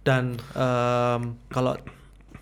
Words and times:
Dan 0.00 0.22
um, 0.52 1.20
kalau 1.46 1.76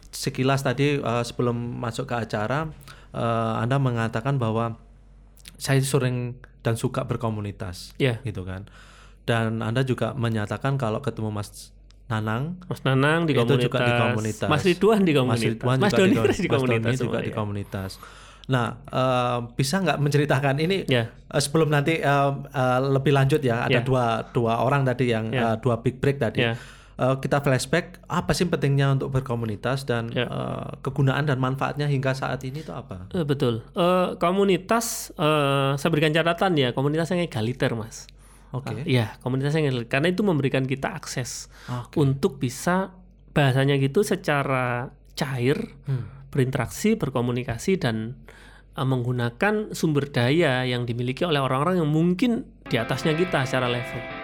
sekilas 0.09 0.63
tadi 0.63 0.97
uh, 0.97 1.21
sebelum 1.21 1.55
masuk 1.77 2.07
ke 2.07 2.17
acara, 2.17 2.71
uh, 3.11 3.55
Anda 3.59 3.77
mengatakan 3.77 4.37
bahwa 4.37 4.79
saya 5.55 5.79
sering 5.81 6.39
dan 6.61 6.75
suka 6.75 7.03
berkomunitas, 7.03 7.95
Iya. 7.97 8.23
gitu 8.23 8.43
kan. 8.43 8.67
Dan 9.23 9.61
Anda 9.61 9.83
juga 9.83 10.15
menyatakan 10.15 10.75
kalau 10.75 10.99
ketemu 10.99 11.31
Mas 11.31 11.75
Nanang 12.09 12.57
Mas 12.65 12.81
Nanang 12.81 13.29
di 13.29 13.33
itu 13.33 13.45
komunitas, 13.45 13.65
juga 13.69 13.79
di 13.81 13.93
komunitas. 13.93 14.49
Mas 14.49 14.63
Ridwan 14.65 15.01
di 15.03 15.13
Mas 15.13 15.19
komunitas, 15.19 15.45
Ridwan 15.45 15.77
Mas 15.77 15.85
juga 15.85 15.99
Doni 15.99 16.09
di, 16.09 16.17
kom- 16.17 16.25
di 16.25 16.49
Mas 16.49 16.49
komunitas 16.49 16.79
Doni 16.81 16.97
semua, 16.97 17.05
juga 17.05 17.19
di 17.21 17.29
ya. 17.29 17.37
komunitas. 17.37 17.91
Nah, 18.49 18.67
eh, 18.81 19.39
bisa 19.53 19.75
nggak 19.79 19.99
menceritakan 20.01 20.57
ini 20.57 20.89
Ya. 20.89 21.13
eh, 21.13 21.37
sebelum 21.37 21.69
nanti 21.69 22.01
eh, 22.01 22.31
eh, 22.49 22.81
lebih 22.89 23.13
lanjut 23.13 23.45
ya 23.45 23.69
ada 23.69 23.79
Ya. 23.79 23.85
dua 23.85 24.05
dua 24.33 24.65
orang 24.65 24.89
tadi 24.89 25.13
yang 25.13 25.29
Ya. 25.29 25.53
eh, 25.53 25.57
dua 25.61 25.79
big 25.79 26.01
break 26.01 26.17
tadi. 26.17 26.49
Ya. 26.49 26.57
Eh, 26.99 27.17
kita 27.23 27.39
flashback 27.39 28.03
apa 28.05 28.35
sih 28.35 28.43
pentingnya 28.45 28.91
untuk 28.91 29.15
berkomunitas 29.15 29.87
dan 29.87 30.11
Ya. 30.11 30.27
eh, 30.27 30.69
kegunaan 30.83 31.25
dan 31.25 31.39
manfaatnya 31.39 31.87
hingga 31.87 32.11
saat 32.11 32.43
ini 32.43 32.61
itu 32.61 32.75
apa? 32.75 33.07
Eh, 33.15 33.23
betul. 33.23 33.63
Eh, 33.71 34.19
komunitas, 34.19 35.15
eh, 35.15 35.79
saya 35.79 35.91
berikan 35.95 36.11
catatan 36.11 36.59
ya, 36.59 36.75
komunitas 36.75 37.07
yang 37.09 37.23
egaliter, 37.23 37.79
Mas. 37.79 38.11
Oke. 38.51 38.83
Iya, 38.83 39.15
komunitas 39.21 39.55
yang 39.55 39.71
egaliter. 39.71 39.87
Karena 39.89 40.11
itu 40.11 40.27
memberikan 40.27 40.67
kita 40.67 40.91
akses 40.91 41.47
Oke. 41.71 42.03
untuk 42.03 42.43
bisa 42.43 42.91
bahasanya 43.31 43.79
gitu 43.79 44.03
secara 44.03 44.91
cair 45.15 45.79
Hmm. 45.87 46.27
berinteraksi, 46.29 46.99
berkomunikasi 46.99 47.79
dan 47.79 48.19
menggunakan 48.75 49.71
sumber 49.71 50.07
daya 50.07 50.63
yang 50.63 50.83
dimiliki 50.83 51.23
oleh 51.23 51.39
orang-orang 51.39 51.79
yang 51.79 51.91
mungkin 51.91 52.43
di 52.67 52.75
atasnya 52.75 53.15
kita 53.15 53.43
secara 53.43 53.67
level. 53.67 54.18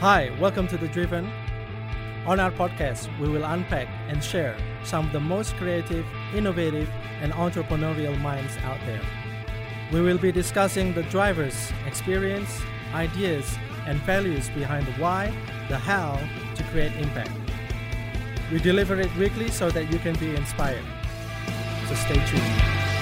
Hi, 0.00 0.36
welcome 0.40 0.66
to 0.68 0.76
The 0.76 0.88
Driven. 0.88 1.30
On 2.26 2.40
our 2.40 2.50
podcast, 2.50 3.08
we 3.20 3.28
will 3.28 3.44
unpack 3.44 3.86
and 4.08 4.22
share 4.22 4.56
some 4.82 5.06
of 5.06 5.12
the 5.12 5.20
most 5.20 5.54
creative, 5.54 6.04
innovative, 6.34 6.90
and 7.22 7.32
entrepreneurial 7.32 8.20
minds 8.20 8.56
out 8.64 8.78
there. 8.86 9.00
We 9.92 10.00
will 10.00 10.18
be 10.18 10.32
discussing 10.32 10.92
the 10.92 11.04
drivers, 11.04 11.72
experience, 11.86 12.50
ideas, 12.92 13.56
and 13.86 14.00
values 14.00 14.50
behind 14.50 14.84
the 14.86 14.92
why, 14.92 15.32
the 15.68 15.78
how 15.78 16.18
to 16.56 16.62
create 16.64 16.92
impact. 16.96 17.30
We 18.52 18.58
deliver 18.58 19.00
it 19.00 19.14
weekly 19.16 19.48
so 19.48 19.70
that 19.70 19.92
you 19.92 20.00
can 20.00 20.16
be 20.16 20.34
inspired. 20.34 20.84
So 21.88 21.94
stay 21.94 22.22
tuned. 22.26 22.93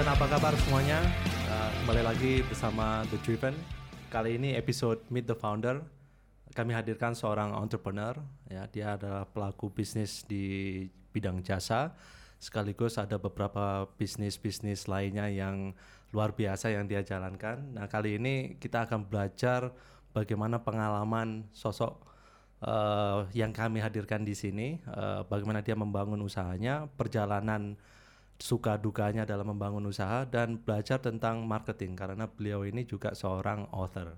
Dan 0.00 0.16
apa 0.16 0.32
kabar 0.32 0.56
semuanya? 0.64 0.96
Uh, 1.44 1.70
kembali 1.84 2.00
lagi 2.00 2.40
bersama 2.48 3.04
The 3.12 3.20
Driven. 3.20 3.52
Kali 4.08 4.40
ini 4.40 4.56
episode 4.56 5.04
Meet 5.12 5.28
the 5.28 5.36
Founder. 5.36 5.84
Kami 6.56 6.72
hadirkan 6.72 7.12
seorang 7.12 7.52
entrepreneur. 7.52 8.16
Ya, 8.48 8.64
dia 8.64 8.96
adalah 8.96 9.28
pelaku 9.28 9.68
bisnis 9.68 10.24
di 10.24 10.88
bidang 11.12 11.44
jasa. 11.44 11.92
Sekaligus 12.40 12.96
ada 12.96 13.20
beberapa 13.20 13.92
bisnis-bisnis 14.00 14.88
lainnya 14.88 15.28
yang 15.28 15.76
luar 16.16 16.32
biasa 16.32 16.72
yang 16.72 16.88
dia 16.88 17.04
jalankan. 17.04 17.60
Nah 17.76 17.84
kali 17.84 18.16
ini 18.16 18.56
kita 18.56 18.88
akan 18.88 19.04
belajar 19.04 19.68
bagaimana 20.16 20.64
pengalaman 20.64 21.44
sosok 21.52 22.00
eh, 22.64 23.28
yang 23.36 23.52
kami 23.52 23.84
hadirkan 23.84 24.24
di 24.24 24.32
sini, 24.32 24.80
eh, 24.80 25.20
bagaimana 25.28 25.60
dia 25.60 25.76
membangun 25.76 26.24
usahanya, 26.24 26.88
perjalanan 26.96 27.76
suka 28.40 28.80
dukanya 28.80 29.28
dalam 29.28 29.52
membangun 29.52 29.84
usaha 29.84 30.24
dan 30.24 30.56
belajar 30.56 30.96
tentang 30.96 31.44
marketing 31.44 31.92
karena 31.92 32.24
beliau 32.24 32.64
ini 32.64 32.88
juga 32.88 33.12
seorang 33.12 33.68
author. 33.68 34.16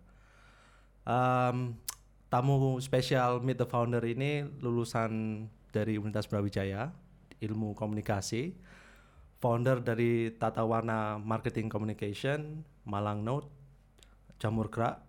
Um, 1.03 1.75
tamu 2.31 2.79
spesial 2.79 3.43
Meet 3.43 3.67
the 3.67 3.67
Founder 3.67 4.01
ini 4.07 4.47
lulusan 4.63 5.45
dari 5.75 5.99
Universitas 5.99 6.31
Brawijaya, 6.31 6.95
ilmu 7.43 7.75
komunikasi, 7.75 8.55
founder 9.43 9.83
dari 9.83 10.31
Tata 10.39 10.63
Warna 10.63 11.19
Marketing 11.19 11.67
Communication, 11.67 12.63
Malang 12.87 13.27
Note, 13.27 13.51
Jamur 14.39 14.71
Gerak, 14.71 15.03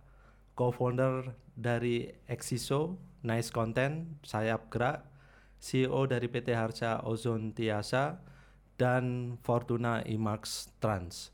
co-founder 0.58 1.38
dari 1.54 2.10
Exiso, 2.26 2.98
Nice 3.22 3.54
Content, 3.54 4.18
Sayap 4.26 4.74
Gerak, 4.74 5.06
CEO 5.62 6.10
dari 6.10 6.26
PT 6.26 6.50
Harja 6.50 6.98
Ozon 7.06 7.54
Tiasa, 7.54 8.33
dan 8.74 9.36
Fortuna 9.42 10.02
Imax 10.02 10.70
Trans. 10.82 11.30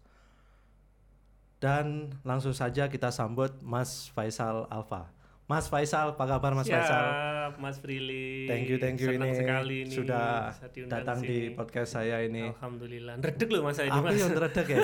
Dan 1.60 2.16
langsung 2.24 2.56
saja 2.56 2.88
kita 2.88 3.12
sambut 3.12 3.52
Mas 3.60 4.08
Faisal 4.16 4.64
Alfa. 4.72 5.12
Mas 5.44 5.66
Faisal, 5.66 6.14
apa 6.14 6.24
kabar 6.30 6.54
Mas 6.54 6.70
Faisal? 6.70 7.04
Siap, 7.10 7.52
Mas 7.58 7.76
Prilly. 7.82 8.46
Thank 8.46 8.70
you, 8.70 8.78
thank 8.78 9.02
you 9.02 9.10
Senang 9.10 9.34
ini 9.34 9.38
sekali 9.42 9.76
nih 9.82 9.96
sudah 9.98 10.54
datang 10.86 11.18
di 11.20 11.50
sini. 11.50 11.58
podcast 11.58 11.90
saya 11.98 12.22
ini. 12.22 12.54
Alhamdulillah. 12.54 13.18
Redek 13.18 13.48
loh 13.50 13.66
Mas 13.66 13.82
saya 13.82 13.90
ini, 13.90 13.98
Aku 13.98 14.14
yang 14.14 14.30
teredek 14.30 14.66
ya. 14.70 14.80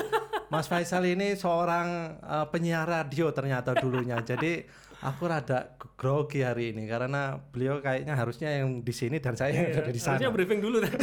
Mas 0.51 0.67
Faisal 0.67 1.07
ini 1.07 1.39
seorang 1.39 2.19
uh, 2.19 2.47
penyiar 2.51 2.83
radio 2.83 3.31
ternyata 3.31 3.79
dulunya. 3.79 4.19
Jadi 4.21 4.67
aku 5.05 5.29
rada 5.29 5.77
grogi 5.97 6.41
hari 6.41 6.73
ini 6.73 6.89
karena 6.89 7.37
beliau 7.53 7.81
kayaknya 7.81 8.17
harusnya 8.17 8.49
yang 8.63 8.81
di 8.81 8.93
sini 8.93 9.21
dan 9.21 9.37
saya 9.37 9.53
yang 9.53 9.69
ada 9.73 9.93
di 9.93 10.01
sana. 10.01 10.17
Iya, 10.17 10.29
Harusnya 10.29 10.31
briefing 10.33 10.61
dulu 10.65 10.77
tadi. 10.81 10.97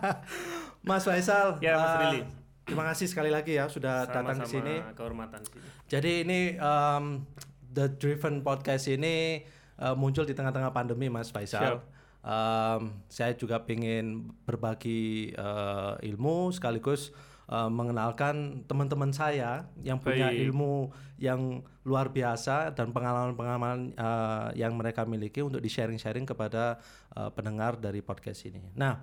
Mas 0.88 1.04
Faisal, 1.04 1.60
Ya, 1.60 1.76
Mas 1.76 1.92
uh, 1.92 1.98
Rili. 2.08 2.20
terima 2.64 2.84
kasih 2.88 3.06
sekali 3.10 3.28
lagi 3.28 3.58
ya 3.58 3.68
sudah 3.68 4.08
datang 4.08 4.32
ke 4.32 4.46
Sama-sama 4.46 4.52
sini. 4.52 4.74
Kehormatan 4.96 5.40
sini. 5.44 5.68
Jadi 5.90 6.12
ini 6.24 6.40
um, 6.56 7.26
The 7.70 7.86
Driven 7.92 8.40
Podcast 8.40 8.88
ini 8.88 9.44
uh, 9.76 9.92
muncul 9.92 10.24
di 10.24 10.32
tengah-tengah 10.32 10.72
pandemi, 10.72 11.12
Mas 11.12 11.28
Faisal. 11.28 11.80
Siap. 11.80 11.80
Um, 12.20 13.00
saya 13.08 13.32
juga 13.32 13.64
ingin 13.64 14.28
berbagi 14.44 15.32
uh, 15.40 15.96
ilmu 16.04 16.52
sekaligus 16.52 17.16
uh, 17.50 17.66
mengenalkan 17.68 18.62
teman-teman 18.64 19.10
saya 19.10 19.66
yang 19.82 19.98
punya 19.98 20.30
Baik. 20.30 20.48
ilmu 20.48 20.94
yang 21.20 21.60
luar 21.84 22.08
biasa 22.08 22.72
dan 22.72 22.94
pengalaman-pengalaman 22.94 23.92
uh, 23.98 24.48
yang 24.54 24.72
mereka 24.78 25.02
miliki 25.04 25.42
untuk 25.42 25.60
di-sharing-sharing 25.60 26.24
kepada 26.24 26.78
uh, 27.18 27.28
pendengar 27.34 27.76
dari 27.76 28.00
podcast 28.00 28.46
ini. 28.46 28.62
Nah, 28.78 29.02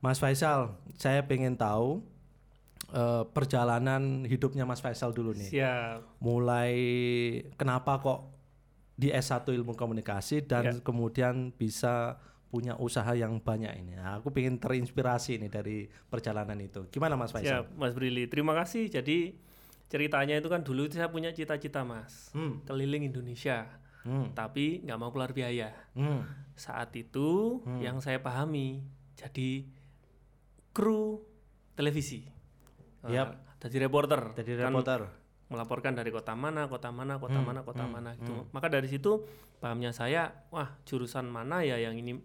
Mas 0.00 0.16
Faisal, 0.16 0.78
saya 0.96 1.20
ingin 1.28 1.58
tahu 1.58 2.00
uh, 2.94 3.26
perjalanan 3.34 4.24
hidupnya 4.24 4.64
Mas 4.64 4.80
Faisal 4.80 5.12
dulu 5.12 5.36
nih 5.36 5.50
Siap. 5.50 6.22
mulai 6.22 6.72
kenapa 7.60 8.00
kok 8.00 8.20
di 9.00 9.08
S1 9.08 9.48
ilmu 9.48 9.72
komunikasi 9.72 10.44
dan 10.44 10.64
Ya. 10.64 10.72
kemudian 10.84 11.52
bisa 11.56 12.20
punya 12.50 12.74
usaha 12.76 13.14
yang 13.14 13.38
banyak 13.38 13.70
ini. 13.78 13.94
Nah, 13.94 14.18
aku 14.18 14.34
ingin 14.34 14.58
terinspirasi 14.58 15.38
nih 15.38 15.48
dari 15.48 15.78
perjalanan 15.86 16.58
itu. 16.58 16.90
Gimana 16.90 17.14
Mas 17.14 17.30
Faisal? 17.30 17.62
Siap, 17.62 17.78
Mas 17.78 17.94
Brili. 17.94 18.26
Terima 18.26 18.52
kasih. 18.52 18.90
Jadi 18.90 19.38
ceritanya 19.86 20.34
itu 20.34 20.46
kan 20.46 20.60
dulu 20.60 20.84
itu 20.84 20.98
saya 20.98 21.06
punya 21.06 21.30
cita-cita, 21.30 21.86
Mas. 21.86 22.34
Hmm. 22.34 22.58
Keliling 22.64 23.06
Indonesia. 23.06 23.70
Hmm. 24.02 24.34
Tapi 24.34 24.82
nggak 24.82 24.98
mau 24.98 25.08
keluar 25.08 25.30
biaya. 25.30 25.70
Hmm. 25.94 26.26
Saat 26.52 26.90
itu 26.94 27.60
Hmm. 27.62 27.78
yang 27.78 27.96
saya 27.98 28.18
pahami 28.18 28.82
jadi 29.14 29.64
kru 30.70 31.22
televisi. 31.74 32.26
Eh, 33.06 33.14
Yap. 33.14 33.58
jadi 33.60 33.86
reporter. 33.86 34.34
Jadi 34.34 34.58
Kan 34.58 34.72
reporter. 34.72 35.00
melaporkan 35.50 35.92
dari 35.92 36.08
kota 36.08 36.32
mana, 36.32 36.66
kota 36.66 36.90
mana, 36.90 37.18
kota 37.18 37.38
Hmm, 37.38 37.46
mana, 37.46 37.60
kota 37.60 37.82
hmm, 37.82 37.90
mana 37.90 38.10
gitu. 38.14 38.30
hmm. 38.32 38.54
Maka 38.54 38.70
dari 38.70 38.86
situ 38.86 39.26
pahamnya 39.58 39.90
saya, 39.90 40.46
wah 40.48 40.78
jurusan 40.84 41.26
mana 41.26 41.60
ya 41.60 41.74
yang 41.76 41.98
ini 41.98 42.22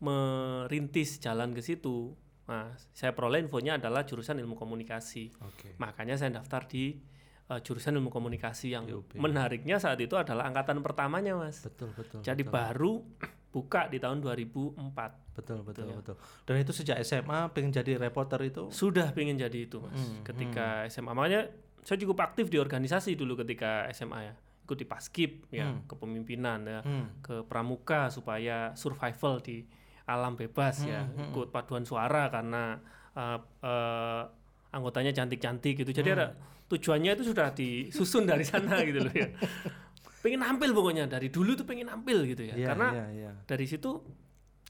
merintis 0.00 1.20
jalan 1.20 1.52
ke 1.52 1.62
situ. 1.62 2.12
Nah, 2.50 2.74
saya 2.90 3.14
peroleh 3.14 3.38
infonya 3.40 3.78
adalah 3.78 4.02
jurusan 4.02 4.40
ilmu 4.42 4.58
komunikasi. 4.58 5.30
Oke. 5.38 5.78
Makanya 5.78 6.18
saya 6.18 6.34
daftar 6.34 6.66
di 6.66 6.98
eh, 7.46 7.60
jurusan 7.62 7.94
ilmu 7.94 8.10
komunikasi 8.10 8.74
yang 8.74 8.90
menariknya 9.14 9.78
saat 9.78 10.02
itu 10.02 10.18
adalah 10.18 10.50
angkatan 10.50 10.82
pertamanya, 10.82 11.38
Mas. 11.38 11.62
Betul, 11.62 11.94
betul. 11.94 12.20
Jadi 12.22 12.42
betul. 12.42 12.54
baru 12.54 12.92
buka 13.54 13.86
di 13.86 13.98
tahun 13.98 14.18
2004. 14.22 15.38
betul, 15.40 15.58
betul, 15.62 15.84
ya. 15.88 15.94
betul. 15.98 16.16
Dan 16.44 16.54
itu 16.58 16.72
sejak 16.74 16.98
SMA 17.02 17.50
pengen 17.54 17.70
jadi 17.70 17.98
reporter 17.98 18.38
itu. 18.42 18.66
Sudah 18.70 19.14
pengen 19.14 19.38
jadi 19.38 19.66
itu, 19.66 19.78
Mas. 19.78 19.94
Hmm, 19.94 20.22
ketika 20.22 20.84
SMA 20.86 21.14
makanya 21.14 21.50
saya 21.80 21.96
cukup 21.96 22.20
aktif 22.20 22.50
di 22.50 22.58
organisasi 22.58 23.14
dulu 23.14 23.38
ketika 23.40 23.86
SMA 23.90 24.20
ya. 24.26 24.34
Ikut 24.66 24.76
di 24.76 24.86
Paskib 24.86 25.50
ya, 25.50 25.66
Hmm. 25.66 25.82
kepemimpinan 25.86 26.60
ya, 26.62 26.80
Hmm. 26.82 27.06
ke 27.22 27.42
pramuka 27.42 28.06
supaya 28.06 28.70
survival 28.74 29.42
di 29.42 29.66
alam 30.06 30.36
bebas 30.36 30.84
ya. 30.84 31.04
Hmm, 31.04 31.16
hmm, 31.16 31.26
Ikut 31.32 31.48
paduan 31.50 31.84
suara 31.84 32.28
karena 32.28 32.78
eh, 33.12 33.38
eh, 33.64 34.22
anggotanya 34.70 35.12
cantik-cantik 35.12 35.82
gitu. 35.82 35.90
Jadi 35.90 36.08
ada 36.14 36.32
tujuannya 36.70 37.18
itu 37.18 37.24
sudah 37.34 37.50
disusun 37.50 38.24
dari 38.24 38.46
sana 38.46 38.78
gitu 38.86 39.02
loh 39.02 39.14
ya. 39.14 39.28
Pengen 40.22 40.44
nampil 40.44 40.70
pokoknya 40.76 41.08
dari 41.08 41.32
dulu 41.32 41.56
tuh 41.56 41.64
pengen 41.64 41.88
nampil 41.88 42.28
gitu 42.28 42.44
ya. 42.44 42.52
Iya, 42.52 42.66
karena 42.68 42.88
iya, 42.92 43.06
iya. 43.08 43.32
dari 43.48 43.64
situ 43.64 44.04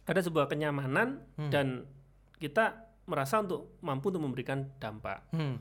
ada 0.07 0.23
sebuah 0.23 0.47
kenyamanan 0.47 1.27
Hmm. 1.35 1.51
dan 1.51 1.67
kita 2.39 2.87
merasa 3.11 3.43
untuk 3.43 3.75
mampu 3.83 4.15
untuk 4.15 4.23
memberikan 4.23 4.71
dampak. 4.79 5.27
Hmm. 5.35 5.59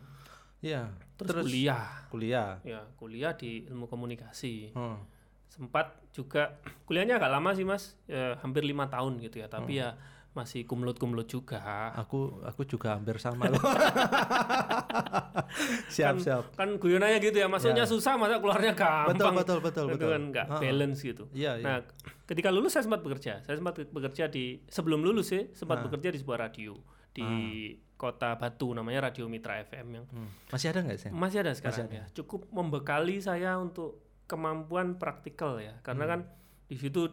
Ya. 0.61 0.93
Terus, 1.17 1.43
kuliah, 1.43 2.05
kuliah. 2.07 2.61
ya 2.63 2.85
kuliah 2.95 3.33
di 3.33 3.65
ilmu 3.65 3.89
komunikasi. 3.89 4.71
Hmm. 4.77 5.01
Sempat 5.49 5.97
juga 6.09 6.55
kuliahnya 6.87 7.17
agak 7.17 7.29
lama 7.29 7.51
sih 7.51 7.63
mas, 7.63 7.97
ya, 8.05 8.37
hampir 8.39 8.61
lima 8.61 8.85
tahun 8.85 9.17
gitu 9.19 9.37
ya. 9.37 9.47
Tapi 9.47 9.77
ya 9.77 9.97
masih 10.29 10.61
kumlot 10.63 10.95
kumlot 10.95 11.25
juga. 11.25 11.57
Aku 11.97 12.39
aku 12.41 12.61
juga 12.63 12.93
hampir 12.93 13.17
sama 13.17 13.49
loh. 13.49 13.57
siap 15.89 16.15
kan, 16.15 16.23
siap. 16.23 16.43
Kan 16.53 16.69
guyonannya 16.77 17.17
gitu 17.19 17.35
ya, 17.35 17.47
masuknya 17.47 17.83
Ya. 17.83 17.89
susah, 17.89 18.13
masa 18.15 18.37
keluarnya 18.37 18.73
gampang. 18.73 19.15
Betul 19.15 19.31
betul 19.33 19.57
betul 19.59 19.85
Itu 19.85 19.93
betul. 19.97 20.09
kan 20.09 20.21
nggak 20.29 20.45
Ah, 20.45 20.53
ah. 20.53 20.61
balance 20.61 20.99
gitu. 21.01 21.23
Iya 21.31 21.51
iya. 21.57 21.65
Nah, 21.65 21.77
ketika 22.25 22.49
lulus 22.49 22.71
saya 22.71 22.85
sempat 22.85 23.01
bekerja. 23.01 23.41
Saya 23.41 23.55
sempat 23.57 23.73
bekerja 23.83 24.27
di 24.27 24.61
sebelum 24.67 25.01
lulus 25.01 25.33
sih, 25.33 25.49
sempat 25.51 25.81
Ah. 25.81 25.83
bekerja 25.83 26.13
di 26.13 26.19
sebuah 26.19 26.39
radio 26.39 26.77
di 27.09 27.25
kota 27.97 28.37
Batu 28.37 28.71
namanya 28.71 29.11
Radio 29.11 29.27
Mitra 29.27 29.59
FM 29.59 29.87
yang 29.91 30.05
Hmm. 30.07 30.29
Masih 30.47 30.71
ada 30.71 30.79
nggak 30.79 30.99
sih? 30.99 31.09
masih 31.11 31.37
ada 31.41 31.51
sekarang 31.51 31.89
ada. 31.89 31.97
ya. 31.97 32.05
Cukup 32.13 32.47
membekali 32.47 33.19
saya 33.19 33.57
untuk 33.57 34.08
kemampuan 34.29 34.95
praktikal 34.95 35.57
ya. 35.57 35.81
Karena 35.81 36.05
Hmm. 36.05 36.11
kan 36.13 36.19
di 36.69 36.77
situ 36.77 37.09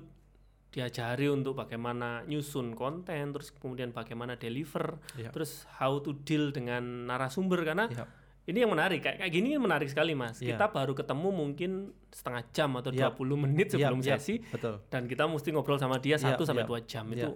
diajari 0.68 1.26
untuk 1.26 1.56
bagaimana 1.56 2.20
nyusun 2.24 2.76
konten, 2.76 3.32
terus 3.32 3.48
kemudian 3.50 3.90
bagaimana 3.90 4.36
deliver, 4.36 5.00
Iya. 5.16 5.32
terus 5.32 5.64
how 5.80 5.96
to 5.98 6.12
deal 6.20 6.52
dengan 6.52 7.08
narasumber 7.08 7.64
karena 7.64 7.88
Iya. 7.88 8.04
ini 8.44 8.58
yang 8.60 8.70
menarik 8.70 9.00
kayak 9.00 9.16
kayak 9.18 9.32
gini 9.32 9.56
menarik 9.56 9.88
sekali 9.88 10.12
Mas. 10.12 10.36
Iya. 10.38 10.60
Kita 10.60 10.68
baru 10.68 10.92
ketemu 10.92 11.28
mungkin 11.32 11.70
setengah 12.12 12.42
jam 12.52 12.76
atau 12.76 12.92
Iya. 12.92 13.08
20 13.08 13.40
menit 13.40 13.72
sebelum 13.72 14.04
Iya, 14.04 14.06
iya, 14.06 14.18
sesi 14.20 14.34
Betul. 14.44 14.84
dan 14.92 15.08
kita 15.08 15.24
mesti 15.24 15.48
ngobrol 15.50 15.80
sama 15.80 15.96
dia 15.96 16.20
Iya, 16.20 16.36
1 16.36 16.44
sampai 16.44 16.62
iya. 16.62 16.68
2 16.68 16.80
jam 16.84 17.04
Iya. 17.08 17.16
itu 17.16 17.30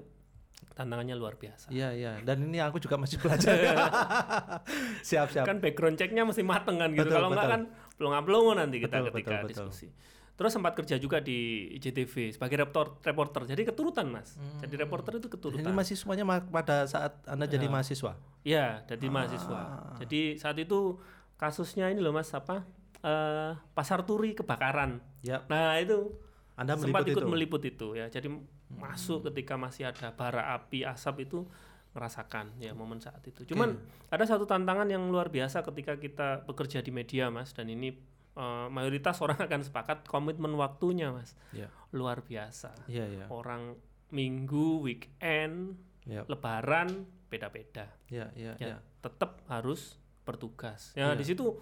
tantangannya 0.70 1.16
luar 1.16 1.40
biasa. 1.40 1.72
Iya 1.72 1.88
iya. 1.92 2.10
Dan 2.20 2.44
ini 2.44 2.60
aku 2.60 2.76
juga 2.76 3.00
masih 3.00 3.16
belajar. 3.24 3.56
siap 5.08 5.28
siap. 5.30 5.44
Kan 5.44 5.58
background 5.58 5.96
checknya 5.96 6.22
mesti 6.22 6.44
mateng 6.44 6.76
kan 6.76 6.92
gitu. 6.92 7.08
Betul, 7.08 7.16
Kalau 7.16 7.28
enggak 7.32 7.48
kan 7.48 7.62
pelongo-pelongo 8.00 8.56
nanti 8.56 8.80
kita 8.80 8.96
Betul, 8.96 9.08
ketika 9.12 9.28
betul, 9.30 9.44
betul. 9.44 9.50
diskusi. 9.68 9.88
Terus 10.32 10.50
sempat 10.50 10.72
kerja 10.72 10.96
juga 10.96 11.20
di 11.20 11.36
IJTV 11.70 12.32
sebagai 12.32 12.56
reporter, 12.58 12.96
reporter. 13.04 13.44
Jadi 13.44 13.60
keturutan 13.62 14.08
Mas. 14.08 14.40
Jadi 14.56 14.72
reporter 14.74 15.12
itu 15.14 15.28
Ini 15.28 15.34
keturutan. 15.36 15.70
masih 15.70 15.92
semuanya 15.94 16.24
pada 16.42 16.88
saat 16.88 17.20
anda 17.24 17.44
jadi 17.44 17.68
mahasiswa. 17.68 18.16
Iya, 18.40 18.80
jadi 18.88 19.04
Ah. 19.04 19.12
mahasiswa. 19.12 19.60
Jadi 20.00 20.20
saat 20.34 20.56
itu 20.56 20.96
kasusnya 21.36 21.88
ini 21.88 22.00
loh 22.00 22.10
Mas 22.10 22.32
apa? 22.32 22.64
eh, 23.00 23.52
pasar 23.72 24.04
turi 24.04 24.32
kebakaran. 24.32 25.00
Ya. 25.20 25.40
Nah, 25.46 25.76
itu 25.76 26.12
Anda 26.52 26.76
sempat 26.76 27.00
meliput 27.00 27.04
ikut 27.06 27.16
itu. 27.16 27.24
Hmm. 27.24 27.32
meliput 27.32 27.62
itu 27.64 27.88
ya. 27.96 28.06
Jadi 28.08 28.28
masuk 28.70 29.24
ketika 29.26 29.56
masih 29.56 29.88
ada 29.88 30.12
bara 30.12 30.52
api, 30.52 30.84
asap 30.84 31.24
itu 31.24 31.48
merasakan 31.90 32.54
ya 32.56 32.70
momen 32.70 33.02
saat 33.02 33.18
itu. 33.26 33.42
Cuman 33.44 33.74
ada 34.08 34.22
satu 34.22 34.46
tantangan 34.46 34.86
yang 34.86 35.10
luar 35.10 35.26
biasa 35.28 35.66
ketika 35.66 35.98
kita 35.98 36.46
bekerja 36.46 36.80
di 36.80 36.90
media, 36.90 37.28
Mas, 37.28 37.50
dan 37.50 37.66
ini 37.66 37.90
eh, 38.36 38.66
mayoritas 38.70 39.18
orang 39.18 39.38
akan 39.46 39.60
sepakat 39.60 40.06
komitmen 40.06 40.54
waktunya, 40.54 41.10
Mas. 41.10 41.34
Ya. 41.50 41.66
Luar 41.90 42.22
biasa. 42.22 42.70
Iya 42.86 43.04
iya. 43.06 43.26
Orang 43.28 43.74
minggu, 44.10 44.82
weekend, 44.82 45.78
Ya. 46.02 46.24
lebaran 46.26 47.06
beda-beda. 47.28 47.86
Iya 48.08 48.32
iya 48.34 48.56
Ya, 48.56 48.66
iya. 48.74 48.78
tetap 49.04 49.44
harus 49.46 50.00
bertugas. 50.24 50.96
Ya, 50.96 51.12
Iya. 51.12 51.18
di 51.18 51.24
situ 51.28 51.60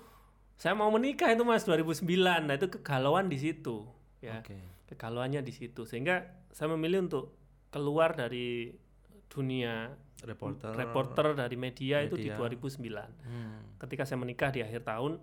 saya 0.54 0.72
mau 0.72 0.88
menikah 0.88 1.28
itu 1.28 1.42
Mas 1.42 1.66
2009. 1.66 2.46
Nah, 2.46 2.54
itu 2.54 2.70
kegalauan 2.70 3.26
di 3.26 3.36
situ. 3.36 3.84
Ya 4.22 4.38
Oke. 4.40 4.56
kegalauannya 4.88 5.42
di 5.42 5.52
situ 5.52 5.84
sehingga 5.84 6.22
saya 6.50 6.70
memilih 6.72 7.06
untuk 7.06 7.34
keluar 7.68 8.14
dari 8.14 8.72
dunia 9.28 9.92
Reporter. 10.18 10.74
reporter 10.74 11.26
dari 11.38 11.54
media, 11.54 12.02
itu 12.02 12.18
di 12.18 12.26
media. 12.26 12.38
2009 12.38 13.06
Hmm. 13.22 13.78
ketika 13.78 14.02
saya 14.02 14.18
menikah 14.18 14.50
di 14.50 14.66
akhir 14.66 14.82
tahun 14.82 15.22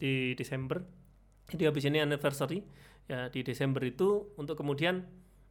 di 0.00 0.32
Desember 0.32 0.80
jadi 1.50 1.68
habis 1.68 1.84
ini 1.84 2.00
anniversary 2.00 2.64
ya 3.04 3.28
di 3.28 3.42
Desember 3.42 3.82
itu 3.82 4.32
untuk 4.38 4.56
kemudian 4.56 5.02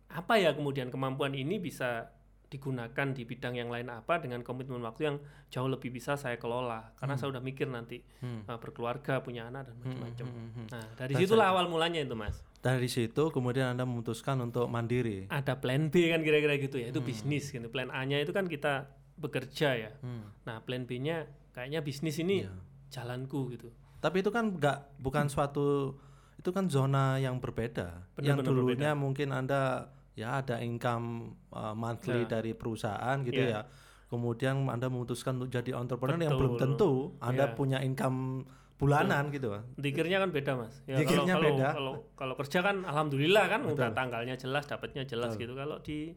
apa 0.10 0.42
ya 0.42 0.56
kemudian 0.58 0.90
kemampuan 0.90 1.38
ini 1.38 1.62
bisa 1.62 2.10
digunakan 2.50 3.08
di 3.10 3.24
bidang 3.24 3.56
yang 3.56 3.70
lain 3.70 3.88
apa 3.88 4.18
dengan 4.18 4.42
komitmen 4.42 4.82
waktu 4.82 5.02
yang 5.04 5.18
jauh 5.48 5.66
lebih 5.66 5.90
bisa 5.90 6.14
saya 6.14 6.36
kelola 6.36 6.92
karena 6.96 7.14
saya 7.14 7.30
udah 7.30 7.40
mikir 7.40 7.66
nanti 7.66 8.02
Hmm. 8.20 8.42
uh, 8.44 8.58
berkeluarga 8.58 9.22
punya 9.22 9.46
anak 9.46 9.70
dan 9.70 9.78
macam-macam 9.78 10.26
hmm, 10.26 10.50
hmm. 10.52 10.68
nah 10.68 10.86
dari 10.96 11.14
Dan 11.14 11.22
situlah 11.22 11.48
awal 11.48 11.66
mulanya 11.66 12.02
itu 12.02 12.14
mas 12.14 12.42
Dari 12.60 12.86
situ 12.86 13.30
kemudian 13.30 13.72
anda 13.72 13.82
memutuskan 13.82 14.36
untuk 14.42 14.68
mandiri. 14.68 15.30
ada 15.30 15.56
plan 15.56 15.88
B 15.88 16.10
kan 16.10 16.20
kira-kira 16.20 16.58
gitu 16.58 16.76
ya 16.76 16.90
itu 16.90 17.00
bisnis 17.00 17.48
gitu 17.48 17.70
plan 17.70 17.88
A-nya 17.88 18.18
itu 18.18 18.30
kan 18.30 18.44
kita 18.46 18.90
bekerja 19.16 19.70
ya 19.78 19.92
Hmm. 20.00 20.28
nah 20.44 20.60
plan 20.60 20.84
B-nya 20.84 21.24
kayaknya 21.52 21.80
bisnis 21.80 22.18
ini 22.18 22.44
Iya. 22.44 22.52
jalanku 22.90 23.48
gitu 23.50 23.70
Tapi 24.00 24.20
itu 24.20 24.30
kan 24.30 24.50
nggak 24.50 24.98
bukan 24.98 25.28
suatu 25.28 25.96
itu 26.36 26.50
kan 26.50 26.66
zona 26.66 27.16
yang 27.16 27.36
berbeda. 27.38 28.08
Benar, 28.16 28.24
yang 28.24 28.38
benar 28.38 28.48
dulunya 28.50 28.92
mungkin 28.96 29.30
anda 29.30 29.92
ya 30.20 30.44
ada 30.44 30.60
income 30.60 31.08
uh, 31.50 31.72
monthly 31.72 32.28
Ya. 32.28 32.36
dari 32.36 32.52
perusahaan 32.52 33.16
gitu 33.24 33.40
Iya. 33.40 33.64
ya. 33.64 33.72
Kemudian 34.10 34.68
anda 34.68 34.90
memutuskan 34.90 35.38
untuk 35.38 35.48
jadi 35.50 35.72
entrepreneur 35.74 36.20
yang 36.20 36.36
Betul. 36.36 36.42
belum 36.42 36.54
tentu 36.58 36.92
anda 37.20 37.46
Iya. 37.48 37.56
punya 37.56 37.78
income 37.80 38.44
bulanan 38.76 39.28
gitu. 39.30 39.52
Dikirnya 39.76 40.20
kan 40.20 40.32
beda 40.32 40.52
mas. 40.56 40.76
Ya, 40.84 41.00
Dikirnya 41.00 41.36
kalau, 41.36 41.46
beda. 41.46 41.68
Kalau, 41.72 41.76
kalau 41.76 41.94
kalau 42.16 42.34
kerja 42.36 42.60
kan 42.60 42.76
alhamdulillah 42.84 43.46
kan 43.48 43.62
udah 43.64 43.92
tanggalnya 43.92 44.36
jelas, 44.36 44.66
dapatnya 44.66 45.04
jelas 45.04 45.36
gitu. 45.36 45.52
Kalau 45.52 45.84
di 45.84 46.16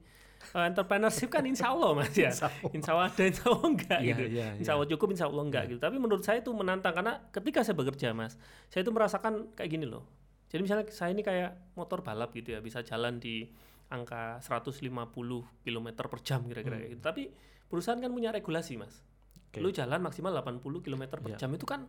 uh, 0.54 0.64
entrepreneurship 0.64 1.26
kan 1.28 1.42
insya 1.42 1.74
Allah 1.74 1.90
mas 1.92 2.14
ya. 2.14 2.30
insya 2.70 2.94
Allah 2.94 3.10
ada, 3.10 3.22
insya 3.26 3.44
Allah 3.50 3.66
enggak 3.66 3.98
Iya, 3.98 4.14
gitu. 4.14 4.22
iya, 4.30 4.46
insya 4.56 4.72
Allah 4.74 4.88
cukup, 4.88 5.08
insya 5.10 5.26
Allah 5.26 5.42
enggak 5.42 5.64
gitu. 5.68 5.80
Tapi 5.82 5.96
menurut 5.98 6.22
saya 6.22 6.38
itu 6.38 6.50
menantang 6.54 6.94
karena 6.94 7.18
ketika 7.34 7.66
saya 7.66 7.74
bekerja 7.74 8.14
mas, 8.14 8.38
saya 8.70 8.86
itu 8.86 8.92
merasakan 8.94 9.52
kayak 9.58 9.68
gini 9.68 9.84
loh. 9.84 10.06
Jadi 10.46 10.62
misalnya 10.62 10.84
saya 10.88 11.10
ini 11.10 11.20
kayak 11.20 11.74
motor 11.74 12.00
balap 12.00 12.30
gitu 12.30 12.54
ya, 12.54 12.62
bisa 12.62 12.80
jalan 12.80 13.18
di 13.18 13.50
angka 13.92 14.40
150 14.40 14.88
km 15.60 15.86
per 16.08 16.18
jam 16.24 16.40
kira-kira 16.48 16.80
kayak 16.80 16.90
gitu. 16.96 17.02
Tapi 17.04 17.22
perusahaan 17.68 18.00
kan 18.00 18.08
punya 18.08 18.32
regulasi 18.32 18.80
mas. 18.80 18.96
Hmm. 18.96 19.52
Oke. 19.52 19.58
Lu 19.60 19.68
jalan 19.68 20.00
maksimal 20.00 20.32
80 20.32 20.64
km 20.80 21.02
per 21.12 21.20
Iya. 21.28 21.38
jam 21.38 21.52
itu 21.52 21.68
kan 21.68 21.84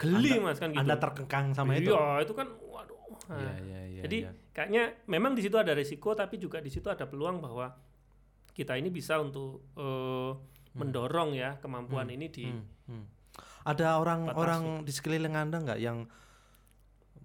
geli 0.00 0.40
mas 0.40 0.56
kan 0.56 0.72
gitu. 0.72 0.80
Anda 0.80 0.96
terkengkang 0.96 1.52
sama 1.52 1.76
itu. 1.76 1.92
Iya, 1.92 2.24
itu 2.24 2.32
kan 2.32 2.48
waduh. 2.64 2.96
Nah, 3.28 3.40
Iya, 3.40 3.54
iya, 3.64 3.80
iya, 3.88 4.02
jadi 4.06 4.18
iya. 4.28 4.30
kayaknya 4.52 4.82
memang 5.08 5.32
di 5.36 5.42
situ 5.44 5.56
ada 5.56 5.72
resiko 5.72 6.12
tapi 6.12 6.36
juga 6.36 6.60
di 6.60 6.68
situ 6.72 6.86
ada 6.88 7.08
peluang 7.08 7.40
bahwa 7.40 7.74
kita 8.52 8.76
ini 8.76 8.88
bisa 8.88 9.20
untuk 9.20 9.68
eh, 9.76 10.32
mendorong 10.76 11.32
ya 11.32 11.56
kemampuan 11.60 12.08
ini 12.12 12.28
di 12.28 12.44
Hmm, 12.48 12.64
hmm. 12.88 13.04
Ada 13.66 13.98
orang-orang 13.98 14.86
di 14.86 14.92
sekeliling 14.94 15.34
Anda 15.34 15.58
nggak 15.58 15.80
yang 15.82 16.06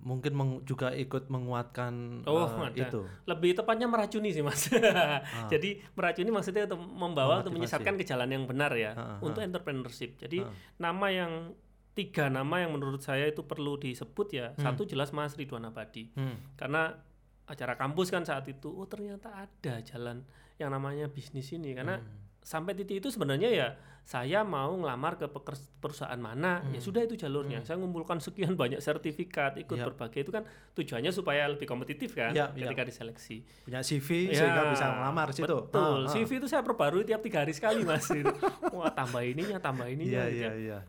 mungkin 0.01 0.34
meng- 0.34 0.62
juga 0.62 0.89
ikut 0.91 1.27
menguatkan 1.27 2.25
Oh, 2.25 2.41
uh, 2.41 2.65
ada. 2.65 2.74
itu? 2.75 3.01
lebih 3.24 3.53
tepatnya 3.53 3.86
meracuni 3.86 4.29
sih 4.29 4.41
mas. 4.41 4.65
Jadi 5.53 5.81
meracuni 5.91 6.29
maksudnya 6.29 6.65
untuk 6.65 6.81
membawa 6.81 7.39
untuk 7.39 7.51
Ah. 7.51 7.58
Menyesatkan 7.58 7.93
ke 7.93 8.03
jalan 8.03 8.27
yang 8.27 8.43
benar 8.43 8.74
ya 8.74 8.91
Ah, 8.91 9.01
ah, 9.13 9.17
untuk 9.22 9.39
entrepreneurship. 9.39 10.17
Jadi 10.17 10.41
Ah. 10.41 10.50
nama 10.77 11.08
yang 11.08 11.53
tiga 11.91 12.27
nama 12.27 12.60
yang 12.60 12.72
menurut 12.72 13.00
saya 13.00 13.25
itu 13.25 13.43
perlu 13.43 13.75
disebut 13.75 14.27
ya. 14.31 14.48
Hmm. 14.51 14.63
Satu 14.63 14.84
jelas 14.84 15.12
Mas 15.12 15.34
Ridwan 15.34 15.63
Abadi. 15.63 16.10
Hmm. 16.12 16.39
karena 16.55 16.96
acara 17.43 17.75
kampus 17.75 18.08
kan 18.08 18.24
saat 18.24 18.48
itu 18.48 18.72
oh 18.72 18.86
ternyata 18.86 19.27
ada 19.36 19.81
jalan 19.81 20.24
yang 20.55 20.70
namanya 20.70 21.05
bisnis 21.05 21.51
ini 21.51 21.74
karena 21.74 22.00
Hmm. 22.00 22.21
Sampai 22.42 22.74
titik 22.74 23.00
itu 23.00 23.08
sebenarnya 23.08 23.48
ya 23.48 23.70
saya 24.02 24.42
mau 24.42 24.74
ngelamar 24.74 25.14
ke 25.16 25.30
perusahaan 25.78 26.18
mana 26.18 26.66
ya 26.68 26.80
sudah 26.80 27.02
itu 27.02 27.14
jalurnya 27.16 27.62
saya 27.62 27.78
ngumpulkan 27.78 28.18
sekian 28.18 28.54
banyak 28.56 28.78
sertifikat 28.78 29.56
ikut 29.56 29.70
Hmm. 29.72 29.78
Iya. 29.78 29.88
berbagai 29.88 30.20
itu 30.20 30.32
kan 30.32 30.44
tujuannya 30.74 31.12
supaya 31.12 31.46
lebih 31.46 31.64
kompetitif 31.64 32.12
kan 32.12 32.34
Iya, 32.34 32.50
iya. 32.50 32.66
ketika 32.66 32.82
diseleksi 32.84 33.46
Punya 33.62 33.80
CV 33.80 34.10
Ya, 34.28 34.42
sehingga 34.42 34.62
bisa 34.68 34.86
melamar 34.92 35.30
di 35.30 35.38
situ. 35.38 35.46
betul 35.46 36.02
Ah, 36.02 36.04
ah. 36.04 36.12
CV 36.12 36.30
itu 36.36 36.48
saya 36.48 36.62
perbarui 36.62 37.04
tiap 37.04 37.22
tiga 37.22 37.46
hari 37.46 37.54
sekali 37.54 37.82
mas 37.82 38.10
wah 38.74 38.90
tambah 38.90 39.22
ininya 39.22 39.58
tambah 39.58 39.86
ininya 39.86 40.26
gitu 40.26 40.34
iya 40.36 40.50
ya. 40.50 40.52
iya. 40.58 40.80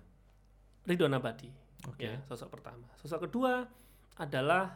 Ridwan 0.82 1.14
Abadi 1.14 1.52
Oke. 1.84 2.00
ya 2.02 2.16
sosok 2.24 2.48
pertama 2.50 2.88
sosok 2.96 3.28
kedua 3.28 3.68
adalah 4.14 4.72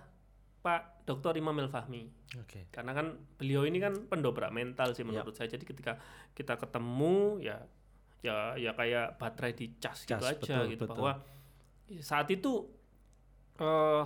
Pak 0.61 1.04
Dr. 1.04 1.37
Imam 1.37 1.56
El 1.56 1.68
Fahmi 1.68 2.11
Oke. 2.35 2.66
karena 2.68 2.90
kan 2.90 3.06
beliau 3.38 3.62
ini 3.62 3.78
kan 3.78 3.95
pendobrak 4.06 4.50
mental 4.50 4.90
sih 4.92 5.06
menurut 5.06 5.30
saya 5.33 5.47
jadi 5.47 5.62
ketika 5.62 5.95
kita 6.35 6.59
ketemu 6.59 7.38
ya 7.38 7.62
ya 8.18 8.59
ya 8.59 8.75
kayak 8.75 9.14
baterai 9.16 9.54
dicas 9.54 10.02
gitu 10.02 10.18
Cas, 10.18 10.35
aja 10.35 10.42
betul, 10.42 10.64
gitu 10.68 10.85
betul. 10.85 10.97
bahwa 10.99 11.12
saat 12.02 12.26
itu 12.28 12.66
eh 13.56 14.04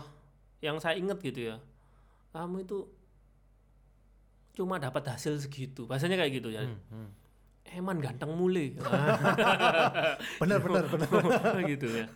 yang 0.60 0.76
saya 0.76 1.00
ingat 1.00 1.16
gitu 1.18 1.48
ya 1.48 1.56
kamu 2.30 2.62
itu 2.62 2.84
cuma 4.52 4.76
dapat 4.76 5.00
hasil 5.08 5.40
segitu 5.40 5.88
bahasanya 5.88 6.20
kayak 6.20 6.32
gitu 6.36 6.52
ya 6.52 6.60
Hmm, 6.60 6.76
hmm. 6.92 7.08
eman 7.80 7.96
ganteng 7.98 8.36
mule 8.36 8.76
Benar 10.40 10.58
benar 10.60 10.84
benar. 10.86 11.08
gitu 11.72 11.86
ya 11.88 12.06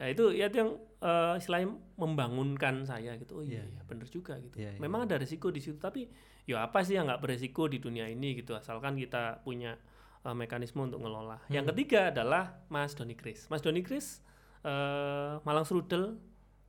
Ya 0.00 0.08
itu 0.08 0.32
ya 0.32 0.48
itu 0.48 0.56
yang 0.58 0.70
eh, 0.98 1.34
istilahnya 1.36 1.68
membangunkan 1.94 2.82
saya 2.82 3.12
gitu. 3.14 3.38
Oh 3.38 3.44
iya, 3.44 3.60
Iya, 3.60 3.64
iya 3.68 3.80
bener 3.84 4.08
juga 4.08 4.40
gitu. 4.40 4.56
Iya, 4.56 4.74
iya. 4.74 4.80
Memang 4.80 5.04
ada 5.04 5.14
resiko 5.14 5.48
di 5.48 5.60
situ 5.60 5.76
tapi 5.76 6.08
ya 6.44 6.64
apa 6.64 6.80
sih 6.80 6.96
yang 6.96 7.04
nggak 7.04 7.20
beresiko 7.20 7.68
di 7.68 7.78
dunia 7.78 8.08
ini 8.08 8.34
gitu 8.34 8.52
asalkan 8.52 8.96
kita 8.96 9.44
punya 9.44 9.76
eh, 10.20 10.32
mekanisme 10.32 10.80
untuk 10.80 10.98
ngelola. 10.98 11.36
Hmm. 11.46 11.52
Yang 11.52 11.76
ketiga 11.76 12.08
adalah 12.08 12.64
Mas 12.66 12.92
Doni 12.92 13.12
Kris. 13.12 13.44
Mas 13.46 13.60
Doni 13.60 13.80
Kris 13.80 14.24
eh, 14.64 15.32
Malang 15.40 15.64
Serudel 15.64 16.16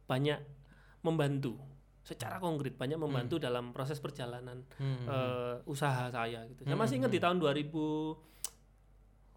banyak 0.05 0.39
membantu 1.01 1.55
secara 2.01 2.41
konkret 2.41 2.75
banyak 2.75 2.97
membantu 2.97 3.37
dalam 3.37 3.71
proses 3.71 3.97
perjalanan 3.97 4.65
Hmm. 4.75 5.07
eh, 5.07 5.55
usaha 5.65 6.09
saya 6.09 6.43
gitu. 6.47 6.63
Saya 6.63 6.75
Hmm, 6.75 6.81
masih 6.81 6.95
ingat 6.99 7.11
di 7.11 7.19
tahun 7.19 7.37
2000 7.37 8.17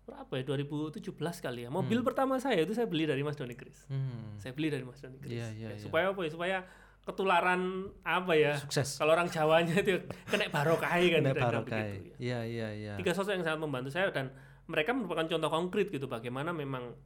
berapa 0.05 0.33
ya 0.37 0.45
2017 0.45 1.01
kali 1.17 1.65
ya. 1.65 1.71
Mobil 1.73 2.05
pertama 2.05 2.37
saya 2.37 2.61
itu 2.61 2.77
saya 2.77 2.85
beli 2.85 3.09
dari 3.09 3.25
Mas 3.25 3.37
Doni 3.41 3.57
Kris. 3.57 3.89
Hmm. 3.89 4.37
Saya 4.37 4.53
beli 4.53 4.69
dari 4.69 4.85
Mas 4.85 5.01
Doni 5.01 5.17
Kris. 5.17 5.33
Iya, 5.33 5.49
iya, 5.57 5.69
Ya, 5.73 5.77
iya. 5.77 5.81
Supaya 5.81 6.13
apa 6.13 6.21
ya? 6.21 6.31
Supaya 6.31 6.57
ketularan 7.05 7.93
apa 8.01 8.33
ya? 8.37 8.57
Sukses. 8.57 8.97
Kalau 8.97 9.13
orang 9.13 9.29
Jawanya 9.29 9.77
itu 9.81 10.01
kena 10.29 10.49
barokai 10.49 11.05
kan 11.13 11.21
Kena 11.25 11.33
barokai. 11.37 12.17
ya. 12.17 12.17
Iya, 12.21 12.39
iya, 12.45 12.69
iya. 12.73 12.93
Tiga 12.97 13.13
sosok 13.13 13.37
yang 13.37 13.45
sangat 13.45 13.61
membantu 13.61 13.93
saya 13.93 14.09
dan 14.13 14.33
mereka 14.69 14.97
merupakan 14.97 15.29
contoh 15.29 15.51
konkret 15.53 15.93
gitu 15.93 16.09
bagaimana 16.09 16.53
memang 16.57 16.97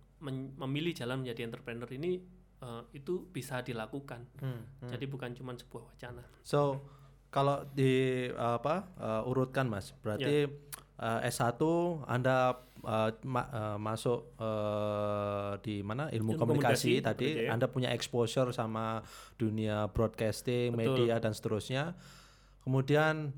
memilih 0.59 0.95
jalan 0.95 1.23
menjadi 1.23 1.47
entrepreneur 1.47 1.90
ini 1.95 2.19
eh, 2.62 2.83
itu 2.95 3.26
bisa 3.31 3.62
dilakukan. 3.62 4.26
Hmm, 4.38 4.62
hmm. 4.83 4.90
Jadi 4.90 5.05
bukan 5.07 5.31
cuma 5.35 5.55
sebuah 5.55 5.95
wacana. 5.95 6.23
So 6.47 6.83
kalau 7.28 7.61
di 7.76 8.25
apa 8.33 8.88
uh, 8.97 9.28
urutkan 9.28 9.69
Mas, 9.69 9.93
berarti 10.00 10.49
uh, 10.97 11.21
S1 11.21 11.61
Anda 12.09 12.57
uh, 12.85 13.11
ma- 13.25 13.51
uh, 13.51 13.79
masuk 13.81 14.35
uh, 14.39 15.59
di 15.63 15.83
mana 15.83 16.11
ilmu, 16.11 16.35
Ilmu 16.35 16.41
komunikasi, 16.41 16.99
komunikasi, 16.99 17.07
tadi 17.07 17.29
ya. 17.47 17.55
Anda 17.55 17.67
punya 17.71 17.91
exposure 17.95 18.51
sama 18.51 19.03
dunia 19.39 19.91
broadcasting, 19.91 20.75
Betul. 20.75 21.07
media 21.09 21.19
dan 21.19 21.33
seterusnya. 21.35 21.99
Kemudian 22.63 23.33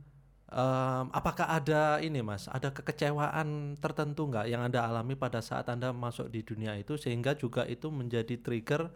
um, 0.51 1.05
apakah 1.15 1.47
ada 1.49 2.03
ini 2.03 2.21
Mas, 2.21 2.51
ada 2.51 2.75
kekecewaan 2.75 3.79
tertentu 3.79 4.27
nggak 4.27 4.47
yang 4.51 4.67
Anda 4.67 4.85
alami 4.85 5.15
pada 5.15 5.39
saat 5.41 5.71
Anda 5.71 5.95
masuk 5.95 6.29
di 6.29 6.43
dunia 6.43 6.75
itu 6.77 6.99
sehingga 6.99 7.39
juga 7.39 7.65
itu 7.65 7.89
menjadi 7.89 8.37
trigger 8.43 8.91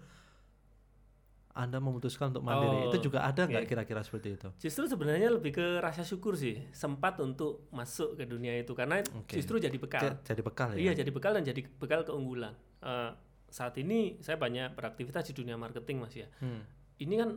anda 1.55 1.79
memutuskan 1.79 2.29
untuk 2.29 2.43
mandiri 2.43 2.77
Oh, 2.77 2.91
itu 2.91 2.99
juga 3.05 3.23
ada 3.23 3.47
nggak 3.47 3.63
oke. 3.63 3.71
kira-kira 3.71 4.03
seperti 4.03 4.35
itu? 4.35 4.49
Justru 4.61 4.91
sebenarnya 4.91 5.31
lebih 5.31 5.55
ke 5.55 5.79
rasa 5.79 6.03
syukur 6.03 6.35
sih 6.35 6.59
sempat 6.71 7.15
untuk 7.19 7.71
masuk 7.71 8.15
ke 8.15 8.27
dunia 8.27 8.59
itu 8.59 8.75
karena 8.75 8.99
Oke. 9.15 9.39
justru 9.39 9.57
jadi 9.57 9.75
bekal. 9.75 10.19
Jadi 10.21 10.43
bekal 10.43 10.75
ya. 10.75 10.91
Iya 10.91 10.93
jadi 10.99 11.11
bekal 11.11 11.33
dan 11.33 11.47
jadi 11.47 11.63
bekal 11.73 12.03
keunggulan. 12.03 12.59
Eh, 12.83 13.11
saat 13.47 13.79
ini 13.79 14.19
saya 14.19 14.35
banyak 14.35 14.75
beraktivitas 14.75 15.31
di 15.31 15.35
dunia 15.37 15.55
marketing 15.55 16.03
mas 16.03 16.13
ya. 16.13 16.27
Hmm. 16.43 16.67
Ini 16.99 17.15
kan 17.17 17.31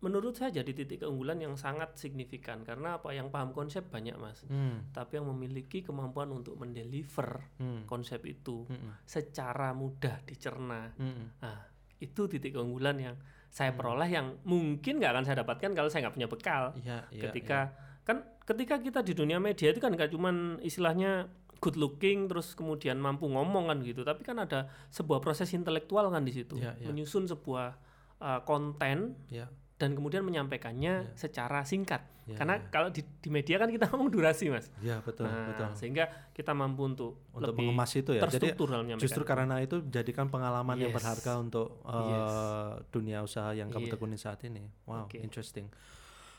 menurut 0.00 0.32
saya 0.32 0.48
jadi 0.50 0.72
titik 0.72 1.04
keunggulan 1.04 1.36
yang 1.36 1.52
sangat 1.54 1.92
signifikan 1.94 2.64
karena 2.64 2.96
apa 2.96 3.12
yang 3.12 3.28
paham 3.28 3.52
konsep 3.52 3.84
banyak 3.84 4.16
mas. 4.16 4.40
Hmm. 4.48 4.88
Tapi 4.88 5.20
yang 5.20 5.28
memiliki 5.28 5.84
kemampuan 5.84 6.32
untuk 6.32 6.56
mendeliver 6.56 7.44
Hmm. 7.60 7.84
konsep 7.84 8.24
itu 8.24 8.64
Hmm. 8.64 8.96
secara 9.04 9.70
mudah 9.72 10.24
dicerna. 10.24 10.96
Hmm. 10.96 11.36
Nah 11.38 11.60
itu 12.00 12.24
titik 12.24 12.56
keunggulan 12.56 12.96
yang 12.96 13.16
saya 13.50 13.74
peroleh 13.74 14.06
yang 14.06 14.38
mungkin 14.46 15.02
nggak 15.02 15.10
akan 15.10 15.24
saya 15.26 15.42
dapatkan 15.42 15.70
kalau 15.74 15.90
saya 15.90 16.06
nggak 16.06 16.16
punya 16.16 16.28
bekal 16.30 16.62
Iya, 16.78 16.98
iya, 17.10 17.22
ketika 17.28 17.74
kan 18.06 18.22
ketika 18.46 18.78
kita 18.78 19.00
di 19.02 19.12
dunia 19.12 19.42
media 19.42 19.74
itu 19.74 19.82
kan 19.82 19.90
nggak 19.92 20.10
cuman 20.14 20.62
istilahnya 20.62 21.26
good 21.60 21.76
looking 21.76 22.30
terus 22.30 22.56
kemudian 22.56 22.96
mampu 22.96 23.28
ngomong 23.28 23.68
kan 23.68 23.78
gitu 23.84 24.00
tapi 24.06 24.24
kan 24.24 24.40
ada 24.40 24.70
sebuah 24.88 25.20
proses 25.20 25.50
intelektual 25.52 26.08
kan 26.08 26.24
di 26.24 26.32
situ 26.32 26.56
Iya, 26.56 26.78
iya. 26.80 26.86
menyusun 26.88 27.28
sebuah 27.28 27.76
uh, 28.22 28.40
konten 28.48 29.18
iya. 29.28 29.50
Dan 29.80 29.96
kemudian 29.96 30.20
menyampaikannya 30.20 31.16
secara 31.16 31.64
singkat 31.64 32.04
Iya, 32.28 32.36
karena 32.36 32.54
kalau 32.70 32.94
di, 32.94 33.02
di 33.02 33.26
media 33.26 33.58
kan 33.58 33.66
kita 33.66 33.88
ngomong 33.90 34.12
durasi 34.12 34.52
mas 34.52 34.70
Iya, 34.78 35.02
betul, 35.02 35.26
nah 35.26 35.50
betul. 35.50 35.66
sehingga 35.74 36.04
kita 36.30 36.54
mampu 36.54 36.86
untuk, 36.86 37.26
Untuk 37.34 37.56
lebih 37.56 37.72
mengemas 37.72 37.90
itu 37.96 38.14
ya. 38.14 38.22
Jadi 38.22 38.54
justru 39.02 39.26
karena 39.26 39.58
itu 39.58 39.82
jadikan 39.90 40.30
pengalaman 40.30 40.78
yang 40.78 40.94
Yes. 40.94 41.00
berharga 41.00 41.32
untuk 41.42 41.82
uh, 41.82 42.78
dunia 42.94 43.24
usaha 43.26 43.50
yang 43.50 43.66
kamu 43.72 43.90
Iya. 43.90 43.92
tekuni 43.98 44.14
saat 44.14 44.38
ini. 44.46 44.62
Wow, 44.86 45.10
Oke. 45.10 45.18
interesting. 45.18 45.66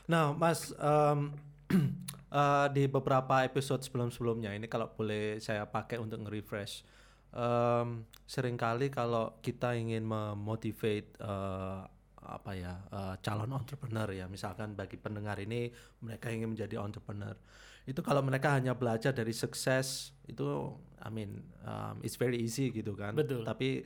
Nah, 0.08 0.32
Mas 0.32 0.72
um, 0.80 1.36
uh, 2.32 2.66
di 2.76 2.88
beberapa 2.88 3.44
episode 3.44 3.84
sebelum-sebelumnya 3.84 4.56
ini 4.56 4.72
kalau 4.72 4.88
boleh 4.96 5.44
saya 5.44 5.68
pakai 5.68 6.00
untuk 6.00 6.24
nge-refresh 6.24 6.88
um, 7.36 8.04
sering 8.24 8.56
kali 8.56 8.88
kalau 8.88 9.36
kita 9.44 9.76
ingin 9.76 10.04
memotivate 10.08 11.16
uh, 11.20 11.84
apa 12.22 12.54
ya 12.54 12.72
uh, 12.94 13.14
calon 13.20 13.50
entrepreneur 13.52 14.08
ya. 14.10 14.26
Misalkan 14.30 14.78
bagi 14.78 14.96
pendengar 14.96 15.38
ini 15.42 15.70
mereka 16.00 16.30
ingin 16.30 16.54
menjadi 16.54 16.78
entrepreneur. 16.78 17.34
Itu 17.82 18.00
kalau 18.00 18.22
mereka 18.22 18.54
hanya 18.54 18.78
belajar 18.78 19.10
dari 19.10 19.34
sukses 19.34 20.14
itu 20.30 20.70
I 21.02 21.10
mean 21.10 21.42
um, 21.66 21.98
it's 22.06 22.14
very 22.14 22.38
easy 22.38 22.70
gitu 22.70 22.94
kan. 22.94 23.18
Betul. 23.18 23.42
tapi 23.42 23.82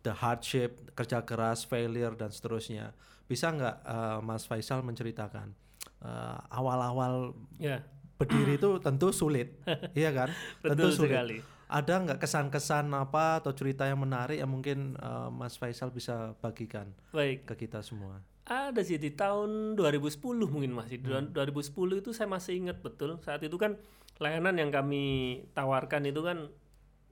the 0.00 0.14
hardship 0.16 0.94
kerja 0.96 1.22
keras 1.26 1.66
failure 1.66 2.14
dan 2.14 2.30
seterusnya. 2.30 2.94
Bisa 3.26 3.50
nggak 3.54 3.76
uh, 3.86 4.18
Mas 4.22 4.46
Faisal 4.46 4.82
menceritakan 4.82 5.54
uh, 6.02 6.38
awal-awal 6.50 7.34
ya. 7.62 7.82
berdiri 8.18 8.58
itu 8.58 8.78
tentu 8.82 9.10
sulit. 9.10 9.54
Iya 9.98 10.10
kan? 10.14 10.28
Tentu 10.62 10.88
betul 10.88 10.90
sulit. 10.94 11.14
sekali 11.14 11.38
ada 11.70 11.94
nggak 12.02 12.18
kesan-kesan 12.18 12.90
apa 12.90 13.38
atau 13.38 13.54
cerita 13.54 13.86
yang 13.86 14.02
menarik 14.02 14.42
yang 14.42 14.50
mungkin 14.50 14.98
uh, 14.98 15.30
Mas 15.30 15.54
Faisal 15.54 15.94
bisa 15.94 16.34
bagikan 16.42 16.90
baik 17.14 17.46
ke 17.46 17.66
kita 17.66 17.78
semua 17.86 18.18
Ada 18.50 18.82
sih 18.82 18.98
di 18.98 19.14
tahun 19.14 19.78
2010 19.78 20.18
mungkin 20.50 20.74
masih. 20.74 20.98
Di 20.98 21.06
2010 21.06 22.02
itu 22.02 22.10
saya 22.10 22.26
masih 22.26 22.58
ingat 22.58 22.82
betul. 22.82 23.22
Saat 23.22 23.46
itu 23.46 23.54
kan 23.54 23.78
layanan 24.18 24.58
yang 24.58 24.74
kami 24.74 25.38
tawarkan 25.54 26.10
itu 26.10 26.18
kan 26.26 26.50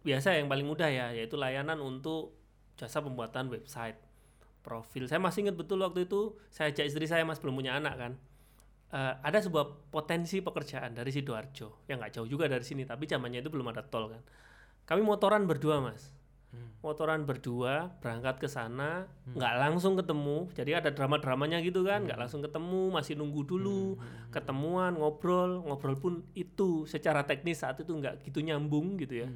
biasa 0.03 0.35
yang 0.35 0.51
paling 0.51 0.67
mudah 0.67 0.91
ya, 0.91 1.15
yaitu 1.15 1.39
layanan 1.39 1.79
untuk 1.79 2.35
jasa 2.75 2.99
pembuatan 3.07 3.55
website, 3.55 4.03
profil. 4.67 5.07
Saya 5.07 5.23
masih 5.23 5.47
ingat 5.47 5.55
betul 5.55 5.79
waktu 5.87 6.11
itu 6.11 6.35
saya 6.51 6.75
ajak 6.75 6.91
istri 6.91 7.07
saya 7.07 7.23
mas 7.23 7.39
belum 7.39 7.55
punya 7.55 7.79
anak 7.79 7.95
kan. 7.95 8.13
Eh, 8.89 9.15
ada 9.21 9.39
sebuah 9.39 9.93
potensi 9.93 10.41
pekerjaan 10.41 10.97
dari 10.97 11.13
sidoarjo 11.13 11.85
yang 11.93 12.01
nggak 12.01 12.19
jauh 12.19 12.27
juga 12.27 12.49
dari 12.49 12.65
sini, 12.65 12.89
tapi 12.89 13.05
zamannya 13.05 13.45
itu 13.45 13.53
belum 13.53 13.69
ada 13.69 13.85
tol 13.85 14.11
kan. 14.11 14.23
Kami 14.89 15.05
motoran 15.05 15.45
berdua 15.45 15.85
mas, 15.85 16.09
motoran 16.81 17.29
berdua 17.29 17.93
berangkat 18.01 18.41
ke 18.41 18.49
sana 18.49 19.05
nggak 19.29 19.55
langsung 19.61 20.01
ketemu. 20.01 20.49
Jadi 20.57 20.71
ada 20.73 20.89
drama 20.89 21.21
dramanya 21.21 21.61
gitu 21.61 21.85
kan 21.85 22.09
nggak 22.09 22.17
langsung 22.17 22.41
ketemu 22.41 22.89
masih 22.89 23.13
nunggu 23.15 23.45
dulu. 23.45 24.01
Ketemuan 24.33 24.97
ngobrol 24.97 25.61
ngobrol 25.61 26.01
pun 26.01 26.13
itu 26.33 26.89
secara 26.89 27.21
teknis 27.23 27.61
saat 27.61 27.77
itu 27.79 27.93
nggak 27.93 28.25
gitu 28.25 28.41
nyambung 28.41 28.97
gitu 28.97 29.23
ya. 29.23 29.29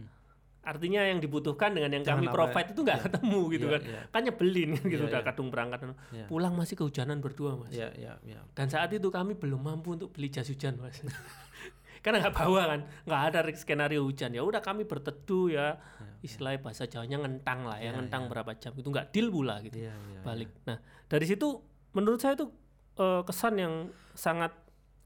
Artinya 0.63 1.03
yang 1.03 1.19
dibutuhkan 1.19 1.75
dengan 1.75 1.91
yang 1.91 2.07
Jangan 2.07 2.23
kami 2.23 2.27
provide 2.31 2.71
itu 2.71 2.81
nggak 2.81 3.01
ketemu 3.11 3.41
gitu 3.51 3.67
Iya, 3.67 3.75
kan. 3.75 3.81
iya. 3.83 4.01
kan 4.09 4.21
nyebelin 4.23 4.71
gitu 4.79 5.03
Iya, 5.03 5.11
udah 5.11 5.21
iya. 5.21 5.27
kadung 5.27 5.49
berangkat 5.51 5.79
Iya. 6.15 6.27
pulang 6.31 6.55
masih 6.55 6.79
kehujanan 6.79 7.19
berdua 7.19 7.59
mas. 7.59 7.75
Ya 7.75 7.91
ya 7.99 8.15
ya 8.23 8.39
dan 8.55 8.71
saat 8.71 8.95
itu 8.95 9.11
kami 9.11 9.35
belum 9.35 9.59
mampu 9.59 9.99
untuk 9.99 10.15
beli 10.15 10.31
jas 10.31 10.47
hujan 10.47 10.79
mas 10.79 11.03
karena 12.03 12.19
nggak 12.21 12.35
bawa 12.35 12.63
kan 12.67 12.81
nggak 13.07 13.23
ada 13.31 13.39
skenario 13.55 14.03
hujan. 14.03 14.35
Ya 14.35 14.43
udah 14.43 14.59
kami 14.59 14.83
berteduh 14.85 15.47
ya. 15.49 15.79
Istilahnya 16.23 16.63
bahasa 16.63 16.87
Jawanya 16.87 17.19
ngentang 17.23 17.67
lah 17.67 17.79
ya, 17.79 17.91
Ya, 17.91 17.99
ngentang 17.99 18.31
berapa 18.31 18.55
jam 18.55 18.75
itu 18.75 18.87
nggak 18.87 19.11
deal 19.11 19.31
pula 19.31 19.59
gitu. 19.63 19.79
Ya 19.79 19.95
ya 19.95 20.21
balik. 20.23 20.51
nah 20.63 20.79
dari 21.07 21.27
situ 21.27 21.63
menurut 21.93 22.19
saya 22.19 22.35
itu 22.35 22.47
eh, 22.95 23.23
kesan 23.23 23.55
yang 23.57 23.75
sangat 24.13 24.51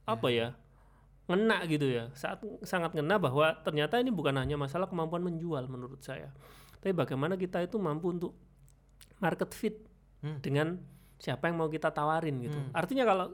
apa 0.05 0.29
ya. 0.29 0.49
ngena 1.27 1.67
gitu 1.67 1.91
ya. 1.91 2.07
Saat 2.15 2.41
sangat 2.63 2.95
ngena 2.95 3.19
bahwa 3.19 3.51
ternyata 3.61 3.99
ini 3.99 4.15
bukan 4.15 4.39
hanya 4.39 4.55
masalah 4.55 4.87
kemampuan 4.87 5.21
menjual 5.21 5.67
menurut 5.67 5.99
saya. 5.99 6.31
Tapi 6.79 6.95
bagaimana 6.95 7.35
kita 7.35 7.59
itu 7.61 7.77
mampu 7.77 8.11
untuk 8.11 8.33
market 9.19 9.51
fit 9.53 9.77
Hmm. 10.17 10.41
dengan 10.41 10.81
siapa 11.21 11.45
yang 11.47 11.61
mau 11.61 11.69
kita 11.69 11.93
tawarin 11.93 12.41
gitu. 12.41 12.57
Artinya 12.73 13.05
kalau 13.05 13.27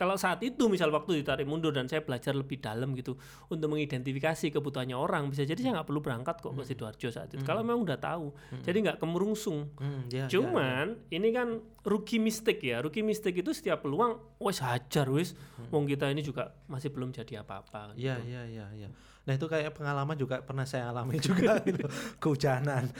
kalau 0.00 0.16
saat 0.16 0.40
itu 0.40 0.64
misal 0.66 0.88
waktu 0.88 1.20
ditarik 1.20 1.44
mundur 1.44 1.68
dan 1.70 1.84
saya 1.84 2.00
belajar 2.00 2.32
lebih 2.32 2.56
dalam 2.56 2.96
gitu 2.96 3.20
untuk 3.46 3.68
mengidentifikasi 3.68 4.48
kebutuhannya 4.48 4.96
orang 4.96 5.28
bisa 5.28 5.44
jadi 5.44 5.60
saya 5.60 5.72
nggak 5.76 5.86
perlu 5.86 6.00
berangkat 6.00 6.40
kok 6.40 6.56
ke 6.56 6.64
sidoarjo 6.64 7.08
saat 7.10 7.28
itu 7.28 7.44
kalau 7.44 7.60
memang 7.60 7.84
udah 7.84 7.98
tahu 7.98 8.32
jadi 8.62 8.78
nggak 8.80 8.98
kemerungsung 8.98 9.68
Hmm, 9.76 10.06
ya, 10.08 10.24
ya, 10.24 10.30
Cuman 10.30 10.86
ini 11.08 11.28
kan 11.30 11.58
rookie 11.82 12.16
mistake 12.16 12.62
ya. 12.62 12.78
Rookie 12.78 13.02
mistake 13.02 13.34
itu 13.36 13.50
setiap 13.50 13.82
peluang 13.82 14.14
wes 14.38 14.60
hajar 14.60 15.04
wes. 15.06 15.34
Wong 15.68 15.84
kita 15.84 16.06
ini 16.06 16.20
juga 16.20 16.54
masih 16.64 16.88
belum 16.88 17.10
jadi 17.10 17.42
apa-apa. 17.42 17.92
Iya 17.92 18.22
iya 18.22 18.46
iya 18.46 18.66
iya. 18.70 18.88
Nah 19.20 19.32
itu 19.32 19.44
kayak 19.44 19.74
pengalaman 19.74 20.14
juga 20.14 20.38
pernah 20.40 20.62
saya 20.64 20.88
alami 20.88 21.18
juga 21.22 21.58
gitu. 21.60 21.82
Kehujanan. 22.16 22.88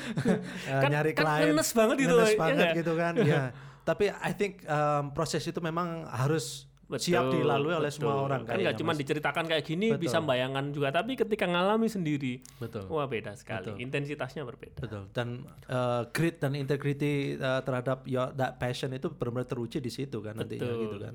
Eh, 0.67 0.81
Kan- 0.81 0.91
nyari 0.91 1.13
kan 1.13 1.25
klien. 1.25 1.45
ngenes 1.49 1.71
banget 1.71 1.97
itu, 2.01 2.13
Ngenes 2.13 2.29
ya 2.29 2.39
banget 2.39 2.67
gitu 2.75 2.93
kan. 2.93 3.13
ya. 3.21 3.43
Tapi 3.81 4.05
I 4.11 4.33
think 4.33 4.53
um, 4.67 5.11
proses 5.11 5.41
itu 5.43 5.61
memang 5.61 6.05
harus 6.07 6.67
siap 6.97 7.23
Betul, 7.25 7.35
dilalui 7.39 7.71
oleh 7.73 7.87
semua 7.89 8.11
betul. 8.13 8.27
orang 8.27 8.41
Kan 8.43 8.57
nggak 8.59 8.77
cuma 8.77 8.91
Mas. 8.91 8.99
diceritakan 8.99 9.45
kayak 9.47 9.63
gini 9.63 9.87
Betul. 9.91 10.03
bisa 10.03 10.17
membayangkan 10.19 10.65
juga, 10.71 10.89
tapi 10.91 11.13
ketika 11.15 11.45
ngalami 11.45 11.87
sendiri, 11.87 12.43
betul 12.57 12.83
wah 12.89 13.05
beda 13.05 13.31
sekali. 13.33 13.71
Betul. 13.71 13.85
Intensitasnya 13.85 14.43
berbeda. 14.43 14.81
betul 14.81 15.07
dan 15.11 15.29
uh, 15.67 16.03
grit 16.09 16.37
dan 16.37 16.53
integrity 16.53 17.11
uh, 17.37 17.61
terhadap 17.61 18.03
your 18.05 18.33
that 18.33 18.57
passion 18.57 18.91
itu 18.91 19.07
benar-benar 19.09 19.47
teruji 19.47 19.79
di 19.79 19.89
situ 19.89 20.19
kan 20.19 20.35
nantinya 20.35 20.67
Betul. 20.67 20.83
gitu 20.83 20.97
kan 20.99 21.15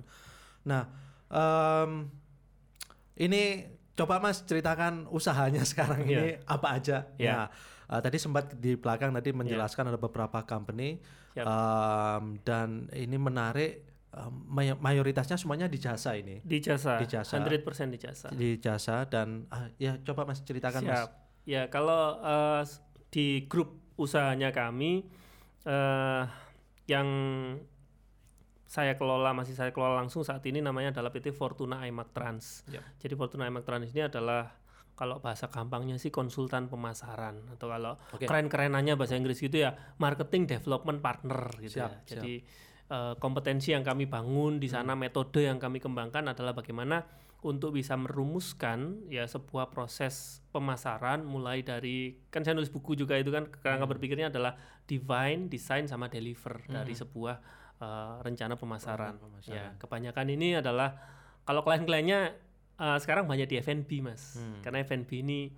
nah 0.63 0.84
em, 1.27 2.10
ini 3.17 3.67
coba 3.94 4.20
mas 4.20 4.44
ceritakan 4.44 5.08
usahanya 5.08 5.63
sekarang 5.67 6.03
Iya. 6.03 6.12
ini 6.13 6.27
apa 6.44 6.67
aja 6.72 6.98
Iya. 7.15 7.32
Nah, 7.32 7.46
uh, 7.89 8.00
tadi 8.00 8.17
sempat 8.17 8.51
di 8.53 8.75
belakang 8.75 9.12
tadi 9.12 9.32
menjelaskan 9.32 9.89
ada 9.89 9.98
beberapa 9.98 10.44
company 10.44 11.00
Siap. 11.32 11.44
em, 11.44 12.24
dan 12.41 12.67
ini 12.91 13.15
menarik 13.15 13.84
mayoritasnya 14.79 15.36
semuanya 15.36 15.67
di 15.67 15.75
jasa 15.75 16.15
ini 16.15 16.39
Di 16.39 16.60
jasa, 16.60 16.95
Di 16.98 17.05
jasa. 17.05 17.36
100% 17.36 17.91
di 17.91 18.00
jasa. 18.00 18.27
di 18.31 18.50
jasa 18.55 19.03
dan 19.05 19.43
ah, 19.50 19.67
ya 19.75 20.00
coba 20.00 20.24
mas 20.25 20.39
ceritakan 20.41 20.81
mas 20.81 21.03
Siap. 21.03 21.12
Ya, 21.45 21.67
kalau 21.67 22.17
s- 22.60 22.81
di 23.07 23.45
grup 23.45 23.77
usahanya 23.95 24.50
kami 24.50 25.05
eh 25.63 26.24
yang 26.86 27.07
saya 28.65 28.98
kelola 28.98 29.31
masih 29.31 29.53
saya 29.53 29.69
kelola 29.69 30.01
langsung 30.01 30.22
saat 30.22 30.41
ini 30.43 30.57
namanya 30.60 30.89
adalah 30.91 31.10
PT 31.10 31.31
Fortuna 31.31 31.86
IMAC 31.86 32.10
Trans. 32.12 32.65
Ya. 32.67 32.81
Jadi 32.98 33.13
Fortuna 33.13 33.45
IMAC 33.45 33.63
Trans 33.63 33.88
ini 33.88 34.03
adalah 34.03 34.51
kalau 34.95 35.19
bahasa 35.19 35.48
gampangnya 35.48 35.95
sih 35.95 36.10
konsultan 36.10 36.65
pemasaran 36.65 37.45
atau 37.51 37.67
kalau 37.67 37.93
Oke. 38.12 38.25
keren-kerenannya 38.25 38.95
bahasa 38.95 39.13
Inggris 39.13 39.38
gitu 39.38 39.60
ya 39.60 39.75
marketing 40.00 40.48
development 40.50 41.00
partner 41.00 41.51
gitu 41.60 41.77
Siap, 41.77 41.91
ya. 41.91 42.15
Jadi 42.15 42.34
eh, 42.89 43.13
kompetensi 43.18 43.72
yang 43.74 43.84
kami 43.86 44.06
bangun 44.06 44.58
di 44.62 44.70
sana 44.70 44.94
metode 44.94 45.46
yang 45.46 45.58
kami 45.62 45.82
kembangkan 45.82 46.32
adalah 46.32 46.54
bagaimana 46.54 47.06
untuk 47.46 47.77
bisa 47.77 47.94
merumuskan 47.94 49.06
ya 49.06 49.30
sebuah 49.30 49.70
proses 49.70 50.42
pemasaran 50.50 51.22
mulai 51.22 51.62
dari 51.62 52.18
kan 52.34 52.42
saya 52.42 52.58
nulis 52.58 52.74
buku 52.74 52.98
juga 52.98 53.22
itu 53.22 53.30
kan 53.30 53.46
kerangka 53.46 53.86
berpikirnya 53.86 54.34
adalah 54.34 54.58
divine, 54.89 55.46
design 55.46 55.86
sama 55.86 56.10
deliver 56.10 56.58
dari 56.65 56.98
sebuah 56.98 57.36
eh, 57.77 58.15
rencana 58.25 58.58
pemasaran. 58.58 59.22
pemasaran. 59.22 59.54
Ya, 59.54 59.77
kebanyakan 59.77 60.27
ini 60.34 60.58
adalah 60.58 60.98
kalau 61.46 61.62
klien-kliennya 61.62 62.20
eh, 62.82 62.98
sekarang 62.98 63.30
banyak 63.30 63.46
di 63.46 63.62
F&B 63.62 63.89
Mas. 64.01 64.42
Karena 64.65 64.82
F&B 64.82 65.22
ini 65.22 65.54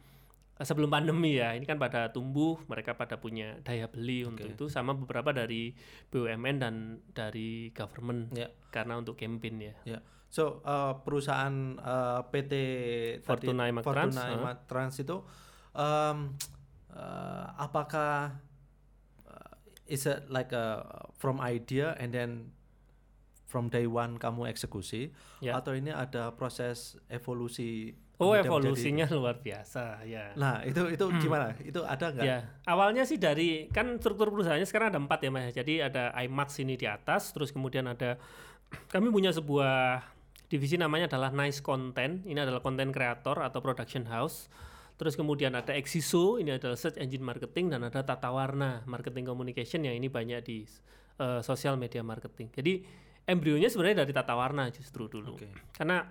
sebelum 0.65 0.89
pandemi 0.89 1.37
ya, 1.37 1.53
ini 1.53 1.69
kan 1.69 1.77
pada 1.77 2.09
tumbuh, 2.09 2.57
mereka 2.65 2.97
pada 2.97 3.21
punya 3.21 3.61
daya 3.61 3.85
beli 3.85 4.25
untuk 4.25 4.49
itu 4.49 4.65
sama 4.73 4.97
beberapa 4.97 5.29
dari 5.29 5.77
BUMN 6.09 6.55
dan 6.57 6.75
dari 7.13 7.69
government 7.77 8.33
Ya. 8.33 8.49
karena 8.73 8.97
untuk 8.97 9.13
campaign 9.13 9.61
ya. 9.61 9.75
Ya, 9.85 9.99
so 10.33 10.65
uh, 10.65 10.97
perusahaan 11.05 11.77
uh, 11.77 12.25
PT 12.33 12.53
tadi, 13.21 13.25
Fortuna 13.25 13.69
Imac 13.69 13.85
Fortuna 13.85 14.09
Trans, 14.09 14.33
Imac 14.33 14.57
Trans 14.65 14.95
itu 14.97 15.17
um, 15.77 16.17
uh, 16.89 17.45
apakah 17.61 18.41
uh, 19.29 19.51
is 19.85 20.09
it 20.09 20.25
like 20.33 20.49
a 20.57 20.81
from 21.21 21.37
idea 21.37 21.93
and 22.01 22.09
then 22.09 22.49
from 23.45 23.69
day 23.69 23.85
one 23.85 24.17
kamu 24.17 24.49
eksekusi 24.51 25.13
Ya. 25.39 25.53
atau 25.61 25.77
ini 25.77 25.93
ada 25.93 26.33
proses 26.33 26.97
evolusi? 27.13 27.93
Oh, 28.17 28.33
evolusinya 28.33 29.05
luar 29.13 29.37
biasa 29.37 30.01
ya. 30.01 30.33
nah, 30.33 30.65
itu 30.65 30.89
itu 30.89 31.05
gimana? 31.21 31.53
Itu 31.61 31.85
ada 31.85 32.09
nggak? 32.09 32.25
Ya, 32.25 32.49
awalnya 32.65 33.05
sih 33.05 33.21
dari 33.21 33.69
kan 33.69 34.01
struktur 34.01 34.33
perusahaannya 34.33 34.65
sekarang 34.65 34.89
ada 34.89 34.99
empat 34.99 35.19
ya 35.21 35.29
mas. 35.29 35.53
Jadi 35.53 35.85
ada 35.85 36.09
IMAX 36.17 36.57
ini 36.57 36.73
di 36.73 36.89
atas, 36.89 37.29
terus 37.29 37.53
kemudian 37.53 37.85
ada 37.85 38.17
kami 38.93 39.13
punya 39.13 39.29
sebuah 39.29 40.01
divisi 40.49 40.81
namanya 40.81 41.13
adalah 41.13 41.29
Nice 41.29 41.61
Content. 41.61 42.25
Ini 42.25 42.41
adalah 42.41 42.65
konten 42.65 42.89
kreator 42.89 43.37
atau 43.45 43.61
production 43.61 44.09
house. 44.09 44.49
Terus 44.97 45.13
kemudian 45.13 45.53
ada 45.53 45.77
Exiso, 45.77 46.41
ini 46.41 46.57
adalah 46.57 46.73
search 46.73 46.97
engine 46.97 47.21
marketing 47.21 47.69
dan 47.69 47.85
ada 47.85 48.01
Tata 48.01 48.33
Warna 48.33 48.81
marketing 48.89 49.29
communication 49.29 49.85
yang 49.85 49.93
ini 49.93 50.09
banyak 50.09 50.41
di 50.41 50.65
eh, 51.21 51.41
sosial 51.45 51.77
media 51.77 52.01
marketing. 52.01 52.49
Jadi 52.49 52.81
embrionya 53.29 53.69
sebenarnya 53.69 54.01
dari 54.01 54.09
Tata 54.09 54.33
Warna 54.33 54.73
justru 54.73 55.05
dulu. 55.05 55.37
Oke. 55.37 55.53
Karena 55.69 56.01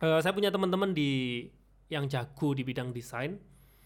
eh, 0.00 0.18
saya 0.20 0.32
punya 0.32 0.48
teman-teman 0.48 0.90
di 0.90 1.44
yang 1.90 2.06
jago 2.06 2.54
di 2.54 2.62
bidang 2.62 2.90
desain, 2.90 3.36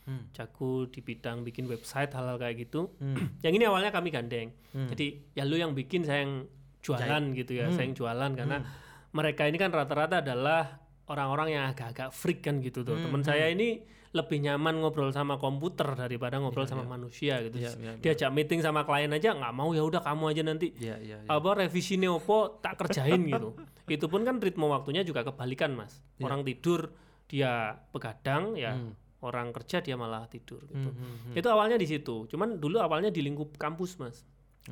Hmm. 0.05 0.29
jago 0.37 0.85
di 0.85 1.01
bidang 1.01 1.41
bikin 1.49 1.65
website 1.65 2.13
hal-hal 2.13 2.37
kayak 2.37 2.69
gitu. 2.69 2.93
Hmm. 3.01 3.17
yang 3.45 3.57
ini 3.57 3.65
awalnya 3.65 3.89
kami 3.89 4.13
gandeng. 4.13 4.53
Hmm. 4.77 4.89
Jadi 4.93 5.33
ya 5.33 5.49
lu 5.49 5.57
yang 5.57 5.73
bikin 5.73 6.05
saya 6.05 6.29
yang 6.29 6.45
jualan 6.85 7.23
gitu 7.33 7.57
ya, 7.57 7.73
saya 7.73 7.89
yang 7.89 7.97
jualan 7.97 8.31
karena 8.37 8.61
mereka 9.17 9.49
ini 9.49 9.57
kan 9.57 9.73
rata-rata 9.73 10.21
adalah 10.21 10.85
orang-orang 11.09 11.57
yang 11.57 11.65
agak-agak 11.73 12.13
freak 12.13 12.45
kan 12.45 12.61
gitu 12.61 12.85
tuh. 12.85 13.01
Teman 13.01 13.25
saya 13.25 13.49
ini 13.49 13.81
lebih 14.15 14.39
nyaman 14.39 14.79
ngobrol 14.79 15.11
sama 15.11 15.43
komputer 15.43 15.99
daripada 15.99 16.39
ngobrol 16.39 16.71
sama 16.71 16.87
manusia 16.87 17.43
gitu. 17.43 17.59
Iya, 17.59 17.75
iya, 17.75 17.93
Diajak 17.99 18.31
meeting 18.31 18.63
sama 18.63 18.87
klien 18.87 19.11
aja 19.11 19.35
nggak 19.35 19.51
mau 19.51 19.75
ya 19.75 19.83
udah 19.83 19.99
kamu 20.01 20.31
aja 20.31 20.43
nanti 20.47 20.71
Iya, 20.79 20.97
iya, 21.03 21.17
iya. 21.19 21.29
apa 21.29 21.51
revisi 21.59 21.99
opo 22.07 22.63
tak 22.63 22.79
kerjain 22.79 23.27
gitu. 23.35 23.59
Itu 23.91 24.07
pun 24.07 24.23
kan 24.23 24.39
ritme 24.39 24.71
waktunya 24.71 25.03
juga 25.03 25.27
kebalikan 25.27 25.75
mas. 25.75 25.99
Iya. 26.17 26.31
Orang 26.31 26.47
tidur 26.47 26.95
dia 27.27 27.75
begadang 27.91 28.55
ya, 28.55 28.79
Hmm. 28.79 28.95
orang 29.25 29.51
kerja 29.51 29.83
dia 29.83 29.99
malah 29.99 30.31
tidur 30.31 30.63
gitu. 30.69 30.79
Hmm, 30.79 30.95
hmm, 30.95 31.15
hmm. 31.33 31.35
Itu 31.35 31.49
awalnya 31.51 31.75
di 31.75 31.91
situ. 31.91 32.31
Cuman 32.31 32.63
dulu 32.63 32.79
awalnya 32.79 33.11
di 33.11 33.19
lingkup 33.19 33.59
kampus 33.59 33.99
mas. 33.99 34.23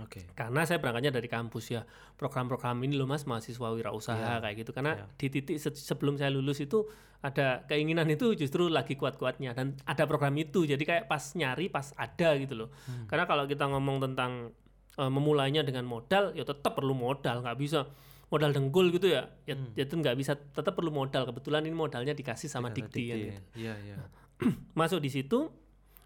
Oke. 0.00 0.24
Karena 0.32 0.64
saya 0.64 0.80
berangkatnya 0.80 1.12
dari 1.12 1.28
kampus 1.28 1.68
ya. 1.68 1.84
Program-program 2.16 2.80
ini 2.80 2.96
loh 2.96 3.04
mas 3.04 3.28
mahasiswa 3.28 3.68
wirausaha 3.68 4.40
kayak 4.40 4.56
gitu. 4.64 4.72
Karena 4.72 4.96
Iya. 4.96 5.04
di 5.20 5.26
titik 5.28 5.56
se- 5.60 5.76
sebelum 5.76 6.16
saya 6.16 6.32
lulus 6.32 6.64
itu 6.64 6.88
ada 7.20 7.68
keinginan 7.68 8.08
itu 8.08 8.32
justru 8.32 8.72
lagi 8.72 8.96
kuat-kuatnya 8.96 9.52
dan 9.52 9.76
ada 9.84 10.08
program 10.08 10.32
itu. 10.36 10.64
Jadi 10.64 10.80
kayak 10.82 11.04
pas 11.06 11.20
nyari 11.36 11.68
pas 11.68 11.92
ada 11.94 12.32
gitu 12.40 12.56
loh. 12.56 12.68
Hmm. 12.88 13.04
Karena 13.04 13.28
kalau 13.28 13.44
kita 13.44 13.68
ngomong 13.68 14.00
tentang 14.00 14.56
eh, 14.92 15.08
memulainya 15.08 15.60
dengan 15.60 15.84
modal 15.84 16.32
ya 16.32 16.44
tetap 16.44 16.72
perlu 16.72 16.92
modal 16.92 17.40
nggak 17.40 17.56
bisa 17.56 17.88
modal 18.28 18.52
dengkul 18.52 18.92
gitu 18.92 19.08
ya 19.08 19.24
ya, 19.44 19.56
ya 19.72 19.84
itu 19.84 19.92
nggak 19.92 20.16
bisa 20.16 20.36
tetap 20.36 20.72
perlu 20.72 20.88
modal 20.88 21.24
kebetulan 21.24 21.64
ini 21.64 21.72
modalnya 21.72 22.12
dikasih 22.12 22.48
sama 22.48 22.68
Kata 22.68 22.76
Dikti 22.76 23.02
kan 23.08 23.16
gitu. 23.16 23.40
Iya, 23.56 23.74
iya. 23.80 23.96
masuk 24.76 25.00
di 25.00 25.08
situ 25.08 25.48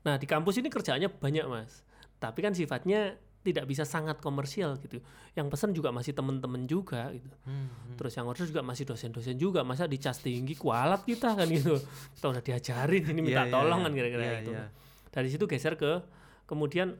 nah 0.03 0.14
di 0.14 0.27
kampus 0.27 0.59
ini 0.59 0.70
kerjaannya 0.70 1.18
banyak 1.18 1.46
mas 1.46 1.83
tapi 2.18 2.46
kan 2.46 2.55
sifatnya 2.55 3.18
tidak 3.46 3.64
bisa 3.64 3.87
sangat 3.87 4.18
komersial 4.18 4.74
gitu. 4.82 4.98
Yang 5.32 5.46
pesan 5.54 5.70
juga 5.70 5.94
masih 5.94 6.11
temen-temen 6.11 6.66
juga 6.66 7.14
gitu. 7.14 7.30
Hmm, 7.46 7.94
terus 7.94 8.11
yang 8.12 8.26
order 8.26 8.42
juga 8.42 8.61
masih 8.61 8.82
dosen-dosen 8.82 9.38
juga. 9.38 9.62
Masa 9.62 9.87
dicas 9.87 10.18
tinggi 10.18 10.59
kualat 10.59 11.06
kita 11.06 11.38
kan 11.38 11.46
gitu. 11.46 11.78
Kita 12.12 12.26
udah 12.28 12.42
diajarin 12.42 13.04
ini 13.06 13.20
minta 13.22 13.46
Iya, 13.46 13.48
iya, 13.48 13.54
tolong 13.54 13.78
iya. 13.78 13.87
kan 13.87 13.92
kira-kira 13.94 14.22
Iya, 14.22 14.35
gitu. 14.42 14.52
iya. 14.52 14.66
dari 15.09 15.28
situ 15.30 15.44
geser 15.46 15.74
ke 15.74 16.02
kemudian 16.44 16.98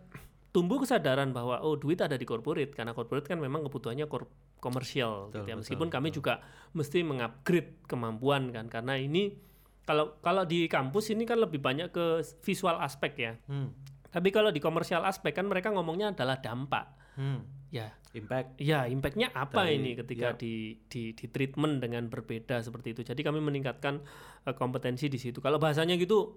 tumbuh 0.48 0.80
kesadaran 0.80 1.37
bahwa 1.37 1.61
oh 1.61 1.74
duit 1.74 1.98
ada 1.98 2.14
di 2.14 2.24
corporate. 2.24 2.72
Karena 2.72 2.94
corporate 2.94 3.26
kan 3.26 3.37
memang 3.37 3.66
kebutuhannya 3.66 4.06
kor- 4.06 4.30
komersial 4.56 5.28
Betul, 5.28 5.28
gitu 5.28 5.37
ya. 5.37 5.44
betul, 5.44 5.59
meskipun 5.61 5.88
kami 5.90 6.09
juga 6.11 6.40
mesti 6.72 7.02
mengupgrade 7.02 7.85
kemampuan 7.85 8.48
kan. 8.50 8.70
Karena 8.70 8.96
ini 8.96 9.37
kalau 9.85 10.16
kalau 10.18 10.42
di 10.42 10.66
kampus 10.66 11.11
ini 11.11 11.22
kan 11.22 11.38
lebih 11.38 11.61
banyak 11.61 11.90
ke 11.90 12.04
visual 12.40 12.80
aspek 12.80 13.12
ya. 13.16 13.32
Hmm. 13.46 13.70
Tapi 14.16 14.29
kalau 14.31 14.48
di 14.48 14.59
komersial 14.59 15.05
aspek 15.05 15.31
kan 15.31 15.44
mereka 15.44 15.68
ngomongnya 15.68 16.11
adalah 16.11 16.40
dampak 16.40 16.96
Hmm. 17.16 17.44
ya 17.68 17.92
Impact. 18.12 18.57
Ya, 18.57 18.88
impactnya 18.88 19.29
apa 19.31 19.68
Dari- 19.68 19.76
ini 19.76 19.90
ketika 19.92 20.33
ya. 20.33 20.40
di, 20.40 20.81
di 20.88 21.12
di 21.12 21.26
treatment 21.26 21.85
dengan 21.85 22.09
berbeda 22.09 22.61
seperti 22.61 22.96
itu. 22.96 23.05
Jadi 23.05 23.20
kami 23.20 23.40
meningkatkan 23.40 24.00
eh, 24.42 24.52
kompetensi 24.52 25.05
di 25.07 25.16
situ. 25.16 25.37
Kalau 25.38 25.61
bahasanya 25.61 25.96
gitu, 25.96 26.33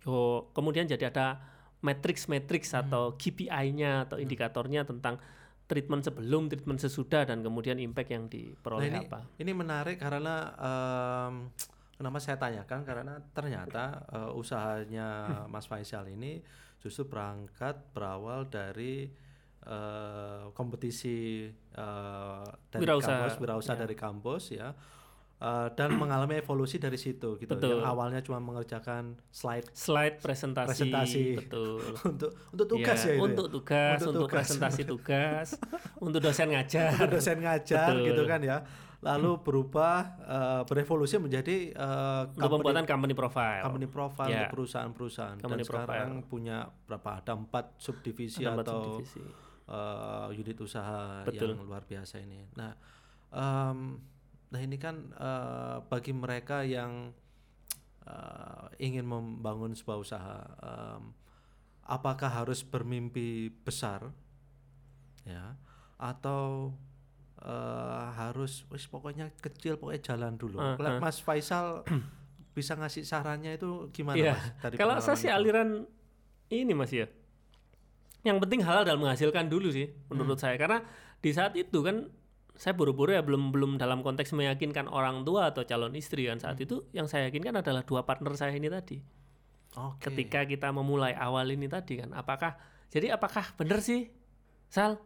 yo 0.00 0.50
kemudian 0.50 0.86
jadi 0.86 1.06
ada 1.06 1.38
matrix-matrix 1.80 2.74
Hmm. 2.74 2.82
atau 2.82 3.02
KPI-nya 3.14 4.06
atau 4.06 4.18
indikatornya 4.18 4.82
tentang 4.82 5.22
treatment 5.64 6.02
sebelum, 6.02 6.46
treatment 6.46 6.78
sesudah 6.78 7.22
dan 7.24 7.40
kemudian 7.40 7.78
impact 7.78 8.10
yang 8.10 8.24
Nah, 8.24 8.32
diperoleh 8.32 8.90
ini, 8.90 8.98
apa. 9.00 9.20
ini 9.38 9.52
menarik 9.52 9.96
karena 9.96 10.34
em, 10.52 11.34
kenapa 11.92 12.18
saya 12.18 12.36
tanyakan 12.36 12.82
karena 12.82 13.22
ternyata 13.30 14.02
eh, 14.04 14.30
usahanya 14.34 15.08
Mas 15.46 15.64
Faisal 15.64 16.10
ini 16.10 16.42
justru 16.80 17.04
berangkat 17.06 17.76
berawal 17.92 18.48
dari 18.48 19.06
eh, 19.62 20.42
kompetisi 20.56 21.46
eh, 21.52 22.44
dari 22.72 22.80
Wirausaha, 22.80 23.28
kampus, 23.28 23.34
wirausaha 23.38 23.76
ya. 23.76 23.80
dari 23.84 23.94
kampus 23.96 24.42
ya. 24.56 24.68
Eh, 25.40 25.68
dan 25.72 25.96
mengalami 25.96 26.36
evolusi 26.36 26.76
dari 26.76 27.00
situ 27.00 27.40
gitu. 27.40 27.48
Betul. 27.56 27.80
Yang 27.80 27.88
awalnya 27.88 28.20
cuma 28.20 28.44
mengerjakan 28.44 29.16
slide 29.32 29.72
Slide 29.72 30.20
presentasi, 30.20 30.68
Presentasi. 30.68 31.24
betul. 31.40 31.80
untuk 32.12 32.30
untuk 32.52 32.66
tugas 32.68 33.00
ya, 33.08 33.16
itu. 33.16 33.24
untuk 33.24 33.46
ya? 33.48 33.52
tugas, 33.56 33.96
Untuk 33.96 34.08
untuk, 34.12 34.22
tugas. 34.28 34.36
presentasi 34.36 34.82
tugas, 34.92 35.48
untuk 35.96 36.20
dosen 36.20 36.48
ngajar. 36.52 36.92
dosen 37.08 37.38
ngajar 37.40 37.88
Betul. 37.96 38.06
gitu 38.12 38.22
kan 38.28 38.40
ya. 38.44 38.58
Lalu 39.00 39.40
berubah 39.40 39.96
eh, 40.20 40.62
berevolusi 40.68 41.16
menjadi 41.16 41.72
eh, 41.72 42.22
untuk 42.36 42.60
pembuatan 42.60 42.84
company 42.84 43.16
profile. 43.16 43.64
company 43.64 43.88
profile 43.88 44.28
untuk 44.28 44.52
perusahaan-perusahaan 44.60 45.36
dan 45.40 45.44
Company 45.44 45.64
sekarang 45.64 46.10
punya 46.28 46.68
berapa 46.84 47.24
ada 47.24 47.32
empat 47.32 47.80
subdivisi 47.80 48.44
Ada 48.44 48.60
atau 48.60 49.00
subdivisi. 49.00 49.24
eh, 49.72 50.26
unit 50.36 50.58
usaha 50.60 51.24
Betul. 51.24 51.56
yang 51.56 51.64
luar 51.64 51.88
biasa 51.88 52.20
ini. 52.20 52.44
Nah, 52.60 52.76
em, 53.32 53.96
nah 54.52 54.60
ini 54.60 54.76
kan 54.76 55.00
eh, 55.16 55.76
bagi 55.88 56.12
mereka 56.12 56.60
yang 56.60 57.16
eh, 58.04 58.66
ingin 58.84 59.08
membangun 59.08 59.72
sebuah 59.72 59.96
usaha, 59.96 60.38
em, 60.60 61.16
apakah 61.88 62.28
harus 62.28 62.60
bermimpi 62.60 63.48
besar, 63.64 64.12
ya, 65.24 65.56
atau 65.96 66.76
eh, 67.40 68.06
harus, 68.14 68.64
wis 68.68 68.84
pokoknya 68.84 69.32
kecil, 69.36 69.76
pokoknya 69.76 70.02
jalan 70.04 70.36
dulu. 70.36 70.56
Kalau 70.58 70.90
ah. 70.90 71.00
Mas 71.00 71.18
Faisal 71.18 71.82
bisa 72.56 72.74
ngasih 72.74 73.02
sarannya 73.02 73.56
itu 73.56 73.88
gimana, 73.90 74.16
Iya. 74.16 74.32
Mas? 74.34 74.44
Dari 74.60 74.74
Kalau 74.76 74.94
saya 74.98 75.16
sih 75.16 75.30
aliran 75.30 75.88
ini 76.48 76.72
Mas 76.72 76.90
ya. 76.90 77.06
Yang 78.20 78.38
penting 78.44 78.60
halal 78.60 78.84
dalam 78.84 79.00
menghasilkan 79.00 79.48
dulu 79.48 79.70
sih 79.70 79.88
menurut 80.08 80.36
Hmm. 80.36 80.44
saya 80.44 80.56
karena 80.56 80.84
di 81.18 81.30
saat 81.32 81.56
itu 81.56 81.80
kan 81.80 82.12
saya 82.52 82.76
buru-buru 82.76 83.16
ya 83.16 83.24
belum 83.24 83.48
belum 83.48 83.80
dalam 83.80 84.04
konteks 84.04 84.36
meyakinkan 84.36 84.84
orang 84.84 85.24
tua 85.24 85.48
atau 85.48 85.64
calon 85.64 85.96
istri 85.96 86.28
kan 86.28 86.36
Hmm. 86.36 86.44
saat 86.44 86.58
itu 86.60 86.84
yang 86.92 87.08
saya 87.08 87.32
yakinkan 87.32 87.56
adalah 87.56 87.80
dua 87.80 88.04
partner 88.04 88.36
saya 88.36 88.52
ini 88.52 88.68
tadi. 88.68 89.00
Oke. 89.72 90.10
Ketika 90.10 90.44
kita 90.44 90.68
memulai 90.68 91.16
awal 91.16 91.48
ini 91.48 91.64
tadi 91.64 91.96
kan 91.96 92.12
apakah 92.12 92.58
jadi 92.90 93.14
apakah 93.14 93.54
benar 93.56 93.80
sih 93.80 94.10
Sal 94.68 94.98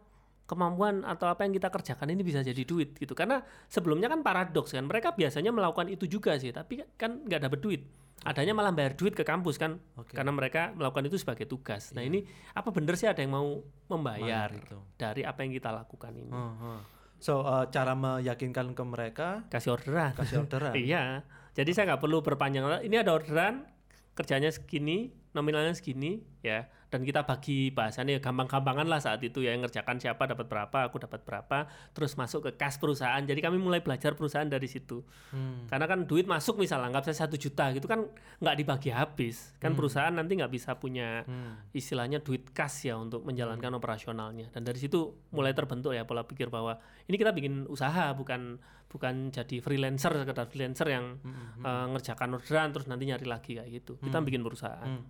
kemampuan 0.45 1.01
atau 1.01 1.25
apa 1.25 1.41
yang 1.45 1.53
kita 1.57 1.73
kerjakan 1.73 2.13
ini 2.13 2.21
bisa 2.21 2.45
jadi 2.45 2.61
duit 2.61 2.93
gitu. 2.97 3.17
Karena 3.17 3.41
sebelumnya 3.65 4.09
kan 4.09 4.21
paradoks 4.21 4.73
kan 4.73 4.85
mereka 4.85 5.13
biasanya 5.17 5.49
melakukan 5.49 5.89
itu 5.89 6.05
juga 6.05 6.37
sih 6.37 6.53
tapi 6.53 6.85
kan 6.97 7.25
nggak 7.25 7.49
dapat 7.49 7.59
duit. 7.61 7.81
Adanya 8.25 8.55
malah 8.55 8.71
bayar 8.71 8.95
duit 8.95 9.11
ke 9.11 9.27
kampus 9.27 9.59
kan 9.59 9.77
Oke. 9.99 10.15
karena 10.15 10.31
mereka 10.31 10.71
melakukan 10.73 11.05
itu 11.11 11.19
sebagai 11.19 11.45
tugas. 11.45 11.91
Nah 11.93 12.01
ini 12.01 12.23
apa 12.55 12.71
benar 12.71 12.95
sih 12.95 13.05
ada 13.05 13.19
yang 13.19 13.35
mau 13.35 13.59
membayar 13.91 14.49
Bayar 14.49 14.65
itu. 14.65 14.77
dari 14.95 15.21
apa 15.27 15.43
yang 15.43 15.51
kita 15.53 15.69
lakukan 15.69 16.13
ini? 16.15 16.31
Hmm, 16.31 16.55
hmm. 16.57 16.79
So 17.19 17.43
uh, 17.43 17.67
cara 17.69 17.93
meyakinkan 17.93 18.71
ke 18.71 18.83
mereka? 18.87 19.27
Kasih 19.51 19.75
orderan. 19.75 20.15
Kasih 20.15 20.45
orderan. 20.47 20.73
iya. 20.79 21.21
Jadi 21.53 21.69
saya 21.75 21.93
nggak 21.93 22.01
perlu 22.01 22.23
berpanjang. 22.23 22.87
Ini 22.87 23.03
ada 23.03 23.13
orderan 23.13 23.67
kerjanya 24.15 24.49
segini 24.49 25.11
nominalnya 25.35 25.75
segini 25.75 26.23
ya. 26.39 26.65
Dan 26.85 27.03
kita 27.03 27.27
bagi 27.27 27.75
bahasannya 27.75 28.23
gampang-gampangan 28.23 28.87
lah 28.87 29.03
saat 29.03 29.19
itu 29.19 29.43
ya 29.43 29.51
yang 29.51 29.67
ngerjakan 29.67 29.99
siapa 29.99 30.31
dapat 30.31 30.47
berapa 30.47 30.87
aku 30.87 31.03
dapat 31.03 31.27
berapa 31.27 31.67
terus 31.91 32.15
masuk 32.15 32.47
ke 32.47 32.51
kas 32.55 32.79
perusahaan. 32.79 33.19
Jadi 33.19 33.43
kami 33.43 33.59
mulai 33.59 33.83
belajar 33.83 34.15
perusahaan 34.15 34.47
dari 34.47 34.65
situ. 34.71 35.03
Hmm. 35.35 35.67
karena 35.67 35.91
kan 35.91 36.07
duit 36.07 36.23
masuk 36.23 36.55
misal 36.55 36.79
anggap 36.79 37.03
saya 37.03 37.27
satu 37.27 37.35
juta 37.35 37.73
gitu 37.75 37.83
kan 37.83 38.07
nggak 38.39 38.55
dibagi 38.55 38.95
habis. 38.95 39.51
Kan 39.59 39.75
perusahaan 39.75 40.13
nanti 40.15 40.39
nggak 40.39 40.47
bisa 40.47 40.79
punya 40.79 41.27
Hmm. 41.27 41.59
istilahnya 41.75 42.23
duit 42.23 42.55
kas 42.55 42.87
ya 42.87 42.95
untuk 42.95 43.27
menjalankan 43.27 43.75
operasionalnya. 43.75 44.47
Dan 44.55 44.63
dari 44.63 44.79
situ 44.79 45.19
mulai 45.35 45.51
terbentuk 45.51 45.91
ya 45.91 46.07
pola 46.07 46.23
pikir 46.23 46.47
bahwa 46.47 46.79
ini 47.11 47.19
kita 47.19 47.35
bikin 47.35 47.67
usaha 47.67 48.15
bukan 48.15 48.55
bukan 48.87 49.33
jadi 49.35 49.59
freelancer 49.59 50.15
sekedar 50.15 50.47
freelancer 50.47 50.87
yang 50.87 51.19
eh, 51.59 51.85
ngerjakan 51.91 52.39
orderan 52.39 52.71
terus 52.71 52.87
nanti 52.87 53.03
nyari 53.09 53.27
lagi 53.27 53.59
kayak 53.59 53.67
gitu. 53.67 53.99
Kita 53.99 54.23
bikin 54.23 54.39
perusahaan. 54.39 54.87
Hmm. 54.87 55.03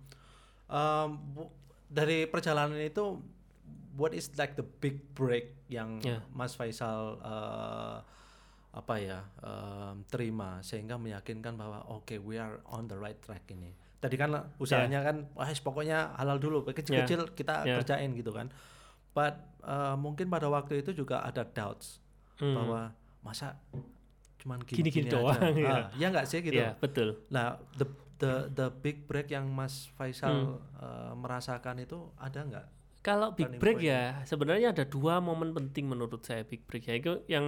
Um, 0.66 1.22
dari 1.86 2.26
perjalanan 2.26 2.78
itu 2.82 3.22
what 3.94 4.10
is 4.10 4.28
like 4.34 4.58
the 4.58 4.66
big 4.82 4.98
break 5.14 5.54
yang 5.70 6.02
Ya. 6.02 6.18
Mas 6.34 6.58
Faisal 6.58 7.22
uh, 7.22 8.02
apa 8.76 8.94
ya 9.00 9.24
um, 9.40 10.04
terima 10.10 10.60
sehingga 10.60 11.00
meyakinkan 11.00 11.56
bahwa 11.56 11.86
oke 11.88 12.18
we 12.20 12.36
are 12.36 12.60
on 12.68 12.84
the 12.86 12.98
right 12.98 13.16
track 13.22 13.46
ini. 13.48 13.72
Tadi 13.96 14.18
kan 14.20 14.28
usahanya 14.60 15.00
kan 15.00 15.30
wah 15.32 15.48
pokoknya 15.48 16.12
halal 16.18 16.36
dulu 16.36 16.66
kecil-kecil 16.66 17.32
kita 17.32 17.64
Ya. 17.64 17.80
kerjain 17.80 18.12
gitu 18.12 18.34
kan. 18.34 18.52
But 19.16 19.40
uh, 19.64 19.96
mungkin 19.96 20.28
pada 20.28 20.50
waktu 20.52 20.84
itu 20.84 20.92
juga 20.92 21.24
ada 21.24 21.42
doubts 21.42 22.02
Hmm. 22.36 22.52
bahwa 22.52 22.80
masa 23.24 23.56
cuman 24.36 24.60
Gini-gini 24.68 25.08
doang, 25.08 25.40
ya. 25.56 25.72
Ah, 25.72 25.84
ya 25.96 26.12
nggak 26.12 26.28
sih 26.28 26.44
gitu. 26.44 26.60
Iya, 26.60 26.76
betul 26.76 27.16
Nah, 27.32 27.56
the 27.80 27.88
the 28.18 28.48
the 28.52 28.68
big 28.82 29.04
break 29.04 29.30
yang 29.30 29.46
Mas 29.52 29.88
Faisal 29.94 30.58
Hmm. 30.58 30.60
uh, 30.80 31.12
merasakan 31.16 31.80
itu 31.80 32.10
ada 32.16 32.40
nggak? 32.42 32.66
Kalau 33.06 33.38
big 33.38 33.62
break 33.62 33.78
point. 33.78 33.90
ya 33.94 34.26
sebenarnya 34.26 34.74
ada 34.74 34.82
dua 34.82 35.22
momen 35.22 35.54
penting 35.54 35.86
menurut 35.86 36.26
saya 36.26 36.42
big 36.42 36.66
break 36.66 36.90
ya 36.90 36.94
itu 36.98 37.12
yang 37.30 37.46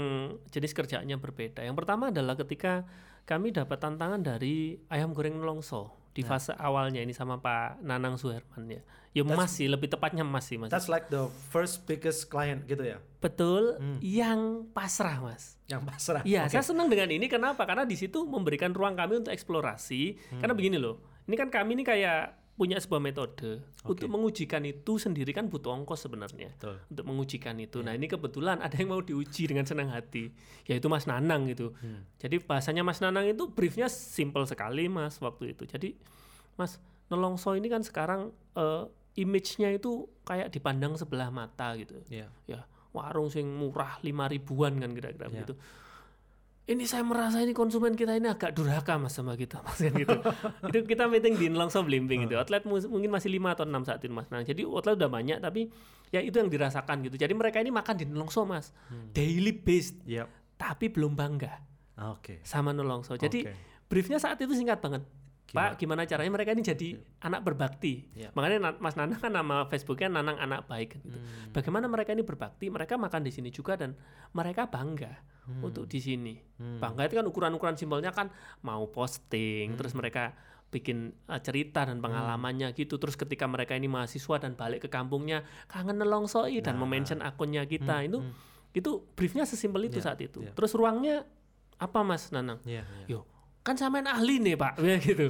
jenis 0.54 0.70
kerjaannya 0.70 1.18
berbeda. 1.18 1.66
Yang 1.66 1.82
pertama 1.82 2.14
adalah 2.14 2.38
ketika 2.38 2.86
kami 3.26 3.50
dapat 3.50 3.82
tantangan 3.82 4.22
dari 4.22 4.78
ayam 4.88 5.10
goreng 5.10 5.34
nelongso 5.36 5.97
di 6.10 6.22
Ya. 6.22 6.28
fase 6.28 6.52
awalnya 6.52 6.98
ini 6.98 7.10
sama 7.10 7.36
Pak 7.36 7.80
Nanang 7.80 8.16
Suherman 8.16 8.66
ya. 8.66 8.82
Ya 9.10 9.24
Mas 9.24 9.50
sih 9.52 9.66
lebih 9.66 9.88
tepatnya 9.88 10.22
Mas 10.22 10.46
sih 10.46 10.56
Mas. 10.56 10.68
That's 10.68 10.86
like 10.86 11.08
the 11.08 11.26
first 11.48 11.84
biggest 11.84 12.28
client 12.28 12.64
gitu 12.64 12.84
ya, 12.84 12.98
Betul 13.18 13.74
Hmm. 13.74 13.98
yang 13.98 14.40
pasrah 14.70 15.18
Mas. 15.18 15.58
yang 15.64 15.82
pasrah. 15.82 16.22
Iya, 16.22 16.46
Oke. 16.46 16.54
saya 16.54 16.64
senang 16.64 16.86
dengan 16.86 17.08
ini 17.08 17.26
kenapa? 17.26 17.64
Karena 17.64 17.82
di 17.82 17.92
situ 17.92 18.22
memberikan 18.22 18.70
ruang 18.70 18.94
kami 18.94 19.18
untuk 19.18 19.32
eksplorasi. 19.32 20.16
Hmm. 20.30 20.40
Karena 20.40 20.54
begini 20.54 20.76
loh, 20.76 20.96
ini 21.24 21.34
kan 21.34 21.48
kami 21.48 21.74
ini 21.74 21.84
kayak 21.84 22.36
punya 22.58 22.76
sebuah 22.76 22.98
metode 22.98 23.62
untuk 23.80 24.10
mengujikan 24.10 24.60
itu 24.62 24.98
sendiri 24.98 25.30
kan 25.30 25.46
butuh 25.46 25.70
ongkos 25.70 26.04
sebenarnya 26.04 26.50
Betul. 26.52 26.76
untuk 26.90 27.04
mengujikan 27.06 27.54
Iya. 27.54 27.70
itu. 27.70 27.78
Nah 27.80 27.94
ini 27.94 28.04
kebetulan 28.04 28.58
ada 28.58 28.74
yang 28.74 28.90
mau 28.90 29.00
diuji 29.00 29.46
dengan 29.46 29.62
senang 29.62 29.88
hati, 29.88 30.34
yaitu 30.66 30.90
Mas 30.90 31.06
Nanang 31.06 31.46
gitu. 31.46 31.70
Hmm. 31.78 32.02
Jadi 32.18 32.42
bahasanya 32.42 32.82
Mas 32.82 32.98
Nanang 32.98 33.24
itu 33.24 33.46
briefnya 33.46 33.86
simple 33.86 34.42
sekali 34.42 34.90
Mas 34.90 35.16
waktu 35.16 35.54
itu. 35.54 35.64
Jadi 35.64 35.94
Mas 36.54 36.82
Nelongso 37.06 37.54
ini 37.54 37.70
kan 37.70 37.80
sekarang 37.80 38.34
eh, 38.52 38.84
image-nya 39.16 39.70
itu 39.70 40.04
kayak 40.22 40.50
dipandang 40.50 40.94
sebelah 40.94 41.30
mata 41.30 41.74
gitu 41.74 41.94
Iya. 42.06 42.26
ya 42.44 42.62
warung 42.88 43.28
sing 43.28 43.46
murah 43.46 43.98
lima 44.00 44.26
ribuan 44.26 44.76
kan 44.76 44.90
kira-kira 44.90 45.26
Ya. 45.26 45.32
begitu 45.32 45.54
ini 46.68 46.84
saya 46.84 47.00
merasa 47.00 47.40
ini 47.40 47.50
konsumen 47.50 47.92
kita 47.92 48.12
ini 48.12 48.28
agak 48.28 48.52
durhaka 48.52 49.00
mas 49.00 49.12
sama 49.12 49.34
kita 49.34 49.58
mas 49.64 49.76
kan 49.76 49.88
gitu. 49.90 50.16
Itu 50.68 50.78
kita 50.84 51.08
meeting 51.08 51.34
di 51.34 51.48
Nelongso 51.48 51.80
Blimbing 51.80 52.24
itu 52.24 52.36
outlet 52.36 52.62
mu- 52.62 52.84
mungkin 52.86 53.08
masih 53.08 53.28
lima 53.28 53.52
atau 53.52 53.64
enam 53.64 53.82
saat 53.82 53.98
itu 53.98 54.12
mas. 54.12 54.28
Nah 54.28 54.40
jadi 54.40 54.62
outlet 54.62 54.94
udah 54.94 55.08
banyak 55.08 55.40
tapi 55.40 55.72
ya 56.08 56.20
itu 56.20 56.36
yang 56.36 56.46
dirasakan 56.46 57.00
gitu. 57.02 57.16
Jadi 57.16 57.32
mereka 57.32 57.58
ini 57.58 57.68
makan 57.68 57.94
di 57.94 58.04
Nelongso 58.04 58.44
mas. 58.44 58.70
Daily 59.10 59.50
based. 59.50 59.96
Yep. 60.04 60.28
tapi 60.58 60.90
belum 60.90 61.14
bangga 61.14 61.54
Oke. 62.10 62.42
sama 62.42 62.74
Nelongso 62.74 63.14
jadi 63.14 63.46
Oke. 63.46 63.54
briefnya 63.86 64.18
saat 64.18 64.42
itu 64.42 64.50
singkat 64.50 64.82
banget 64.82 65.06
Pak, 65.48 65.80
gimana 65.80 66.04
caranya 66.04 66.28
mereka 66.28 66.52
ini 66.52 66.60
jadi 66.60 66.88
anak 67.20 67.40
berbakti? 67.40 68.04
Iya. 68.12 68.28
Makanya 68.36 68.76
Mas 68.76 68.94
Nanang 68.94 69.16
kan 69.16 69.32
nama 69.32 69.64
Facebooknya 69.64 70.12
Nanang 70.12 70.36
Anak 70.36 70.68
Baik 70.68 70.96
kan 70.96 71.00
gitu. 71.00 71.16
Hmm. 71.16 71.52
Bagaimana 71.52 71.86
mereka 71.86 72.12
ini 72.12 72.20
berbakti? 72.20 72.68
Mereka 72.68 72.94
makan 72.94 73.24
di 73.24 73.32
sini 73.32 73.48
juga 73.48 73.74
dan 73.74 73.96
mereka 74.30 74.68
bangga 74.68 75.12
Hmm. 75.48 75.64
untuk 75.64 75.88
di 75.88 75.96
sini. 75.96 76.36
Bangga 76.76 77.08
itu 77.08 77.16
kan 77.16 77.24
ukuran-ukuran 77.24 77.72
simbolnya 77.74 78.12
kan 78.12 78.28
mau 78.60 78.84
posting, 78.92 79.72
Hmm. 79.72 79.78
terus 79.80 79.96
mereka 79.96 80.36
bikin 80.68 81.16
uh, 81.24 81.40
cerita 81.40 81.88
dan 81.88 81.96
pengalamannya 81.98 82.76
gitu. 82.76 83.00
Terus 83.00 83.16
ketika 83.16 83.48
mereka 83.48 83.72
ini 83.72 83.88
mahasiswa 83.88 84.36
dan 84.36 84.52
balik 84.52 84.84
ke 84.84 84.88
kampungnya 84.88 85.40
kangen 85.64 85.96
nelongsoi 85.96 86.60
dan 86.60 86.76
Nah. 86.76 86.84
memention 86.84 87.24
akunnya 87.24 87.64
kita 87.64 88.04
itu 88.04 88.20
itu 88.68 89.00
briefnya 89.16 89.48
sesimpel 89.48 89.88
itu 89.88 89.96
Iya, 89.96 90.04
saat 90.04 90.20
itu. 90.20 90.44
iya. 90.44 90.52
Terus 90.52 90.76
ruangnya 90.76 91.24
apa 91.80 92.04
Mas 92.04 92.28
Nanang? 92.28 92.60
Iya. 92.68 92.84
iya. 92.84 93.06
Yo, 93.08 93.24
kan 93.68 93.76
sampean 93.76 94.08
ahli 94.08 94.40
nih 94.40 94.56
Pak, 94.56 94.80
ya 94.88 94.96
gitu. 94.96 95.28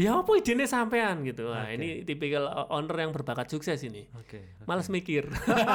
ya 0.00 0.16
apa 0.16 0.32
idenya 0.32 0.64
sampean 0.64 1.20
gitu. 1.28 1.52
Nah, 1.52 1.68
Oke. 1.68 1.76
ini 1.76 2.08
tipikal 2.08 2.48
owner 2.72 3.04
yang 3.04 3.12
berbakat 3.12 3.52
sukses 3.52 3.76
ini. 3.84 4.08
Oke. 4.16 4.56
Males 4.64 4.88
mikir. 4.88 5.28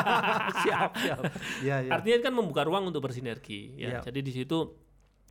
siap, 0.65 0.97
siap. 0.97 1.21
Iya, 1.61 1.85
iya. 1.85 1.91
Artinya 1.93 2.25
kan 2.25 2.33
membuka 2.33 2.65
ruang 2.65 2.89
untuk 2.89 3.05
bersinergi 3.05 3.77
ya. 3.77 4.01
Iya. 4.01 4.09
Jadi 4.09 4.19
di 4.25 4.31
situ 4.33 4.57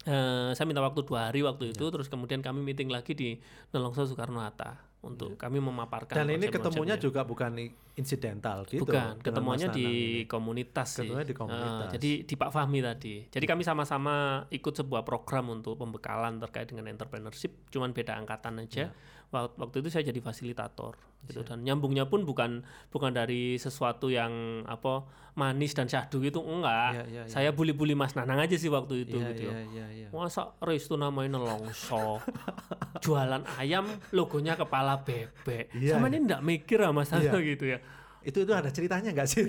eh, 0.06 0.54
saya 0.54 0.66
minta 0.70 0.78
waktu 0.78 1.02
dua 1.02 1.34
hari 1.34 1.42
waktu 1.42 1.74
itu, 1.74 1.90
terus 1.90 2.06
kemudian 2.06 2.38
kami 2.38 2.62
meeting 2.62 2.86
lagi 2.86 3.18
di 3.18 3.34
Nelongso 3.74 4.06
Soekarno 4.06 4.38
Hatta 4.38 4.93
untuk 5.04 5.36
kami 5.36 5.60
memaparkan. 5.60 6.16
Dan 6.16 6.34
ini 6.34 6.48
ketemunya 6.48 6.96
juga 6.96 7.22
bukan 7.22 7.60
insidental 7.94 8.64
gitu. 8.66 8.88
Bukan, 8.88 9.20
ketemuannya 9.20 9.68
Mas 9.70 9.76
di 9.76 9.86
ini. 9.86 10.26
komunitas 10.26 10.88
sih. 10.98 11.06
Ketemunya 11.06 11.26
di 11.28 11.36
komunitas. 11.36 11.86
Eh, 11.86 11.92
jadi 12.00 12.10
di 12.24 12.34
Pak 12.34 12.50
Fahmi 12.50 12.78
tadi. 12.80 13.14
Jadi 13.28 13.44
kami 13.44 13.62
sama-sama 13.62 14.44
ikut 14.48 14.74
sebuah 14.74 15.06
program 15.06 15.52
untuk 15.52 15.78
pembekalan 15.78 16.40
terkait 16.42 16.66
dengan 16.66 16.90
entrepreneurship, 16.90 17.70
cuman 17.70 17.92
beda 17.92 18.16
angkatan 18.18 18.64
aja. 18.64 18.88
Iya. 18.88 19.13
Waktu, 19.34 19.82
itu 19.82 19.88
saya 19.90 20.06
jadi 20.06 20.20
fasilitator 20.20 20.94
gitu 21.24 21.40
dan 21.40 21.64
nyambungnya 21.64 22.04
pun 22.04 22.22
bukan 22.22 22.60
bukan 22.92 23.10
dari 23.10 23.56
sesuatu 23.56 24.12
yang 24.12 24.28
apa 24.68 25.08
manis 25.34 25.72
dan 25.72 25.88
syahdu 25.88 26.20
gitu 26.20 26.38
enggak. 26.38 26.94
Iya, 26.94 27.04
iya, 27.08 27.22
iya. 27.24 27.32
Saya 27.32 27.50
bully-bully 27.50 27.96
Mas 27.96 28.14
Nanang 28.14 28.38
aja 28.38 28.54
sih 28.54 28.68
waktu 28.68 29.08
itu 29.08 29.16
Iya, 29.18 29.28
gitu. 29.32 29.48
iya, 29.50 29.60
iya, 29.66 29.86
iya. 29.90 30.08
Masa 30.12 30.54
Restu 30.60 30.94
namanya 30.94 31.40
nelongso 31.40 32.22
Jualan 33.04 33.42
ayam 33.58 33.88
logonya 34.12 34.54
kepala 34.54 35.02
bebek 35.02 35.74
Iya, 35.74 35.96
Sama 35.96 36.06
ini 36.06 36.22
enggak 36.22 36.38
mikir 36.44 36.78
sama 36.78 37.02
saya 37.02 37.34
gitu 37.50 37.66
ya 37.66 37.80
Itu 38.22 38.40
itu 38.40 38.52
ada 38.54 38.68
ceritanya 38.72 39.12
nggak 39.12 39.28
sih? 39.28 39.44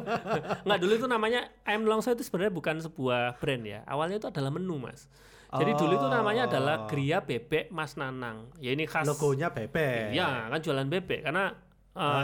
Nggak 0.64 0.78
dulu 0.80 0.92
itu 0.96 1.04
namanya 1.04 1.52
ayam 1.64 1.84
nelongso 1.84 2.12
itu 2.12 2.24
sebenarnya 2.24 2.48
bukan 2.48 2.76
sebuah 2.80 3.36
brand 3.36 3.60
ya. 3.60 3.84
Awalnya 3.84 4.16
itu 4.16 4.28
adalah 4.32 4.48
menu 4.48 4.80
mas. 4.80 5.04
Jadi 5.48 5.72
dulu 5.74 5.92
itu 5.94 6.08
namanya 6.08 6.42
adalah 6.46 6.76
Gria 6.84 7.18
Bebek 7.20 7.70
Mas 7.70 7.94
Nanang. 7.94 8.50
Ya 8.58 8.74
ini 8.74 8.84
khas. 8.84 9.06
Logonya 9.06 9.48
bebek. 9.48 10.10
Iya 10.10 10.50
kan 10.50 10.58
jualan 10.58 10.88
bebek 10.88 11.22
karena 11.22 11.54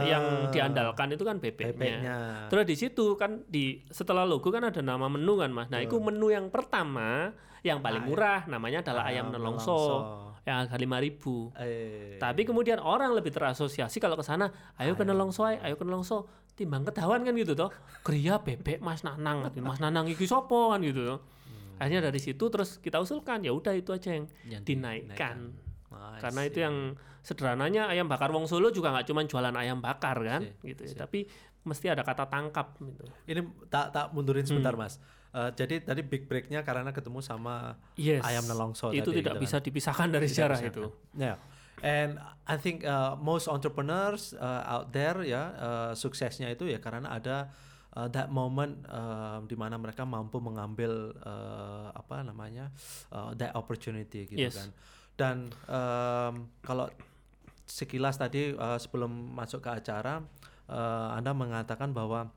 yang 0.02 0.24
Ah. 0.46 0.50
diandalkan 0.52 1.08
itu 1.10 1.24
kan 1.24 1.40
bebeknya. 1.40 1.72
bebeknya. 1.72 2.16
Terus 2.46 2.64
di 2.66 2.76
situ 2.76 3.16
kan 3.16 3.40
di 3.46 3.80
setelah 3.88 4.22
logo 4.22 4.48
kan 4.48 4.60
ada 4.62 4.80
nama 4.80 5.08
menu 5.08 5.38
kan 5.38 5.48
mas. 5.48 5.68
Nah 5.68 5.80
itu 5.80 5.96
menu 5.96 6.28
yang 6.28 6.52
pertama 6.52 7.32
yang 7.62 7.78
paling 7.78 8.02
Ah, 8.02 8.06
murah 8.06 8.40
namanya 8.44 8.82
adalah 8.82 9.06
ayam 9.06 9.30
nelongso 9.30 9.78
yang 10.42 10.60
harga 10.60 10.74
lima 10.74 10.98
ribu. 10.98 11.54
Eh, 11.54 12.18
Tapi 12.18 12.42
kemudian 12.42 12.82
orang 12.82 13.14
lebih 13.14 13.30
terasosiasi 13.30 13.96
kalau 13.96 14.18
ke 14.18 14.26
sana, 14.26 14.50
ayo 14.76 14.92
ke 14.92 15.06
nelongso, 15.06 15.46
ayo 15.46 15.78
ke 15.78 15.86
nelongso, 15.86 16.26
timbang 16.52 16.82
ketahuan 16.82 17.22
kan 17.22 17.32
gitu 17.32 17.54
toh. 17.54 17.70
Kriya 18.02 18.42
bebek 18.42 18.82
Mas 18.82 19.06
Nanang, 19.06 19.46
Mas 19.56 19.78
Nanang 19.78 20.04
iki 20.04 20.26
sopo 20.26 20.74
kan 20.74 20.82
gitu 20.82 21.06
toh. 21.06 21.18
Akhirnya 21.76 22.02
dari 22.02 22.18
situ 22.18 22.44
terus 22.46 22.76
kita 22.76 22.98
usulkan 22.98 23.40
ya 23.40 23.50
udah 23.50 23.72
itu 23.72 23.90
aja 23.90 24.12
yang, 24.12 24.26
Yang 24.44 24.62
dinaikkan. 24.64 25.36
I 25.92 26.18
Karena 26.18 26.40
itu 26.44 26.58
see. 26.58 26.64
yang 26.64 26.76
sederhananya 27.20 27.82
ayam 27.86 28.08
bakar 28.08 28.32
Wong 28.32 28.48
Solo 28.48 28.68
juga 28.68 28.90
nggak 28.90 29.06
cuma 29.06 29.22
jualan 29.22 29.52
ayam 29.52 29.78
bakar 29.78 30.16
kan, 30.18 30.42
See, 30.42 30.72
gitu. 30.72 30.88
ya. 30.88 31.04
Tapi 31.04 31.28
mesti 31.62 31.86
ada 31.86 32.02
kata 32.02 32.26
tangkap 32.26 32.74
gitu. 32.76 33.04
ini 33.24 33.40
tak 33.68 33.92
tak 33.92 34.10
mundurin 34.10 34.42
sebentar 34.42 34.72
Hmm. 34.72 34.82
mas. 34.82 34.98
Eh, 35.30 35.50
jadi 35.54 35.80
tadi 35.80 36.02
big 36.02 36.26
breaknya 36.26 36.60
karena 36.60 36.90
ketemu 36.90 37.20
sama 37.20 37.78
Yes. 37.94 38.20
ayam 38.20 38.44
nelongso 38.44 38.90
itu 38.90 39.04
tadi, 39.06 39.20
tidak 39.20 39.34
gitu 39.36 39.42
bisa 39.42 39.56
kan. 39.56 39.64
dipisahkan 39.64 40.08
dari 40.10 40.26
Tidak 40.26 40.34
sejarah 40.34 40.58
bisa. 40.58 40.70
itu. 40.72 40.84
Yeah. 41.14 41.36
And 41.82 42.10
I 42.44 42.56
think 42.56 42.82
uh, 42.82 43.16
most 43.16 43.46
entrepreneurs 43.46 44.34
uh, 44.34 44.62
out 44.64 44.90
there 44.90 45.18
ya 45.22 45.42
uh, 45.52 45.92
suksesnya 45.92 46.46
itu 46.48 46.64
ya 46.64 46.78
karena 46.78 47.10
ada 47.10 47.50
uh, 47.94 48.08
that 48.08 48.28
moment 48.32 48.80
uh, 48.88 49.40
di 49.44 49.56
mana 49.56 49.76
mereka 49.76 50.02
mampu 50.04 50.40
mengambil 50.40 51.12
uh, 51.22 51.92
apa 51.92 52.24
namanya 52.24 52.72
uh, 53.12 53.32
that 53.36 53.52
opportunity 53.54 54.26
gitu 54.26 54.40
Yes. 54.40 54.56
kan. 54.56 54.68
Dan 55.12 55.36
um, 55.68 56.34
kalau 56.64 56.88
sekilas 57.68 58.16
tadi 58.16 58.52
uh, 58.52 58.76
sebelum 58.80 59.08
masuk 59.32 59.64
ke 59.64 59.70
acara 59.70 60.24
uh, 60.68 61.08
Anda 61.16 61.32
mengatakan 61.32 61.92
bahwa 61.92 62.32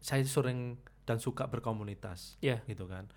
saya 0.00 0.24
sering 0.24 0.80
dan 1.04 1.20
suka 1.20 1.44
berkomunitas 1.48 2.38
Ya, 2.40 2.62
gitu 2.64 2.88
kan. 2.88 3.08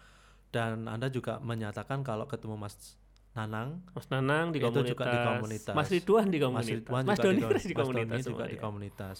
Dan 0.51 0.85
Anda 0.85 1.07
juga 1.09 1.39
menyatakan 1.39 2.03
kalau 2.03 2.27
ketemu 2.27 2.59
Mas 2.59 2.99
Nanang 3.33 3.81
Mas 3.97 4.05
Nanang 4.13 4.53
di 4.53 4.61
Itu 4.61 4.69
komunitas, 4.69 4.91
juga 4.93 5.05
di 5.09 5.17
komunitas. 5.25 5.73
Mas 5.73 5.89
Ridwan 5.89 6.27
di 6.29 6.37
Mas 6.37 6.45
komunitas, 6.45 6.77
Ridwan 6.77 7.03
Mas 7.03 7.17
juga 7.17 7.23
Doni 7.25 7.33
di, 7.33 7.41
di, 7.41 7.49
Mas 7.49 7.57
komunitas 7.81 8.13
Doni 8.13 8.29
juga 8.29 8.43
semua, 8.45 8.51
di 8.53 8.57
komunitas. 8.61 9.17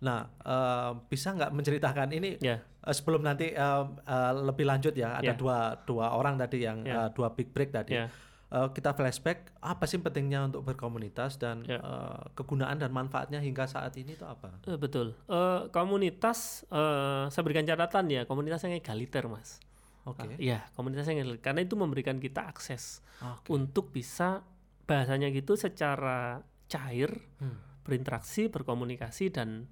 Nah, 0.00 0.24
eh, 0.40 0.90
bisa 1.06 1.32
nggak 1.32 1.52
menceritakan 1.52 2.08
ini 2.10 2.40
Ya. 2.40 2.64
eh, 2.64 2.94
sebelum 2.94 3.20
nanti 3.20 3.52
eh, 3.52 3.84
eh, 4.06 4.32
lebih 4.34 4.64
lanjut 4.64 4.92
ya? 4.92 5.20
Ada 5.20 5.32
Ya. 5.32 5.36
dua 5.36 5.58
dua 5.84 6.16
orang 6.16 6.36
tadi 6.36 6.64
yang 6.64 6.80
Ya. 6.82 7.04
eh, 7.04 7.08
dua 7.12 7.30
big 7.30 7.52
break 7.52 7.70
tadi. 7.70 7.96
Ya. 7.96 8.08
Eh, 8.50 8.68
kita 8.72 8.90
flashback 8.92 9.54
apa 9.60 9.86
sih 9.86 10.00
pentingnya 10.00 10.42
untuk 10.42 10.64
berkomunitas 10.64 11.36
dan 11.36 11.62
Ya. 11.62 11.78
eh, 11.78 12.20
kegunaan 12.32 12.80
dan 12.80 12.90
manfaatnya 12.90 13.38
hingga 13.38 13.68
saat 13.68 13.92
ini 13.94 14.16
itu 14.16 14.24
apa? 14.24 14.56
Eh, 14.64 14.74
betul. 14.74 15.12
Eh, 15.28 15.60
komunitas, 15.70 16.64
eh, 16.66 17.28
saya 17.28 17.42
berikan 17.44 17.62
catatan 17.62 18.08
ya, 18.08 18.24
komunitas 18.24 18.64
yang 18.64 18.74
egaliter, 18.74 19.28
Mas. 19.28 19.60
Oke. 20.02 20.32
Iya, 20.40 20.64
komunitas 20.72 21.04
yang 21.06 21.20
egaliter. 21.20 21.44
Karena 21.44 21.60
itu 21.60 21.76
memberikan 21.76 22.16
kita 22.16 22.48
akses 22.48 23.04
Oke. 23.20 23.52
untuk 23.52 23.92
bisa 23.92 24.42
bahasanya 24.88 25.28
gitu 25.28 25.54
secara 25.54 26.40
cair 26.66 27.12
Hmm. 27.36 27.60
berinteraksi, 27.80 28.48
berkomunikasi 28.48 29.30
dan 29.30 29.68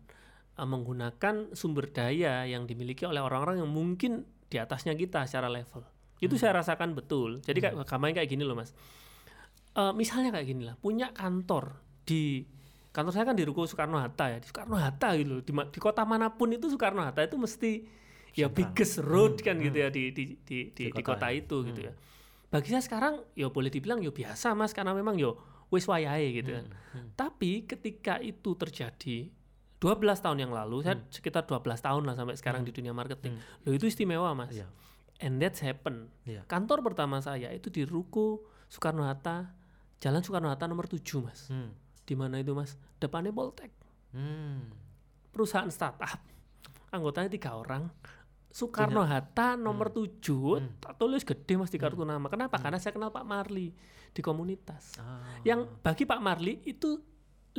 menggunakan 0.64 1.54
sumber 1.54 1.92
daya 1.92 2.42
yang 2.48 2.66
dimiliki 2.66 3.06
oleh 3.06 3.22
orang-orang 3.22 3.62
yang 3.62 3.70
mungkin 3.70 4.26
di 4.48 4.56
atasnya 4.58 4.96
kita 4.96 5.28
secara 5.28 5.46
level. 5.46 5.84
Itu 6.18 6.34
Hmm. 6.34 6.42
saya 6.42 6.52
rasakan 6.58 6.98
betul. 6.98 7.38
Jadi 7.44 7.58
kayak 7.60 7.74
kayak 7.86 8.14
kayak 8.16 8.28
gini 8.32 8.42
loh, 8.42 8.58
Mas. 8.58 8.74
Eh, 9.76 9.92
misalnya 9.94 10.34
kayak 10.34 10.46
gini 10.48 10.62
lah, 10.66 10.74
punya 10.74 11.14
kantor 11.14 11.78
di 12.02 12.42
kantor 12.90 13.12
saya 13.14 13.28
kan 13.30 13.36
di 13.38 13.46
Ruko 13.46 13.62
Soekarno 13.68 14.00
Hatta 14.02 14.34
ya, 14.34 14.38
di 14.42 14.46
Soekarno 14.50 14.74
Hatta 14.74 15.14
gitu 15.14 15.38
loh. 15.38 15.42
Di, 15.44 15.52
di 15.54 15.78
kota 15.78 16.02
mana 16.02 16.34
pun 16.34 16.50
itu 16.50 16.66
Soekarno 16.66 17.04
Hatta 17.06 17.22
itu 17.22 17.38
mesti 17.38 17.86
ya 18.34 18.50
biggest 18.50 18.98
road 19.02 19.38
kan 19.42 19.58
gitu 19.58 19.78
ya 19.78 19.90
di 19.90 20.10
di 20.10 20.34
di 20.42 20.70
di, 20.74 20.74
Di 20.74 20.82
di 20.90 21.02
kota 21.02 21.22
kota 21.22 21.28
ya. 21.30 21.38
itu 21.38 21.56
gitu 21.70 21.80
ya. 21.86 21.92
Bagi 22.48 22.68
saya 22.74 22.82
sekarang 22.82 23.22
ya 23.38 23.46
boleh 23.52 23.70
dibilang 23.70 24.02
ya 24.02 24.10
biasa 24.10 24.56
Mas 24.58 24.74
karena 24.74 24.96
memang 24.96 25.14
yo 25.14 25.38
wis 25.70 25.86
wayahe 25.86 26.32
gitu 26.32 26.50
kan. 26.58 26.66
Tapi 27.14 27.68
ketika 27.68 28.18
itu 28.18 28.56
terjadi 28.58 29.30
12 29.78 30.02
tahun 30.18 30.38
yang 30.42 30.50
lalu, 30.50 30.82
saya 30.82 30.98
sekitar 31.06 31.46
12 31.46 31.62
tahun 31.78 32.02
lah 32.02 32.18
sampai 32.18 32.34
sekarang 32.34 32.66
di 32.66 32.74
dunia 32.74 32.90
marketing. 32.90 33.38
Loh 33.62 33.72
itu 33.74 33.86
istimewa 33.86 34.34
Mas. 34.34 34.50
Iya. 34.50 34.66
And 35.22 35.38
that's 35.38 35.62
happen. 35.62 36.10
Iya. 36.26 36.42
Kantor 36.50 36.82
pertama 36.82 37.22
saya 37.22 37.50
itu 37.54 37.70
di 37.70 37.86
Ruko 37.86 38.42
Soekarno 38.66 39.06
Hatta, 39.06 39.54
Jalan 39.98 40.22
Soekarno 40.22 40.50
Hatta 40.50 40.66
nomor 40.66 40.90
7, 40.90 41.02
Mas. 41.22 41.50
Hmm. 41.50 41.74
Di 42.02 42.14
mana 42.18 42.42
itu, 42.42 42.54
Mas? 42.54 42.74
Depannya 42.98 43.34
Poltek. 43.34 43.70
Hmm. 44.14 44.70
Perusahaan 45.30 45.70
startup. 45.70 46.22
Anggotanya 46.90 47.30
tiga 47.30 47.54
orang. 47.54 47.90
Soekarno 48.48 49.06
Hatta 49.06 49.54
nomor 49.54 49.94
7, 49.94 50.82
tak 50.82 50.98
tulis 50.98 51.22
gede 51.22 51.54
Mas 51.54 51.70
di 51.70 51.78
kartu 51.78 52.02
nama. 52.02 52.26
Kenapa? 52.26 52.58
Karena 52.58 52.82
saya 52.82 52.94
kenal 52.94 53.14
Pak 53.14 53.26
Marli 53.26 53.70
di 54.10 54.20
komunitas. 54.24 54.98
Ah. 54.98 55.22
Yang 55.46 55.70
bagi 55.82 56.02
Pak 56.08 56.20
Marli 56.22 56.62
itu 56.64 56.98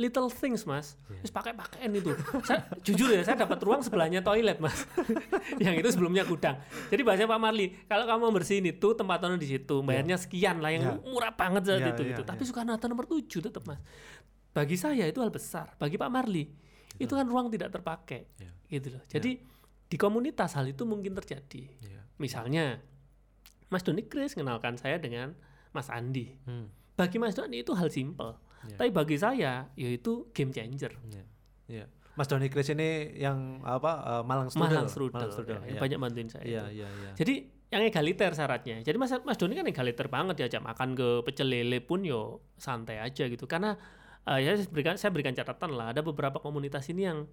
little 0.00 0.32
things 0.32 0.64
mas, 0.64 0.96
Iya. 1.06 1.20
terus 1.20 1.32
pakai 1.32 1.52
pakaian 1.52 1.92
itu. 1.92 2.08
saya 2.40 2.64
jujur 2.80 3.12
ya, 3.12 3.20
saya 3.20 3.36
dapat 3.38 3.60
ruang 3.60 3.84
sebelahnya 3.84 4.24
toilet 4.24 4.56
mas, 4.56 4.88
yang 5.62 5.76
itu 5.76 5.92
sebelumnya 5.92 6.24
gudang. 6.24 6.56
Jadi 6.88 7.02
bahasa 7.04 7.28
Pak 7.28 7.36
Marli, 7.36 7.76
kalau 7.84 8.08
kamu 8.08 8.32
bersihin 8.32 8.64
itu 8.66 8.88
tempat 8.90 9.20
tonton 9.20 9.36
di 9.36 9.44
situ, 9.46 9.76
bayarnya 9.80 10.16
sekian 10.16 10.58
lah, 10.58 10.72
yang 10.72 10.88
Iya. 10.88 11.04
murah 11.04 11.32
banget 11.32 11.68
saat 11.68 11.84
Iya, 11.84 11.92
itu 11.92 12.02
iya, 12.02 12.10
gitu. 12.10 12.22
Tapi 12.24 12.40
iya. 12.40 12.48
Soekarno 12.48 12.72
Hatta 12.72 12.88
nomor 12.88 13.04
7 13.04 13.44
tetap 13.44 13.62
mas. 13.62 13.76
Bagi 14.50 14.74
saya 14.74 15.04
itu 15.04 15.20
hal 15.20 15.28
besar. 15.28 15.76
Bagi 15.76 15.94
Pak 15.94 16.08
Marli 16.08 16.48
itu 16.96 17.12
kan 17.12 17.22
ruang 17.22 17.46
tidak 17.46 17.68
terpakai, 17.70 18.24
Iya. 18.40 18.50
gitu 18.72 18.96
loh. 18.96 19.04
Jadi 19.04 19.36
di 19.84 19.96
komunitas 19.96 20.56
hal 20.56 20.64
itu 20.64 20.82
mungkin 20.82 21.12
terjadi. 21.14 21.68
Iya. 21.78 22.00
Misalnya, 22.16 22.80
Mas 23.68 23.84
Doni 23.84 24.02
Kris 24.02 24.32
kenalkan 24.32 24.74
saya 24.74 24.96
dengan 24.96 25.36
Mas 25.70 25.86
Andi. 25.86 26.34
Hmm. 26.42 26.66
Bagi 26.94 27.16
Mas 27.16 27.32
Doni 27.32 27.60
itu 27.60 27.70
hal 27.70 27.86
simple. 27.86 28.34
Iya. 28.66 28.76
Tapi 28.76 28.90
bagi 28.92 29.16
saya 29.16 29.52
yaitu 29.78 30.28
game 30.36 30.52
changer. 30.52 30.92
Iya. 31.08 31.24
Iya. 31.70 31.86
Mas 32.18 32.26
Doni 32.28 32.52
Kris 32.52 32.68
ini 32.74 33.16
yang 33.16 33.64
apa 33.64 34.20
eh, 34.20 34.22
Malang 34.26 34.48
Strudel. 34.52 34.68
Malang 34.68 34.88
Strudel, 34.90 35.16
Malang 35.16 35.32
Strudel, 35.32 35.56
ya, 35.56 35.64
yang 35.64 35.76
iya. 35.78 35.82
banyak 35.82 35.98
bantuin 35.98 36.28
saya. 36.28 36.44
Iya, 36.44 36.62
itu. 36.68 36.76
iya, 36.76 36.88
iya. 36.90 37.10
Jadi 37.16 37.34
yang 37.70 37.82
egaliter 37.86 38.30
syaratnya. 38.34 38.76
Jadi 38.82 38.96
Mas 38.98 39.14
Mas 39.22 39.38
Doni 39.38 39.54
kan 39.54 39.64
egaliter 39.64 40.06
banget 40.10 40.34
diajak 40.42 40.60
makan 40.60 40.98
ke 40.98 41.08
pecel 41.22 41.48
lele 41.48 41.78
pun 41.80 42.02
yo 42.02 42.44
santai 42.58 42.98
aja 42.98 43.24
gitu. 43.30 43.46
Karena 43.46 43.78
eh, 44.26 44.38
ya 44.42 44.58
saya 44.58 44.68
berikan 44.68 44.94
saya 44.98 45.10
berikan 45.14 45.32
catatan 45.32 45.70
lah 45.78 45.94
ada 45.94 46.02
beberapa 46.02 46.42
komunitas 46.42 46.84
ini 46.92 47.08
yang 47.08 47.24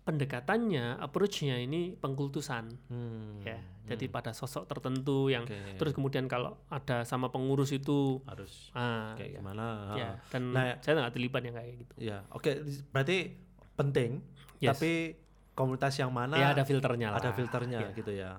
pendekatannya, 0.00 0.96
approach-nya 0.96 1.56
ini 1.56 1.94
pengkultusan 1.94 2.64
Hmm. 2.86 3.40
ya. 3.40 3.58
Jadi 3.86 4.06
pada 4.06 4.30
sosok 4.30 4.64
tertentu 4.64 5.26
yang 5.26 5.42
Oke. 5.42 5.74
terus 5.74 5.90
kemudian 5.90 6.24
kalau 6.24 6.54
ada 6.68 7.02
sama 7.02 7.26
pengurus 7.28 7.70
itu 7.70 8.22
harus 8.24 8.70
ah 8.70 9.12
kayak 9.14 9.30
ya, 9.30 9.36
gimana? 9.36 9.66
ya. 9.92 10.08
ah. 10.08 10.14
dan 10.30 10.42
Nah, 10.50 10.64
saya 10.78 10.92
nggak 11.00 11.12
terlibat 11.12 11.42
yang 11.42 11.54
kayak 11.54 11.74
gitu. 11.76 11.92
Ya, 11.98 12.18
oke. 12.30 12.50
Berarti 12.90 13.34
penting, 13.74 14.22
Yes. 14.58 14.76
tapi 14.76 15.18
komunitas 15.52 15.92
yang 15.96 16.08
mana 16.10 16.38
ya 16.38 16.54
ada 16.54 16.62
filternya 16.62 17.10
lah. 17.10 17.18
ada 17.18 17.30
filternya 17.32 17.80
Ya. 17.82 17.90
gitu 17.92 18.12
ya. 18.12 18.32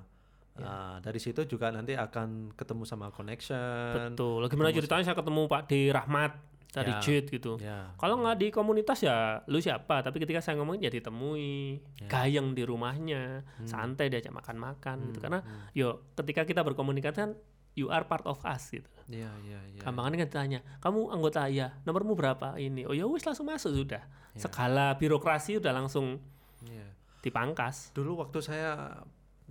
Nah, 0.52 1.00
dari 1.00 1.18
situ 1.18 1.44
juga 1.46 1.68
nanti 1.70 1.96
akan 1.96 2.54
ketemu 2.54 2.84
sama 2.84 3.10
connection. 3.10 4.14
Betul. 4.14 4.46
Gimana 4.48 4.70
ceritanya 4.70 5.04
saya 5.04 5.18
ketemu 5.18 5.48
Pak 5.48 5.62
D 5.66 5.90
Rahmat 5.90 6.32
dari 6.72 6.90
Ya. 6.90 7.00
JIT 7.04 7.26
gitu. 7.30 7.60
Ya. 7.60 7.92
Kalau 8.00 8.16
nggak 8.18 8.38
di 8.40 8.48
komunitas 8.48 9.04
ya 9.04 9.44
lu 9.46 9.60
siapa? 9.60 10.00
Tapi 10.00 10.18
ketika 10.18 10.40
saya 10.40 10.56
ngomongin 10.56 10.88
ya 10.88 10.92
ditemui, 10.92 11.84
Ya. 12.00 12.08
gayeng 12.08 12.56
di 12.56 12.64
rumahnya, 12.64 13.44
Hmm. 13.44 13.68
santai 13.68 14.08
diajak 14.08 14.32
makan-makan 14.32 15.12
gitu. 15.12 15.20
Karena 15.20 15.44
yo 15.76 16.08
ketika 16.16 16.48
kita 16.48 16.64
berkomunikasi 16.64 17.18
kan 17.20 17.32
you 17.76 17.88
are 17.88 18.04
part 18.04 18.24
of 18.24 18.40
us 18.44 18.68
gitu. 18.68 18.88
Iya, 19.08 19.32
iya, 19.44 19.60
iya. 19.68 19.80
Gampangannya 19.80 20.24
kan 20.24 20.28
ditanya, 20.28 20.60
kamu 20.80 21.12
anggota 21.12 21.48
ya, 21.48 21.76
nomormu 21.84 22.16
berapa 22.16 22.56
ini? 22.56 22.84
Oh 22.84 22.92
ya 22.92 23.04
wis 23.04 23.24
langsung 23.24 23.48
masuk 23.48 23.76
sudah. 23.76 24.04
Ya. 24.32 24.40
Segala 24.40 24.96
birokrasi 24.96 25.60
udah 25.60 25.76
langsung 25.76 26.20
Iya. 26.64 26.88
dipangkas. 27.20 27.92
Dulu 27.92 28.24
waktu 28.24 28.40
saya 28.40 28.96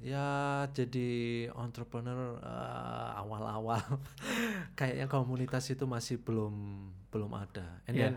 ya 0.00 0.24
jadi 0.72 1.08
entrepreneur 1.52 2.40
eh, 2.40 3.10
awal-awal 3.20 3.76
kayaknya 4.78 5.04
komunitas 5.04 5.68
itu 5.68 5.84
masih 5.84 6.16
belum 6.16 6.88
belum 7.10 7.30
ada. 7.32 7.82
And 7.84 7.92
Iya. 7.92 8.02
then 8.08 8.14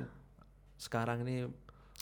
sekarang 0.77 1.21
ini 1.23 1.49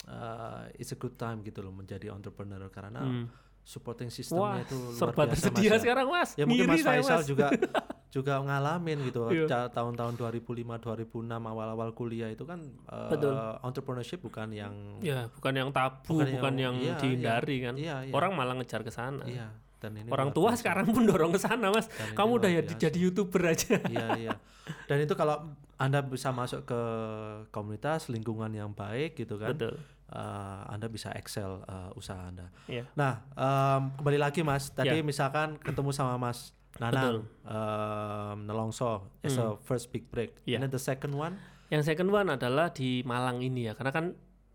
eh, 0.02 0.62
it's 0.74 0.90
a 0.90 0.96
good 0.96 1.14
time 1.14 1.40
gitu 1.40 1.60
loh 1.60 1.70
menjadi 1.70 2.10
entrepreneur 2.10 2.66
karena 2.68 3.00
Hmm. 3.00 3.26
supporting 3.62 4.08
Wah, 4.08 4.16
systemnya 4.58 4.58
itu 4.60 4.74
luar 4.74 4.96
serba 4.96 5.22
biasa 5.22 5.30
tersedia 5.30 5.62
Mas, 5.62 5.70
ya. 5.70 5.78
sekarang 5.80 6.06
mas. 6.08 6.30
Ya 6.34 6.44
mungkin 6.44 6.66
Mas 6.66 6.82
Faisal 6.82 7.18
Mas. 7.18 7.24
juga 7.24 7.46
juga 8.10 8.34
ngalamin 8.38 8.98
gitu 9.06 9.20
ca- 9.46 9.70
tahun-tahun 9.70 10.14
2005 10.14 10.76
2006 10.76 11.14
awal-awal 11.38 11.88
kuliah 11.92 12.28
itu 12.28 12.42
kan 12.42 12.60
Betul. 13.08 13.32
entrepreneurship 13.62 14.20
bukan 14.20 14.50
yang 14.50 14.74
Ya, 14.98 15.30
bukan 15.30 15.52
yang 15.54 15.70
tabu, 15.70 16.18
Bukan 16.18 16.28
bukan, 16.34 16.52
yang- 16.54 16.76
yang, 16.76 16.76
iya, 16.82 16.94
dihindari 16.98 17.56
kan. 17.62 17.74
iya, 17.74 17.96
iya. 18.02 18.12
Orang 18.12 18.34
malah 18.34 18.52
ngejar 18.54 18.82
ke 18.82 18.90
sana. 18.90 19.22
iya 19.24 19.48
dan 19.82 19.98
ini 19.98 20.06
Orang 20.06 20.30
tua 20.30 20.54
biasa. 20.54 20.62
sekarang 20.62 20.86
pun 20.88 21.02
dorong 21.02 21.34
ke 21.34 21.40
sana, 21.42 21.68
Mas. 21.68 21.90
Dan 21.90 22.14
Kamu 22.14 22.38
udah 22.38 22.46
ya 22.48 22.62
jadi 22.62 22.98
YouTuber 23.02 23.42
aja. 23.44 23.82
iya 23.90 24.06
iya 24.16 24.34
dan 24.86 25.02
itu 25.02 25.18
kalau 25.18 25.50
anda 25.74 25.98
bisa 25.98 26.30
masuk 26.30 26.62
ke 26.62 26.80
komunitas 27.50 28.06
lingkungan 28.06 28.46
yang 28.48 28.70
baik 28.70 29.18
gitu 29.18 29.34
kan 29.34 29.58
Betul. 29.58 29.74
uh, 30.14 30.62
anda 30.70 30.86
bisa 30.86 31.10
excel 31.12 31.66
uh, 31.66 31.90
usaha 31.92 32.22
anda. 32.22 32.46
Iya. 32.70 32.86
Nah, 32.94 33.26
um, 33.34 33.90
kembali 33.98 34.22
lagi 34.22 34.46
Mas. 34.46 34.70
Tadi 34.70 35.02
Ya. 35.02 35.02
misalkan 35.02 35.58
ketemu 35.58 35.90
sama 35.90 36.14
Mas 36.14 36.54
Nanang, 36.78 37.26
Betul. 37.26 37.50
um, 37.50 38.36
Nelongso 38.46 39.10
as 39.20 39.34
a 39.34 39.58
first 39.60 39.90
big 39.90 40.06
break. 40.08 40.30
Ya. 40.46 40.56
And 40.56 40.64
then 40.64 40.72
the 40.72 40.80
second 40.80 41.12
one, 41.12 41.36
Yang 41.68 41.88
second 41.90 42.08
one 42.08 42.28
adalah 42.28 42.70
di 42.70 43.02
Malang 43.02 43.40
ini 43.40 43.66
ya, 43.66 43.72
karena 43.72 43.90
kan 43.90 44.12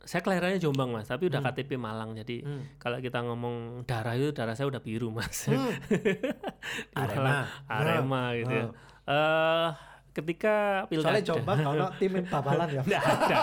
saya 0.08 0.24
kelahirannya 0.24 0.56
Jombang 0.58 0.90
mas, 0.90 1.06
tapi 1.06 1.28
udah 1.28 1.44
KTP 1.44 1.76
Malang. 1.76 2.16
Jadi 2.16 2.40
kalau 2.80 2.98
kita 2.98 3.20
ngomong 3.22 3.84
darah 3.84 4.16
itu 4.16 4.32
darah 4.32 4.56
saya 4.56 4.72
udah 4.72 4.80
biru 4.80 5.12
mas. 5.12 5.46
Di 5.52 6.96
Arema. 6.96 7.44
Arema 7.68 8.22
gitu 8.34 8.54
ya. 8.56 8.66
Oh. 8.66 8.72
Eh, 9.08 9.68
ketika 10.16 10.88
pilkada. 10.88 11.14
soalnya 11.14 11.24
Jombang 11.24 11.58
kalau 11.62 11.88
tim 12.00 12.14
babalan 12.24 12.68
ya. 12.72 12.82
Nggak 12.82 13.04
ada, 13.04 13.38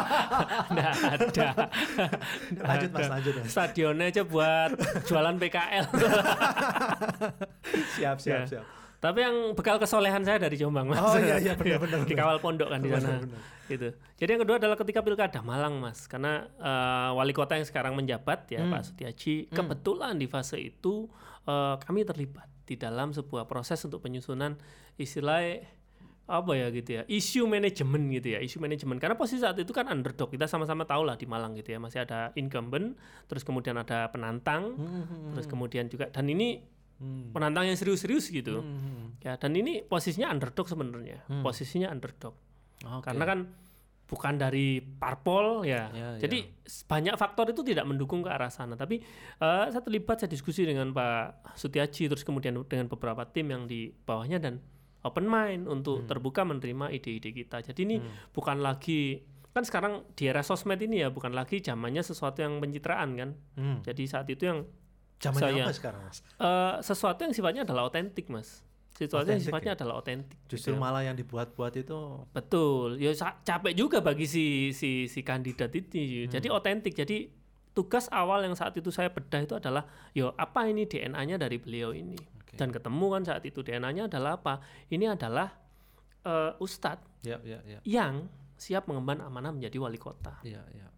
nggak 0.73 0.93
ada. 1.07 1.49
lanjut 2.73 2.91
Mas, 2.91 3.09
lanjut 3.13 3.33
Mas. 3.39 3.47
Stadionnya 3.47 4.07
aja 4.11 4.23
buat 4.25 4.71
jualan 5.05 5.37
PKL. 5.39 5.85
Siap, 7.95 8.17
siap, 8.19 8.43
Ya. 8.43 8.47
siap. 8.49 8.65
Tapi 8.99 9.21
yang 9.21 9.37
bekal 9.53 9.77
kesolehan 9.77 10.25
saya 10.25 10.41
dari 10.41 10.57
Jombang 10.57 10.89
mas. 10.89 10.97
Oh, 10.97 11.13
iya, 11.21 11.37
iya, 11.37 11.53
benar, 11.53 11.77
benar, 11.77 12.09
Di 12.09 12.17
benar. 12.17 12.25
kawal 12.25 12.39
pondok 12.41 12.73
kan 12.73 12.81
di 12.81 12.89
sana. 12.89 13.05
Benar, 13.05 13.21
benar. 13.29 13.41
Gitu. 13.65 13.97
Jadi 14.15 14.29
yang 14.29 14.43
kedua 14.45 14.57
adalah 14.57 14.77
ketika 14.77 15.01
pilkada 15.01 15.41
Malang 15.41 15.79
mas, 15.79 16.05
karena 16.05 16.45
eh, 16.55 17.11
wali 17.13 17.33
kota 17.33 17.57
yang 17.57 17.65
sekarang 17.65 17.95
menjabat 17.95 18.49
ya 18.49 18.61
Hmm. 18.61 18.73
Pak 18.73 18.83
Sutiaji, 18.85 19.49
kebetulan 19.49 20.17
di 20.17 20.27
fase 20.27 20.59
itu 20.59 21.09
eh, 21.45 21.75
kami 21.79 22.05
terlibat 22.05 22.49
di 22.65 22.77
dalam 22.77 23.11
sebuah 23.11 23.45
proses 23.45 23.81
untuk 23.85 24.01
penyusunan 24.01 24.57
istilah 24.97 25.61
apa 26.25 26.57
ya 26.57 26.73
gitu 26.73 26.97
ya 26.97 27.03
isu 27.05 27.45
manajemen 27.45 28.09
gitu 28.09 28.33
ya 28.33 28.41
isu 28.41 28.57
manajemen 28.57 28.97
karena 28.97 29.13
posisi 29.13 29.45
saat 29.45 29.61
itu 29.61 29.69
kan 29.71 29.85
underdog. 29.87 30.33
Kita 30.33 30.49
sama-sama 30.49 30.85
tahu 30.85 31.05
lah 31.05 31.17
di 31.17 31.29
Malang 31.29 31.53
gitu 31.53 31.73
ya 31.73 31.79
masih 31.79 32.05
ada 32.05 32.33
incumbent 32.35 32.97
terus 33.29 33.45
kemudian 33.45 33.77
ada 33.77 34.09
penantang 34.09 34.73
terus 35.33 35.45
kemudian 35.45 35.89
juga 35.89 36.09
dan 36.09 36.25
ini 36.27 36.65
Hmm. 36.95 37.35
penantang 37.35 37.67
yang 37.67 37.75
serius-serius 37.75 38.31
gitu. 38.31 38.63
Hmm. 38.63 39.19
ya 39.19 39.35
dan 39.35 39.51
ini 39.53 39.83
posisinya 39.83 40.31
underdog 40.31 40.71
sebenarnya. 40.71 41.27
Posisinya 41.43 41.91
underdog 41.91 42.39
Oke. 42.87 43.05
karena 43.07 43.25
kan 43.25 43.41
bukan 44.05 44.35
dari 44.37 44.79
parpol 44.79 45.65
ya, 45.65 45.89
Ya, 45.91 46.09
jadi 46.19 46.39
s- 46.61 46.85
banyak 46.85 47.15
faktor 47.15 47.49
itu 47.49 47.63
tidak 47.63 47.85
mendukung 47.85 48.21
ke 48.21 48.29
arah 48.29 48.49
sana. 48.49 48.75
Tapi 48.75 49.01
eh, 49.37 49.65
saya 49.67 49.81
terlibat 49.81 50.17
saya 50.17 50.29
diskusi 50.29 50.63
dengan 50.63 50.91
Pak 50.91 51.55
Sutiaji 51.55 52.07
terus 52.07 52.23
kemudian 52.23 52.55
dengan 52.63 52.87
beberapa 52.87 53.25
tim 53.25 53.49
yang 53.49 53.65
di 53.65 53.89
bawahnya 53.91 54.39
dan 54.39 54.61
open 55.01 55.25
mind 55.25 55.65
untuk 55.67 56.05
terbuka 56.07 56.43
menerima 56.43 56.89
ide-ide 56.91 57.31
kita. 57.31 57.61
Jadi 57.63 57.81
ini 57.83 57.97
bukan 58.31 58.59
lagi 58.59 59.25
kan 59.51 59.63
sekarang 59.63 59.93
di 60.13 60.27
era 60.27 60.43
sosmed 60.43 60.77
ini 60.79 60.99
ya 60.99 61.09
bukan 61.09 61.31
lagi 61.31 61.59
zamannya 61.59 62.03
sesuatu 62.03 62.41
yang 62.41 62.59
pencitraan 62.59 63.15
kan? 63.15 63.31
Hmm. 63.55 63.79
jadi 63.81 64.03
saat 64.05 64.27
itu 64.27 64.45
yang 64.45 64.67
Zamannya 65.17 65.41
saya- 65.55 65.65
apa 65.65 65.73
sekarang 65.73 66.03
Mas? 66.03 66.19
eh, 66.37 66.75
sesuatu 66.83 67.21
yang 67.23 67.31
sifatnya 67.31 67.63
adalah 67.63 67.87
otentik 67.87 68.27
mas 68.27 68.67
yang 68.95 69.11
Otentik 69.11 69.47
sifatnya 69.51 69.73
ya? 69.75 69.77
adalah 69.83 69.95
otentik 69.99 70.39
Justru 70.47 70.71
gitu 70.71 70.79
ya. 70.79 70.83
malah 70.83 71.03
yang 71.03 71.19
dibuat-buat 71.19 71.75
itu 71.75 71.99
Betul, 72.31 73.03
ya 73.03 73.11
capek 73.43 73.75
juga 73.75 73.99
bagi 73.99 74.31
si 74.31 74.71
si 74.71 75.11
si 75.11 75.21
kandidat 75.27 75.75
ini. 75.75 76.31
Jadi 76.31 76.47
otentik. 76.47 76.95
Jadi 76.95 77.27
tugas 77.75 78.07
awal 78.15 78.47
yang 78.47 78.55
saat 78.55 78.71
itu 78.79 78.95
saya 78.95 79.11
bedah 79.11 79.43
itu 79.43 79.59
adalah, 79.59 79.83
yo 80.15 80.31
apa 80.39 80.71
ini 80.71 80.87
DNA-nya 80.87 81.43
dari 81.43 81.59
beliau 81.59 81.91
ini. 81.91 82.15
Oke. 82.15 82.55
Dan 82.55 82.71
ketemu 82.71 83.07
kan 83.11 83.23
saat 83.27 83.43
itu 83.43 83.67
DNA-nya 83.67 84.07
adalah 84.07 84.39
apa? 84.39 84.63
Ini 84.87 85.19
adalah 85.19 85.51
eh, 86.23 86.55
ustadz 86.63 87.27
ya 87.27 87.43
ya 87.43 87.59
ya 87.67 87.79
yang 87.83 88.31
siap 88.55 88.87
mengemban 88.87 89.19
amanah 89.21 89.51
menjadi 89.51 89.77
wali 89.83 89.99
kota. 89.99 90.39
ya 90.47 90.63
ya 90.63 90.63
ya 90.71 90.87
ya. 90.87 90.94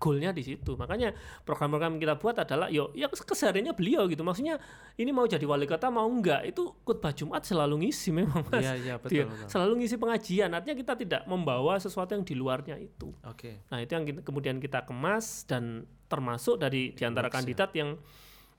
Goalnya 0.00 0.32
di 0.32 0.40
situ. 0.40 0.80
Makanya 0.80 1.12
program-program 1.44 2.00
kita 2.00 2.16
buat 2.16 2.32
adalah, 2.40 2.72
yo 2.72 2.88
ya 2.96 3.04
kesehariannya 3.06 3.76
beliau 3.76 4.08
gitu. 4.08 4.24
Maksudnya 4.24 4.56
ini 4.96 5.12
mau 5.12 5.28
jadi 5.28 5.44
wali 5.44 5.68
kota 5.68 5.92
mau 5.92 6.08
enggak 6.08 6.48
itu 6.48 6.72
khutbah 6.82 7.12
Jumat 7.12 7.44
selalu 7.44 7.84
ngisi 7.84 8.08
memang 8.10 8.40
mas. 8.48 8.64
Iya 8.64 8.72
iya 8.80 8.94
Dia 8.96 8.96
betul 8.96 9.28
betul. 9.28 9.48
selalu 9.52 9.72
ngisi 9.84 9.96
pengajian 10.00 10.50
artinya 10.50 10.76
kita 10.76 10.92
tidak 10.96 11.22
membawa 11.28 11.76
sesuatu 11.76 12.16
yang 12.16 12.24
di 12.24 12.32
luarnya 12.32 12.80
itu 12.80 13.12
Oke. 13.28 13.68
nah 13.68 13.76
itu 13.76 13.92
yang 13.92 14.04
kita- 14.08 14.24
kemudian 14.24 14.56
kita 14.56 14.88
kemas 14.88 15.44
dan 15.44 15.84
termasuk 16.08 16.56
dari 16.56 16.96
di 16.96 17.02
antara 17.04 17.28
ya. 17.28 17.34
kandidat 17.36 17.70
yang 17.76 18.00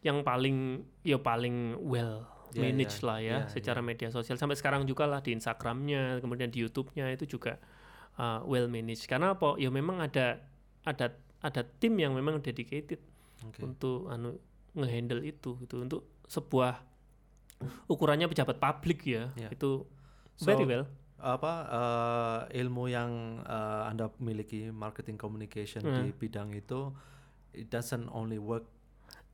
yang 0.01 0.21
paling 0.21 0.85
ya 1.01 1.17
paling 1.17 1.73
well 1.81 2.29
Ya, 2.51 2.67
managed 2.67 2.99
ya, 2.99 3.07
lah 3.07 3.17
ya 3.23 3.31
ya, 3.31 3.39
secara 3.47 3.79
media 3.79 4.11
sosial 4.11 4.35
sampai 4.35 4.59
sekarang 4.59 4.83
juga 4.83 5.07
lah 5.07 5.23
di 5.23 5.31
Instagramnya 5.31 6.19
kemudian 6.19 6.51
di 6.51 6.59
YouTube-nya 6.59 7.07
itu 7.15 7.23
juga 7.23 7.55
uh, 8.19 8.43
well 8.43 8.67
managed 8.67 9.07
karena 9.07 9.39
apa 9.39 9.55
ya 9.55 9.71
memang 9.71 10.03
ada 10.03 10.43
ada 10.83 11.15
ada 11.41 11.61
tim 11.65 11.93
yang 11.95 12.13
memang 12.13 12.39
dedicated 12.39 13.01
Oke. 13.41 13.61
untuk 13.61 14.07
anu 14.07 14.37
ngehandle 14.71 15.21
itu 15.21 15.57
gitu 15.57 15.81
untuk 15.81 16.01
sebuah 16.25 16.79
ukurannya 17.85 18.25
pejabat 18.25 18.57
publik 18.57 19.03
ya 19.05 19.29
Ya. 19.35 19.49
itu 19.49 19.85
So, 20.33 20.47
very 20.47 20.65
well 20.65 20.85
apa 21.17 21.53
eh, 21.69 22.59
ilmu 22.59 22.89
yang 22.89 23.11
eh, 23.41 23.83
anda 23.85 24.09
miliki 24.17 24.69
marketing 24.69 25.15
communication 25.15 25.81
Hmm. 25.83 26.01
di 26.01 26.09
bidang 26.11 26.49
itu 26.51 26.89
it 27.51 27.67
doesn't 27.67 28.09
only 28.09 28.37
work 28.37 28.65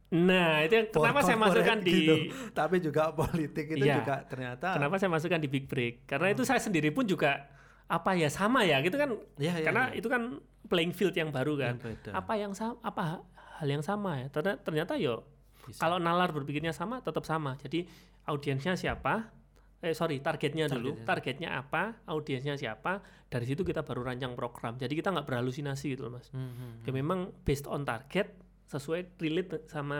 Nah, 0.07 0.63
itu 0.63 0.71
yang 0.73 0.87
kenapa 0.87 1.19
saya 1.19 1.35
masukkan 1.35 1.83
di 1.83 1.91
gitu, 1.93 2.15
tapi 2.55 2.79
juga 2.79 3.11
politik 3.19 3.67
itu 3.69 3.83
Iya. 3.83 3.99
juga 3.99 4.15
ternyata 4.23 4.71
kenapa 4.73 4.95
saya 4.95 5.11
masukkan 5.11 5.35
di 5.35 5.47
big 5.47 5.67
break? 5.67 6.07
Karena 6.07 6.31
itu 6.31 6.43
saya 6.43 6.59
sendiri 6.59 6.91
pun 6.91 7.03
juga 7.03 7.43
apa 7.88 8.12
ya 8.19 8.28
sama 8.28 8.67
ya, 8.67 8.84
gitu 8.84 9.00
kan? 9.00 9.15
Ya, 9.39 9.56
ya, 9.56 9.63
karena 9.71 9.84
ya. 9.91 10.00
itu 10.04 10.08
kan 10.12 10.43
playing 10.67 10.91
field 10.91 11.15
yang 11.15 11.32
baru 11.32 11.56
kan. 11.56 11.80
Yang 11.80 11.95
beda. 11.95 12.12
Apa 12.13 12.34
yang 12.36 12.52
sama? 12.52 12.76
Apa 12.84 13.23
hal 13.63 13.67
yang 13.67 13.84
sama 13.84 14.19
ya? 14.19 14.28
Ternyata, 14.28 14.60
ternyata 14.62 14.93
yo 15.00 15.23
Bisa. 15.63 15.80
kalau 15.80 15.97
nalar 15.97 16.36
berpikirnya 16.36 16.76
sama, 16.76 17.00
tetap 17.00 17.23
sama. 17.23 17.56
Jadi 17.63 17.88
audiensnya 18.28 18.76
siapa? 18.76 19.32
Eh 19.80 19.93
sorry, 19.95 20.19
targetnya 20.19 20.67
dulu. 20.67 21.00
Targetnya 21.06 21.56
apa? 21.56 22.02
Audiensnya 22.10 22.58
siapa? 22.58 23.00
Dari 23.30 23.45
situ 23.47 23.63
kita 23.63 23.86
baru 23.88 24.04
rancang 24.04 24.34
program. 24.36 24.76
Jadi 24.76 24.97
kita 24.97 25.13
nggak 25.13 25.23
berhalusinasi 25.23 25.95
gitu 25.95 26.10
loh 26.10 26.19
mas. 26.19 26.28
Hmm, 26.34 26.50
hmm. 26.52 26.71
Ya 26.84 26.91
memang 26.91 27.32
based 27.45 27.69
on 27.69 27.86
target 27.86 28.34
sesuai 28.67 29.15
relate 29.21 29.63
sama 29.71 29.95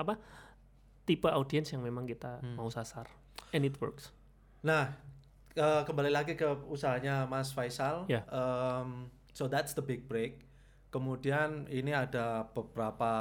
apa 0.00 0.16
tipe 1.04 1.28
audiens 1.28 1.68
yang 1.72 1.84
memang 1.84 2.08
kita 2.08 2.40
Hmm. 2.40 2.56
mau 2.56 2.72
sasar 2.72 3.04
and 3.52 3.64
it 3.68 3.76
works. 3.80 4.12
Nah, 4.64 4.96
eh, 5.58 5.82
kembali 5.82 6.10
lagi 6.14 6.38
ke 6.38 6.46
usahanya 6.70 7.26
Mas 7.26 7.50
Faisal. 7.50 8.06
Ya. 8.06 8.22
Em, 8.30 9.10
so 9.34 9.50
that's 9.50 9.74
the 9.74 9.82
big 9.82 10.06
break. 10.06 10.46
Kemudian 10.88 11.68
ini 11.68 11.92
ada 11.92 12.48
beberapa 12.48 13.12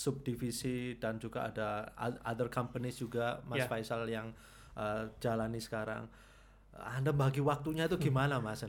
subdivisi 0.00 0.96
dan 0.96 1.20
juga 1.20 1.52
ada 1.52 1.92
other 2.24 2.48
companies 2.48 2.96
juga 2.96 3.44
Mas 3.44 3.66
Ya. 3.66 3.68
Faisal 3.68 4.06
yang 4.08 4.32
eh, 4.78 5.10
jalani 5.18 5.58
sekarang. 5.58 6.06
Anda 6.80 7.12
bagi 7.12 7.42
waktunya 7.44 7.84
itu 7.90 7.98
gimana 7.98 8.40
Mas? 8.40 8.64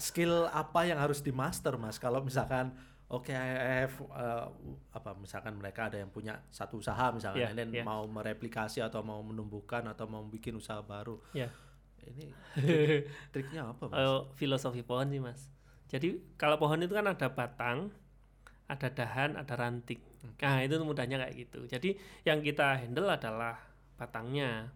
Skill 0.00 0.48
apa 0.50 0.88
yang 0.88 0.98
harus 0.98 1.20
dimaster 1.22 1.76
Mas? 1.76 2.00
Kalau 2.00 2.24
misalkan 2.24 2.74
Oke, 3.10 3.34
I 3.34 3.82
have, 3.82 3.96
eh, 4.14 4.46
apa 4.94 5.10
misalkan 5.18 5.58
mereka 5.58 5.90
ada 5.90 5.98
yang 5.98 6.14
punya 6.14 6.46
satu 6.46 6.78
usaha 6.78 7.10
misalkan, 7.10 7.58
then 7.58 7.74
ya. 7.74 7.82
mau 7.82 8.06
mereplikasi 8.06 8.78
atau 8.86 9.02
mau 9.02 9.18
menumbuhkan 9.18 9.82
atau 9.90 10.06
mau 10.06 10.22
bikin 10.22 10.54
usaha 10.54 10.78
baru. 10.78 11.18
Ya, 11.34 11.50
Ini 12.06 12.30
trik- 12.54 13.10
triknya 13.34 13.66
apa, 13.74 13.90
Mas? 13.90 13.98
Eh, 13.98 14.20
filosofi 14.38 14.86
pohon 14.86 15.10
sih 15.10 15.18
mas. 15.18 15.50
Jadi 15.90 16.22
kalau 16.38 16.54
pohon 16.54 16.78
itu 16.78 16.94
kan 16.94 17.10
ada 17.10 17.28
batang, 17.34 17.90
ada 18.70 18.86
dahan, 18.86 19.34
ada 19.34 19.58
ranting. 19.58 19.98
Nah 20.38 20.62
itu 20.62 20.78
mudahnya 20.78 21.18
kayak 21.18 21.34
gitu. 21.34 21.66
Jadi 21.66 21.98
yang 22.22 22.46
kita 22.46 22.78
handle 22.78 23.10
adalah 23.10 23.58
batangnya. 23.98 24.70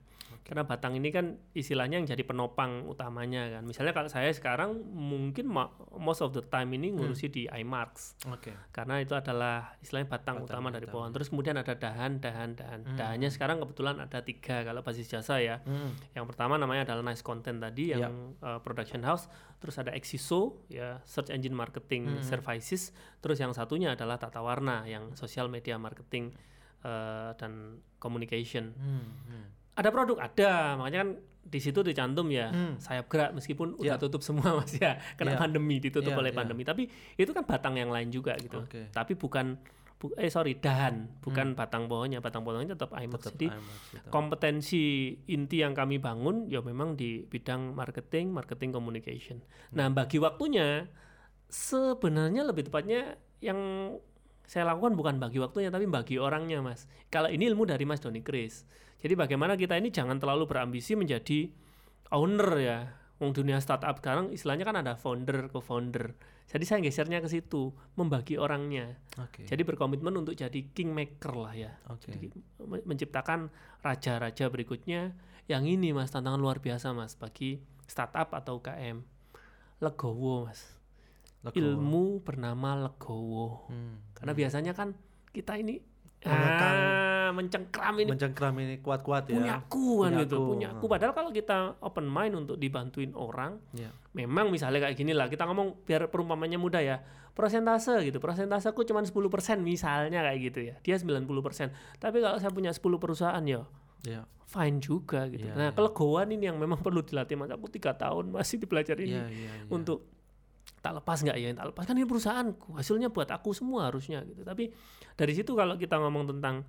Karena 0.45 0.69
batang 0.69 0.93
ini 0.93 1.09
kan 1.09 1.41
istilahnya 1.57 1.97
yang 1.97 2.05
jadi 2.05 2.21
penopang 2.21 2.85
utamanya 2.85 3.49
kan. 3.49 3.65
Misalnya 3.65 3.97
kalau 3.97 4.13
saya 4.13 4.29
sekarang 4.29 4.77
mungkin 4.93 5.49
most 5.97 6.21
of 6.21 6.37
the 6.37 6.45
time 6.45 6.69
ini 6.77 6.93
ngurusi 6.93 7.33
di 7.33 7.43
iMarks. 7.49 8.21
Oke. 8.29 8.53
karena 8.69 9.01
itu 9.01 9.17
adalah 9.17 9.73
istilahnya 9.81 10.13
batang, 10.13 10.45
Batang 10.45 10.53
utama 10.53 10.69
dari 10.69 10.85
pohon. 10.85 11.09
Terus 11.17 11.33
kemudian 11.33 11.57
ada 11.57 11.73
dahan, 11.73 12.21
dahan, 12.21 12.61
dahan. 12.61 12.81
Dahannya 12.93 13.33
sekarang 13.33 13.57
kebetulan 13.65 13.97
ada 14.05 14.21
tiga 14.21 14.61
kalau 14.69 14.85
basis 14.85 15.09
jasa 15.09 15.41
ya. 15.41 15.65
Hmm. 15.65 15.97
Yang 16.13 16.37
pertama 16.37 16.61
namanya 16.61 16.93
adalah 16.93 17.01
Nice 17.09 17.25
Content 17.25 17.65
tadi 17.65 17.97
Ya. 17.97 18.05
yang 18.05 18.37
uh, 18.45 18.61
production 18.61 19.01
house. 19.01 19.33
Terus 19.65 19.81
ada 19.81 19.97
Exiso 19.97 20.61
ya 20.69 21.01
search 21.09 21.33
engine 21.33 21.57
marketing 21.57 22.21
services. 22.21 22.93
Terus 23.25 23.41
yang 23.41 23.57
satunya 23.57 23.97
adalah 23.97 24.21
Tata 24.21 24.45
Warna 24.45 24.85
yang 24.85 25.17
social 25.17 25.49
media 25.49 25.81
marketing 25.81 26.37
uh, 26.85 27.33
dan 27.41 27.81
communication. 27.97 28.77
Hmm, 28.77 29.09
hmm. 29.25 29.47
Ada 29.75 29.89
produk 29.91 30.19
ada, 30.21 30.53
makanya 30.77 30.99
kan 31.01 31.11
di 31.45 31.61
situ 31.61 31.81
dicantum 31.81 32.27
ya 32.29 32.49
Hmm. 32.49 32.79
sayap 32.79 33.07
gerak 33.07 33.31
meskipun 33.31 33.77
Ya. 33.77 33.95
udah 33.95 33.97
tutup 34.01 34.21
semua 34.21 34.55
mas 34.59 34.73
ya 34.73 34.97
kena 35.15 35.35
Ya. 35.35 35.39
pandemi 35.39 35.77
ditutup 35.77 36.11
Ya, 36.11 36.19
oleh 36.19 36.31
ya. 36.31 36.37
pandemi. 36.37 36.63
Tapi 36.63 36.89
itu 37.15 37.31
kan 37.31 37.45
batang 37.45 37.75
yang 37.75 37.91
lain 37.91 38.09
juga 38.09 38.33
gitu. 38.37 38.61
Oke. 38.61 38.89
Tapi 38.89 39.13
bukan 39.15 39.61
bu- 39.95 40.17
eh 40.17 40.29
sorry 40.29 40.57
dahan 40.57 41.21
bukan 41.21 41.53
batang 41.53 41.85
pohonnya, 41.85 42.19
batang 42.19 42.43
pohonnya 42.43 42.73
tetap 42.73 42.93
IMAX. 42.93 43.21
Tetap 43.21 43.33
Jadi 43.35 43.47
IMAX 43.51 43.81
gitu. 43.91 44.09
kompetensi 44.09 44.85
inti 45.27 45.57
yang 45.59 45.73
kami 45.73 45.97
bangun 45.99 46.47
ya 46.47 46.61
memang 46.61 46.95
di 46.95 47.23
bidang 47.23 47.73
marketing, 47.73 48.31
marketing 48.31 48.71
communication. 48.71 49.45
Nah, 49.71 49.89
bagi 49.89 50.17
waktunya 50.17 50.89
sebenarnya 51.47 52.43
lebih 52.43 52.67
tepatnya 52.67 53.15
yang 53.39 53.59
saya 54.45 54.69
lakukan 54.69 54.95
bukan 54.95 55.17
bagi 55.19 55.41
waktunya 55.41 55.73
tapi 55.73 55.89
bagi 55.89 56.17
orangnya 56.21 56.61
mas. 56.61 56.85
Kalau 57.09 57.33
ini 57.33 57.49
ilmu 57.49 57.65
dari 57.65 57.85
mas 57.89 58.01
Doni 58.01 58.21
Chris 58.21 58.69
jadi 59.05 59.17
bagaimana 59.17 59.57
kita 59.57 59.77
ini 59.77 59.93
jangan 59.93 60.17
terlalu 60.17 60.49
berambisi 60.49 60.97
menjadi 60.97 61.53
owner 62.13 62.51
ya. 62.61 62.79
Wong 63.23 63.31
dunia 63.31 63.63
startup 63.63 64.03
sekarang 64.03 64.35
istilahnya 64.35 64.67
kan 64.67 64.77
ada 64.81 64.99
founder 64.99 65.47
co-founder 65.49 66.19
jadi 66.45 66.65
saya 66.69 66.81
gesernya 66.85 67.25
ke 67.25 67.29
situ 67.33 67.73
membagi 67.97 68.37
orangnya. 68.37 69.01
Oke. 69.17 69.49
jadi 69.49 69.65
berkomitmen 69.65 70.13
untuk 70.13 70.37
jadi 70.37 70.61
kingmaker 70.77 71.33
lah 71.33 71.55
ya. 71.57 71.73
Oke. 71.89 72.13
jadi 72.13 72.29
me- 72.61 72.85
menciptakan 72.85 73.49
raja-raja 73.81 74.53
berikutnya 74.53 75.17
yang 75.49 75.65
ini 75.65 75.93
mas 75.97 76.13
tantangan 76.13 76.41
luar 76.41 76.61
biasa 76.61 76.93
mas 76.93 77.17
bagi 77.17 77.61
startup 77.89 78.33
atau 78.33 78.61
UKM 78.61 79.05
legowo 79.81 80.49
mas 80.49 80.65
Legowo. 81.45 81.61
ilmu 81.61 82.05
bernama 82.21 82.71
legowo 82.83 83.69
Hmm. 83.69 84.01
karena 84.13 84.33
biasanya 84.33 84.73
kan 84.73 84.97
kita 85.29 85.55
ini 85.57 85.79
Mengekang. 86.21 86.77
ah, 86.81 87.31
mencengkram 87.31 87.95
ini 87.97 88.09
mencengkram 88.09 88.55
ini 88.57 88.75
kuat-kuat 88.79 89.29
ya. 89.29 89.37
punyaku 89.37 89.87
kan 90.01 90.13
gitu 90.19 90.37
Punyaku. 90.39 90.51
punyaku 90.51 90.85
padahal 90.89 91.13
kalau 91.13 91.31
kita 91.31 91.57
open 91.79 92.07
mind 92.07 92.35
untuk 92.35 92.57
dibantuin 92.57 93.13
orang 93.13 93.61
Ya. 93.71 93.93
memang 94.13 94.49
misalnya 94.49 94.81
kayak 94.81 94.97
gini 94.97 95.13
lah 95.13 95.29
kita 95.29 95.45
ngomong 95.45 95.85
biar 95.85 96.09
perumpamannya 96.09 96.57
mudah 96.57 96.81
ya 96.81 96.97
persentase 97.31 97.93
gitu 98.03 98.19
persentaseku 98.19 98.81
cuma 98.85 99.03
10% 99.03 99.21
misalnya 99.61 100.23
kayak 100.23 100.39
gitu 100.45 100.61
ya 100.63 100.75
dia 100.81 100.97
90% 100.97 101.69
tapi 101.99 102.19
kalau 102.19 102.39
saya 102.39 102.49
punya 102.49 102.71
10 102.71 102.81
perusahaan 102.97 103.45
ya 103.45 103.69
Ya. 104.01 104.25
fine 104.47 104.79
juga 104.79 105.25
gitu 105.27 105.43
Iya, 105.43 105.53
nah 105.55 105.69
iya. 105.69 105.73
kelegoan 105.73 106.29
ini 106.31 106.45
yang 106.47 106.57
memang 106.57 106.77
perlu 106.79 107.01
dilatih 107.01 107.35
mas 107.35 107.49
aku 107.49 107.69
tiga 107.69 107.93
tahun 107.93 108.31
masih 108.31 108.57
dipelajari 108.59 109.03
ini 109.03 109.13
Iya, 109.15 109.25
iya, 109.27 109.53
iya. 109.59 109.69
untuk 109.69 110.09
tak 110.85 111.01
lepas 111.01 111.17
nggak 111.25 111.37
ya 111.41 111.49
tak 111.57 111.73
lepas 111.73 111.85
kan 111.89 111.97
ini 111.97 112.05
perusahaanku 112.05 112.77
hasilnya 112.77 113.09
buat 113.09 113.33
aku 113.33 113.57
semua 113.57 113.89
harusnya 113.89 114.21
gitu 114.29 114.45
tapi 114.45 114.69
dari 115.17 115.33
situ 115.33 115.57
kalau 115.57 115.81
kita 115.81 115.97
ngomong 115.97 116.37
tentang 116.37 116.61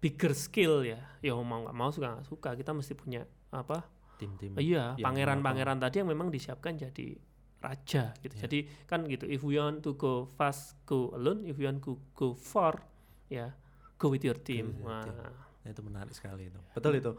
bigger 0.00 0.32
skill 0.32 0.80
ya 0.80 1.04
ya 1.20 1.36
mau 1.36 1.60
nggak 1.68 1.76
mau 1.76 1.92
suka 1.92 2.16
nggak 2.16 2.28
suka 2.32 2.56
kita 2.56 2.72
mesti 2.72 2.96
punya 2.96 3.28
apa 3.52 3.84
tim-tim. 4.16 4.56
iya 4.56 4.96
pangeran-pangeran 4.96 5.76
tadi 5.76 6.00
yang 6.00 6.08
memang 6.08 6.32
disiapkan 6.32 6.80
jadi 6.80 7.20
raja 7.60 8.16
gitu 8.24 8.34
Iya. 8.40 8.42
jadi 8.48 8.58
kan 8.88 9.04
gitu 9.04 9.28
if 9.28 9.44
you 9.44 9.60
want 9.60 9.84
to 9.84 9.92
go 10.00 10.32
fast 10.40 10.72
go 10.88 11.12
alone 11.12 11.44
if 11.44 11.60
you 11.60 11.68
want 11.68 11.84
to 11.84 12.00
go 12.16 12.32
far 12.32 12.80
ya 13.28 13.52
go 14.00 14.08
with 14.12 14.24
your 14.24 14.36
team, 14.36 14.72
with 14.72 14.80
your 14.80 15.04
team. 15.04 15.16
Wah. 15.16 15.32
Nah, 15.64 15.68
itu 15.72 15.82
menarik 15.82 16.12
sekali 16.14 16.52
itu. 16.52 16.60
Betul 16.76 17.00
itu. 17.00 17.12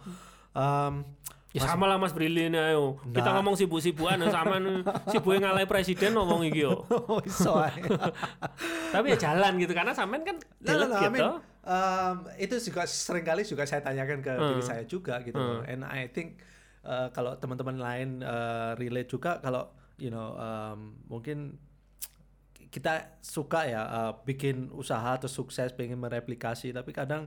Um, 0.56 1.04
Ya 1.58 1.66
sama 1.66 1.90
lah 1.90 1.98
Mas 1.98 2.14
Brilin 2.14 2.54
ayo. 2.54 3.02
Kita 3.10 3.26
Nggak. 3.26 3.34
ngomong 3.42 3.56
sibuk-sibukan 3.58 4.22
sama 4.30 4.62
sibuk 5.10 5.34
ngalahin 5.34 5.66
presiden 5.66 6.14
ngomong 6.14 6.46
iki 6.46 6.70
yo. 6.70 6.86
oh, 7.12 7.20
iso. 7.26 7.58
Tapi 8.94 9.06
ya 9.12 9.18
jalan 9.18 9.58
gitu 9.58 9.74
karena 9.74 9.92
sampean 9.98 10.22
kan 10.22 10.38
no, 10.38 10.72
I 10.94 11.10
gitu. 11.10 11.10
mean, 11.12 11.28
um, 11.66 12.16
itu 12.38 12.56
juga 12.62 12.86
sering 12.86 13.26
kali 13.26 13.42
juga 13.42 13.66
saya 13.66 13.82
tanyakan 13.82 14.22
ke 14.22 14.32
diri 14.38 14.62
Hmm. 14.62 14.70
saya 14.70 14.84
juga 14.86 15.20
gitu. 15.26 15.38
Hmm. 15.38 15.66
And 15.66 15.82
I 15.84 16.08
think 16.14 16.40
uh, 16.86 17.10
kalau 17.12 17.36
teman-teman 17.42 17.82
lain 17.82 18.10
uh, 18.22 18.78
relate 18.78 19.10
juga 19.10 19.42
kalau 19.42 19.74
you 19.98 20.14
know 20.14 20.38
um, 20.38 21.02
mungkin 21.10 21.58
kita 22.68 23.18
suka 23.24 23.66
ya 23.66 23.82
uh, 23.88 24.14
bikin 24.28 24.70
usaha 24.76 25.16
atau 25.16 25.32
sukses 25.32 25.72
pengen 25.74 25.98
mereplikasi 25.98 26.76
tapi 26.76 26.92
kadang 26.92 27.26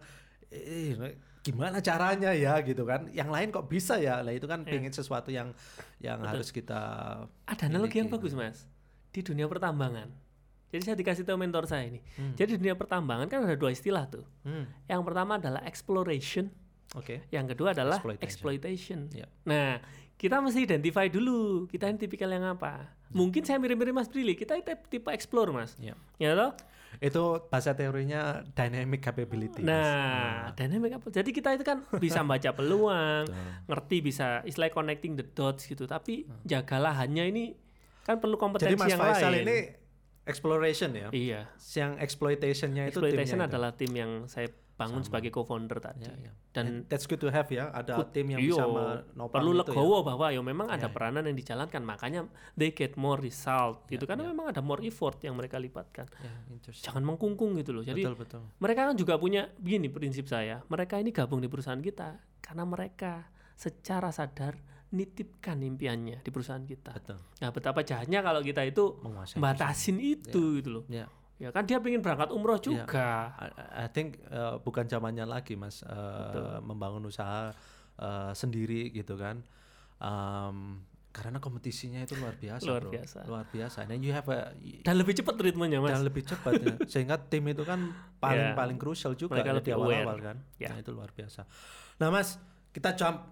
eh, 0.51 1.15
gimana 1.41 1.81
caranya 1.81 2.31
ya 2.31 2.61
gitu 2.61 2.85
kan 2.85 3.09
yang 3.11 3.33
lain 3.33 3.49
kok 3.49 3.65
bisa 3.65 3.97
ya 3.97 4.21
lah 4.21 4.29
itu 4.31 4.45
kan 4.45 4.61
Ya. 4.61 4.71
pengen 4.71 4.93
sesuatu 4.93 5.31
yang 5.31 5.57
yang 5.99 6.21
Betul. 6.21 6.31
harus 6.37 6.49
kita 6.51 6.81
Ada 7.49 7.65
analogi 7.67 7.97
yang 7.97 8.09
bagus 8.09 8.35
Mas. 8.35 8.69
Di 9.09 9.25
dunia 9.25 9.47
pertambangan. 9.47 10.07
Jadi 10.71 10.83
saya 10.85 10.95
dikasih 10.95 11.27
tahu 11.27 11.35
mentor 11.35 11.67
saya 11.67 11.89
ini. 11.89 11.99
Hmm. 12.15 12.37
Jadi 12.37 12.55
di 12.55 12.59
dunia 12.63 12.79
pertambangan 12.79 13.27
kan 13.27 13.43
ada 13.43 13.59
dua 13.59 13.71
istilah 13.71 14.07
tuh. 14.07 14.23
Hmm, 14.47 14.71
Yang 14.87 15.03
pertama 15.03 15.35
adalah 15.35 15.65
exploration, 15.65 16.47
oke 16.95 17.27
yang 17.29 17.51
kedua 17.51 17.75
adalah 17.75 17.99
Exploitation. 17.99 18.23
exploitation. 18.23 18.99
Ya. 19.11 19.27
Nah, 19.43 19.83
kita 20.15 20.39
mesti 20.39 20.63
identify 20.63 21.09
dulu 21.09 21.67
kita 21.67 21.91
ini 21.91 21.99
tipikal 21.99 22.31
yang 22.31 22.47
apa. 22.47 22.87
Mungkin 23.11 23.43
saya 23.43 23.59
mirip-mirip 23.59 23.91
Mas 23.91 24.07
Brili, 24.07 24.39
kita 24.39 24.55
itu 24.55 24.71
tipe 24.87 25.11
explore 25.11 25.51
Mas. 25.51 25.75
Ya. 25.83 25.99
Ya 26.23 26.39
toh? 26.39 26.55
Itu 26.99 27.22
bahasa 27.47 27.72
teorinya 27.78 28.43
dynamic 28.53 28.99
capability 28.99 29.62
Mas. 29.62 29.70
Nah, 29.70 30.51
dynamic 30.59 30.99
apa? 30.99 31.07
Jadi 31.14 31.30
kita 31.30 31.55
itu 31.55 31.62
kan 31.62 31.86
bisa 32.03 32.26
baca 32.26 32.51
peluang, 32.59 33.24
ngerti 33.70 33.97
bisa 34.03 34.43
istilah 34.43 34.74
connecting 34.74 35.14
the 35.14 35.22
dots 35.24 35.70
gitu. 35.70 35.86
Tapi 35.86 36.26
jagalah 36.43 36.99
hanya 36.99 37.22
ini 37.22 37.55
kan 38.03 38.18
perlu 38.18 38.34
Jadi 38.34 38.43
kompetensi 38.43 38.80
Mas 38.80 38.91
yang 38.91 39.01
Faisal 39.01 39.30
lain. 39.30 39.45
ini 39.47 39.59
exploration 40.31 40.91
ya. 40.93 41.09
iya. 41.11 41.41
Yang 41.72 41.93
exploitationnya 42.01 42.85
itu 42.87 42.99
Exploitation 42.99 43.37
timnya 43.37 43.47
itu. 43.47 43.53
adalah 43.53 43.70
tim 43.74 43.93
yang 43.93 44.12
saya 44.24 44.49
bangun 44.74 45.05
Sama. 45.05 45.09
sebagai 45.12 45.28
co-founder 45.28 45.76
tadi. 45.76 46.09
Ya, 46.09 46.14
ya. 46.16 46.33
Dan 46.57 46.64
And 46.64 46.76
that's 46.89 47.05
good 47.05 47.20
to 47.20 47.28
have 47.28 47.53
ya. 47.53 47.68
Ada 47.68 48.01
Good- 48.01 48.16
tim 48.16 48.33
yang 48.33 48.41
iya, 48.41 48.57
bisa 48.57 48.64
menopang 48.64 49.28
perlu 49.37 49.53
itu 49.53 49.61
legowo 49.61 49.99
bahwa 50.01 50.26
ya 50.33 50.41
memang 50.41 50.72
ada 50.72 50.89
Iya. 50.89 50.95
peranan 50.97 51.22
yang 51.28 51.37
dijalankan 51.37 51.83
makanya 51.85 52.20
they 52.57 52.72
get 52.72 52.97
more 52.97 53.20
result 53.20 53.85
gitu 53.87 54.09
Iya, 54.09 54.09
karena 54.09 54.22
iya. 54.24 54.31
memang 54.33 54.47
ada 54.49 54.64
more 54.64 54.81
effort 54.81 55.20
yang 55.20 55.37
mereka 55.37 55.61
Ya, 55.61 56.09
interesting. 56.49 56.81
jangan 56.81 57.05
mengkungkung 57.05 57.61
gitu 57.61 57.76
loh 57.76 57.85
jadi 57.85 58.01
betul 58.01 58.16
betul. 58.16 58.43
mereka 58.57 58.89
kan 58.89 58.97
juga 58.97 59.20
punya 59.20 59.53
begini 59.61 59.93
prinsip 59.93 60.24
saya 60.24 60.64
mereka 60.66 60.97
ini 60.97 61.12
gabung 61.12 61.45
di 61.45 61.53
perusahaan 61.53 61.78
kita 61.78 62.16
karena 62.41 62.64
mereka 62.64 63.28
secara 63.53 64.09
sadar 64.09 64.57
nitipkan 64.91 65.57
impiannya 65.57 66.18
di 66.20 66.30
perusahaan 66.30 66.61
kita 66.61 66.91
Betul. 66.93 67.18
nah 67.38 67.51
betapa 67.51 67.80
jahatnya 67.80 68.20
kalau 68.20 68.41
kita 68.41 68.62
itu 68.62 68.99
Menguasai. 69.01 69.38
batasin 69.38 69.97
itu 69.97 70.59
gitu 70.59 70.70
loh 70.72 70.84
Ya. 70.86 71.07
ya 71.38 71.49
kan 71.51 71.62
dia 71.62 71.78
pengen 71.78 72.01
berangkat 72.01 72.30
umroh 72.30 72.59
Iya. 72.59 72.64
juga 72.76 73.30
I, 73.32 73.47
I 73.80 73.88
think 73.88 74.18
uh, 74.26 74.59
bukan 74.59 74.84
zamannya 74.84 75.24
lagi 75.24 75.55
Mas 75.55 75.80
uh, 75.80 75.88
Betul. 75.88 76.45
membangun 76.64 77.03
usaha 77.05 77.55
uh, 77.97 78.32
sendiri 78.32 78.91
gitu 78.91 79.14
kan. 79.14 79.41
Um, 79.99 80.82
karena 81.11 81.36
kompetisinya 81.36 82.01
itu 82.01 82.14
luar 82.14 82.34
biasa, 82.34 82.64
Luar 82.64 82.82
bro. 82.82 82.93
biasa. 82.93 83.18
Luar 83.26 83.45
biasa. 83.45 83.78
Dan 83.82 83.99
you 83.99 84.11
have 84.11 84.26
a 84.26 84.55
dan 84.80 84.95
lebih 84.95 85.11
cepat 85.12 85.34
ritmenya 85.36 85.82
mas 85.82 85.91
dan 85.93 86.07
lebih 86.07 86.22
cepat 86.22 86.53
ya. 86.57 86.74
Sehingga 86.93 87.18
tim 87.18 87.43
itu 87.47 87.66
kan 87.66 87.82
paling 88.16 88.55
Ya. 88.55 88.55
paling 88.55 88.78
krusial 88.78 89.12
juga 89.14 89.34
Mereka 89.36 89.51
ya 89.51 89.61
di 89.61 89.70
awal-awal 89.74 90.07
aware. 90.16 90.22
kan. 90.22 90.36
Ya. 90.57 90.70
Nah, 90.70 90.78
itu 90.78 90.91
luar 90.91 91.11
biasa. 91.11 91.43
Nah, 91.99 92.09
Mas, 92.09 92.38
kita 92.70 92.95
jump 92.95 93.26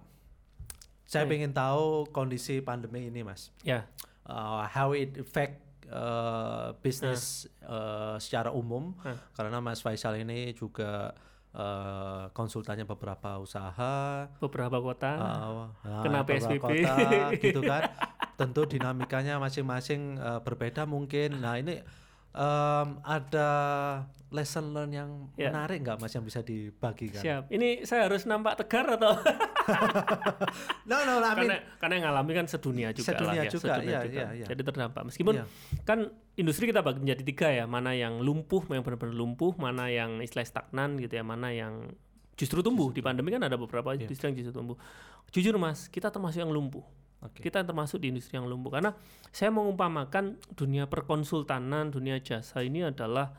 saya 1.08 1.24
Baik. 1.24 1.30
pengen 1.40 1.52
tahu 1.56 2.04
kondisi 2.12 2.60
pandemi 2.60 3.08
ini, 3.08 3.24
Mas. 3.24 3.48
ya 3.64 3.88
Uh, 4.28 4.68
how 4.68 4.92
it 4.92 5.16
affect 5.16 5.56
uh, 5.88 6.76
bisnis 6.84 7.48
uh, 7.64 8.20
secara 8.20 8.52
umum 8.52 8.92
Hah. 9.00 9.16
karena 9.32 9.56
Mas 9.64 9.80
Faisal 9.80 10.20
ini 10.20 10.52
juga 10.52 11.16
uh, 11.56 12.28
konsultannya 12.36 12.84
beberapa 12.84 13.40
usaha 13.40 14.28
beberapa 14.36 14.84
kota 14.84 15.12
uh, 15.16 15.64
nah, 15.80 16.02
Kena 16.04 16.20
beberapa 16.28 16.60
PSBB. 16.60 16.60
kota, 16.60 16.94
gitu 17.40 17.60
kan 17.64 17.82
tentu 18.40 18.68
dinamikanya 18.68 19.40
masing-masing 19.40 20.20
uh, 20.20 20.44
berbeda 20.44 20.84
mungkin 20.84 21.40
nah 21.40 21.56
ini 21.56 21.80
um, 22.38 22.88
ada 23.02 23.48
lesson 24.28 24.70
learn 24.70 24.92
yang 24.92 25.10
Ya. 25.34 25.48
menarik 25.50 25.80
nggak 25.80 25.98
Mas 25.98 26.12
yang 26.12 26.22
bisa 26.22 26.40
dibagikan 26.40 27.18
siap 27.18 27.42
ini 27.48 27.82
saya 27.82 28.06
harus 28.06 28.22
nampak 28.24 28.60
tegar 28.60 28.86
atau 28.86 29.16
no 30.88 30.96
no 31.00 31.14
I 31.18 31.32
mean, 31.34 31.48
karena 31.48 31.56
karena 31.80 31.92
yang 31.96 32.04
ngalami 32.08 32.32
kan 32.34 32.46
sedunia 32.46 32.88
juga 32.92 33.08
Sedunia 33.08 33.28
lah 33.32 33.34
ya 33.40 33.50
juga, 33.50 33.64
sedunia 33.72 33.88
iya, 33.88 34.00
juga. 34.04 34.14
iya, 34.14 34.26
iya. 34.34 34.46
jadi 34.46 34.62
terdampak 34.62 35.02
meskipun 35.08 35.34
Iya. 35.34 35.44
kan 35.82 35.98
industri 36.34 36.68
kita 36.68 36.80
bagi 36.80 37.00
menjadi 37.00 37.22
tiga 37.24 37.48
ya 37.50 37.64
mana 37.64 37.92
yang 37.92 38.20
lumpuh 38.20 38.62
yang 38.68 38.84
benar-benar 38.84 39.16
lumpuh 39.16 39.52
mana 39.56 39.88
yang 39.88 40.20
istilah 40.20 40.44
stagnan 40.44 40.96
gitu 40.98 41.16
ya 41.16 41.24
mana 41.24 41.48
yang 41.50 41.88
justru 42.36 42.62
tumbuh 42.62 42.92
di 42.92 43.00
pandemi 43.00 43.32
kan 43.32 43.42
ada 43.42 43.56
beberapa 43.56 43.92
Iya. 43.92 44.06
industri 44.06 44.30
yang 44.30 44.36
justru 44.38 44.52
tumbuh 44.54 44.76
jujur 45.28 45.56
mas 45.56 45.88
kita 45.88 46.08
termasuk 46.08 46.38
yang 46.38 46.52
lumpuh 46.52 46.84
Oke. 47.20 47.42
kita 47.42 47.60
termasuk 47.60 47.98
di 47.98 48.08
industri 48.08 48.34
yang 48.34 48.46
lumpuh 48.46 48.70
karena 48.72 48.94
saya 49.28 49.50
mengumpamakan 49.50 50.24
dunia 50.52 50.86
perkonsultanan 50.86 51.88
dunia 51.88 52.18
jasa 52.18 52.60
ini 52.60 52.84
adalah 52.84 53.34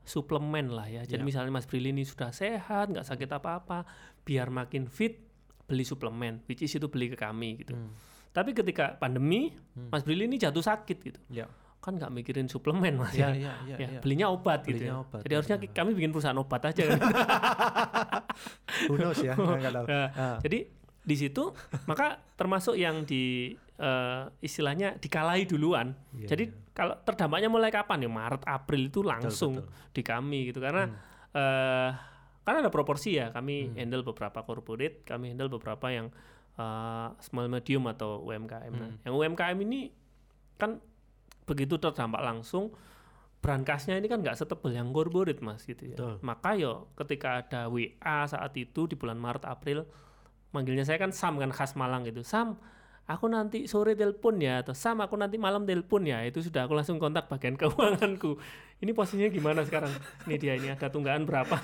suplemen 0.00 0.68
lah 0.68 0.84
ya 0.84 1.02
jadi 1.02 1.18
Ya. 1.18 1.24
misalnya 1.24 1.48
Mas 1.50 1.64
Brili 1.64 1.90
ini 1.90 2.02
sudah 2.02 2.28
sehat 2.28 2.88
nggak 2.88 3.02
sakit 3.02 3.30
apa-apa 3.30 3.88
biar 4.20 4.48
makin 4.48 4.84
fit 4.84 5.16
beli 5.62 5.80
suplemen 5.82 6.44
which 6.44 6.60
is 6.60 6.70
itu 6.70 6.86
beli 6.86 7.06
ke 7.06 7.16
kami 7.16 7.56
gitu 7.56 7.72
Hmm. 7.72 7.94
tapi 8.30 8.52
ketika 8.52 8.94
pandemi 8.94 9.54
Mas 9.88 10.02
Brili 10.02 10.26
ini 10.26 10.36
jatuh 10.36 10.60
sakit 10.60 10.98
gitu 10.98 11.20
ya 11.28 11.48
kan 11.78 11.96
nggak 11.96 12.12
mikirin 12.12 12.46
suplemen 12.46 12.94
mas 12.94 13.10
ya 13.12 13.30
ya, 13.30 13.34
ya 13.34 13.54
ya, 13.64 13.76
Ya, 13.76 13.88
ya. 13.88 14.00
belinya 14.00 14.28
obat 14.28 14.62
gitu 14.62 14.76
Belinya 14.78 14.92
ya. 14.92 15.02
obat, 15.02 15.20
jadi 15.20 15.34
harusnya 15.34 15.56
ya. 15.56 15.62
ki- 15.62 15.72
kami 15.72 15.90
bikin 15.92 16.10
perusahaan 16.10 16.36
obat 16.36 16.62
aja 16.64 16.82
kan 16.84 17.00
Who 18.86 18.94
knows 18.96 19.18
ya 19.18 19.34
nggak 19.34 19.72
tahu. 19.72 19.84
Nah, 19.86 20.08
Ah. 20.14 20.38
jadi 20.38 20.58
di 21.02 21.14
situ 21.14 21.50
maka 21.84 22.18
termasuk 22.34 22.74
yang 22.74 23.02
di 23.02 23.50
eh, 23.76 24.22
istilahnya 24.38 24.94
dikalahi 24.96 25.44
duluan 25.44 25.92
Iya, 26.14 26.26
jadi 26.30 26.44
iya. 26.46 26.54
kalau 26.70 26.94
terdampaknya 27.02 27.48
mulai 27.48 27.68
kapan 27.68 28.00
ya 28.00 28.10
Maret 28.10 28.42
April 28.44 28.86
itu 28.86 29.02
langsung 29.02 29.58
betul. 29.58 29.66
Hmm. 29.66 29.90
di 29.90 30.02
kami 30.02 30.38
gitu 30.46 30.58
karena 30.58 30.82
eh 31.32 31.90
kan 32.42 32.58
ada 32.58 32.68
proporsi 32.68 33.14
ya 33.14 33.30
kami 33.30 33.66
Hmm. 33.66 33.74
handle 33.76 34.02
beberapa 34.04 34.42
corporate 34.42 35.02
kami 35.02 35.30
handle 35.30 35.50
beberapa 35.50 35.86
yang 35.88 36.06
eh, 36.52 37.08
small 37.18 37.48
medium 37.48 37.88
atau 37.88 38.22
UMKM 38.22 38.70
Nah, 38.70 38.88
Hmm. 38.88 39.02
yang 39.02 39.14
UMKM 39.16 39.58
ini 39.60 39.90
kan 40.54 40.78
begitu 41.42 41.74
terdampak 41.76 42.20
langsung 42.20 42.70
brankasnya 43.38 43.96
ini 43.96 44.06
kan 44.06 44.22
nggak 44.22 44.36
setebal 44.36 44.70
yang 44.70 44.92
corporate 44.92 45.40
mas 45.40 45.64
gitu 45.64 45.82
ya. 45.84 45.96
Betul. 45.96 46.14
Maka 46.22 46.54
yo 46.54 46.86
ketika 46.94 47.42
ada 47.42 47.66
WA 47.66 47.90
saat 48.24 48.54
itu 48.54 48.86
di 48.86 48.94
bulan 48.94 49.16
Maret 49.16 49.42
April, 49.44 49.82
manggilnya 50.52 50.84
saya 50.84 51.00
kan 51.00 51.10
Sam 51.10 51.40
kan 51.40 51.50
khas 51.50 51.74
Malang 51.74 52.04
gitu. 52.06 52.20
Sam, 52.22 52.60
aku 53.08 53.26
nanti 53.26 53.66
sore 53.66 53.98
telepon 53.98 54.38
ya 54.38 54.62
atau 54.62 54.76
Sam 54.76 55.02
aku 55.02 55.18
nanti 55.18 55.40
malam 55.40 55.66
telepon 55.66 56.06
ya. 56.06 56.22
Itu 56.22 56.44
sudah 56.44 56.68
aku 56.68 56.76
langsung 56.76 57.00
kontak 57.02 57.26
bagian 57.26 57.56
keuanganku. 57.60 58.38
Ini 58.82 58.90
posisinya 58.94 59.30
gimana 59.30 59.62
sekarang? 59.62 59.90
Ini 60.26 60.34
dia 60.38 60.54
ini 60.58 60.68
ada 60.70 60.90
tunggakan 60.90 61.22
berapa? 61.26 61.54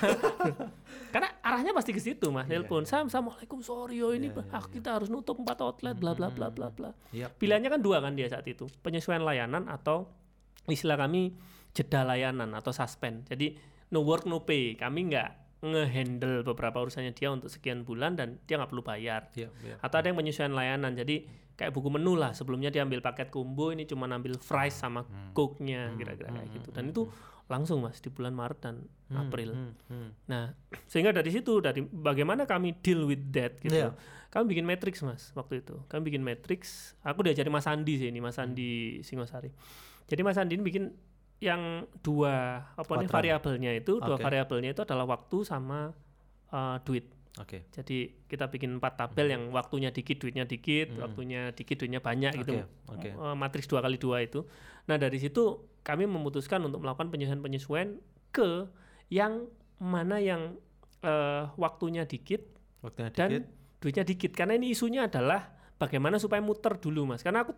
Karena 1.15 1.29
arahnya 1.43 1.75
pasti 1.75 1.91
ke 1.95 2.01
situ 2.01 2.31
mas. 2.31 2.47
Telepon 2.49 2.89
Sam, 2.89 3.13
Assalamualaikum 3.13 3.63
sorry 3.63 4.01
yo 4.03 4.15
ini 4.15 4.31
Iya, 4.31 4.45
iya, 4.45 4.57
ah, 4.59 4.65
kita 4.67 4.89
harus 4.99 5.09
nutup 5.11 5.39
empat 5.39 5.59
outlet 5.63 5.97
bla 5.99 6.15
bla 6.15 6.31
bla 6.31 6.51
bla 6.51 6.69
bla. 6.71 6.91
Iya. 7.11 7.31
Pilihannya 7.31 7.71
kan 7.79 7.81
dua 7.83 8.03
kan 8.03 8.15
dia 8.15 8.31
saat 8.31 8.47
itu, 8.47 8.67
penyesuaian 8.83 9.23
layanan 9.23 9.67
atau 9.67 10.11
istilah 10.69 11.01
kami 11.01 11.35
jeda 11.75 12.07
layanan 12.07 12.55
atau 12.55 12.71
suspend. 12.71 13.27
Jadi 13.27 13.59
no 13.91 14.05
work 14.07 14.29
no 14.29 14.45
pay. 14.47 14.79
Kami 14.79 15.11
nggak 15.11 15.48
ngehandle 15.59 16.47
beberapa 16.47 16.79
urusannya 16.79 17.11
dia 17.11 17.35
untuk 17.35 17.51
sekian 17.51 17.83
bulan 17.83 18.15
dan 18.15 18.39
dia 18.47 18.59
nggak 18.59 18.71
perlu 18.71 18.85
bayar. 18.87 19.27
Iya, 19.35 19.51
iya. 19.67 19.77
Atau 19.83 19.99
ada 19.99 20.07
yang 20.07 20.19
penyesuaian 20.19 20.55
layanan. 20.55 20.95
Jadi 20.95 21.27
kayak 21.59 21.75
buku 21.75 21.91
menu 21.91 22.15
lah. 22.15 22.31
Sebelumnya 22.31 22.71
dia 22.71 22.87
ambil 22.87 23.03
paket 23.03 23.35
combo, 23.35 23.75
ini 23.75 23.83
cuma 23.83 24.07
ambil 24.07 24.39
fries 24.39 24.79
sama 24.79 25.03
coke-nya 25.35 25.91
kira-kira 25.99 26.31
kayak 26.31 26.49
gitu. 26.55 26.69
Dan 26.71 26.95
itu 26.95 27.03
langsung 27.49 27.81
mas 27.81 27.99
di 27.99 28.13
bulan 28.13 28.37
Maret 28.37 28.59
dan 28.61 28.77
April. 29.11 29.57
Hmm, 29.57 29.73
hmm. 29.89 30.11
Nah, 30.29 30.53
sehingga 30.91 31.11
dari 31.11 31.33
situ 31.33 31.59
dari 31.59 31.83
bagaimana 31.83 32.47
kami 32.47 32.79
deal 32.79 33.09
with 33.09 33.25
that 33.35 33.59
gitu. 33.59 33.75
Iya. 33.75 33.97
Kami 34.29 34.45
bikin 34.53 34.69
matrix 34.69 35.01
Mas 35.01 35.33
waktu 35.33 35.65
itu. 35.65 35.81
Kami 35.89 36.05
bikin 36.13 36.21
matrix. 36.21 36.93
Aku 37.01 37.25
diajari 37.25 37.49
Mas 37.49 37.65
Andi 37.65 37.97
sih 37.97 38.13
ini, 38.13 38.21
Mas 38.21 38.37
Andi 38.37 39.01
Singosari. 39.01 39.49
Jadi 40.05 40.21
Mas 40.21 40.37
Andi 40.37 40.61
ini 40.61 40.65
bikin 40.65 40.93
yang 41.39 41.87
dua 42.03 42.67
apa 42.75 42.93
nih 42.99 43.07
variabelnya 43.07 43.73
itu, 43.79 44.03
dua 44.03 44.19
Oke. 44.19 44.25
variabelnya 44.27 44.75
itu 44.75 44.83
adalah 44.83 45.07
waktu 45.07 45.47
sama 45.47 45.95
uh, 46.51 46.77
duit. 46.83 47.07
Oke. 47.39 47.71
Jadi 47.71 48.27
kita 48.27 48.51
bikin 48.51 48.83
empat 48.83 48.99
tabel 48.99 49.31
yang 49.31 49.55
waktunya 49.55 49.95
dikit, 49.95 50.19
duitnya 50.19 50.43
dikit, 50.43 50.91
waktunya 50.99 51.55
dikit, 51.55 51.79
duitnya 51.79 52.03
banyak 52.03 52.35
gitu. 52.43 52.59
Hmm. 52.59 52.67
Oke, 52.91 53.15
oke. 53.15 53.31
Eh, 53.31 53.37
matriks 53.39 53.71
dua 53.71 53.79
kali 53.79 53.95
dua 53.95 54.27
itu. 54.27 54.43
Nah 54.91 54.99
dari 54.99 55.23
situ 55.23 55.63
kami 55.87 56.11
memutuskan 56.11 56.59
untuk 56.67 56.83
melakukan 56.83 57.15
penyesuaian-penyesuaian 57.15 57.95
ke 58.35 58.67
yang 59.15 59.47
mana 59.79 60.19
yang 60.19 60.59
eh, 61.07 61.47
waktunya 61.55 62.03
dikit 62.11 62.43
Waktunya 62.83 63.11
dan 63.15 63.31
dikit. 63.31 63.45
duitnya 63.79 64.05
dikit. 64.07 64.33
Karena 64.35 64.59
ini 64.59 64.75
isunya 64.75 65.07
adalah 65.07 65.55
bagaimana 65.79 66.19
supaya 66.19 66.43
muter 66.43 66.75
dulu 66.83 67.07
mas. 67.07 67.23
Karena 67.23 67.47
aku 67.47 67.55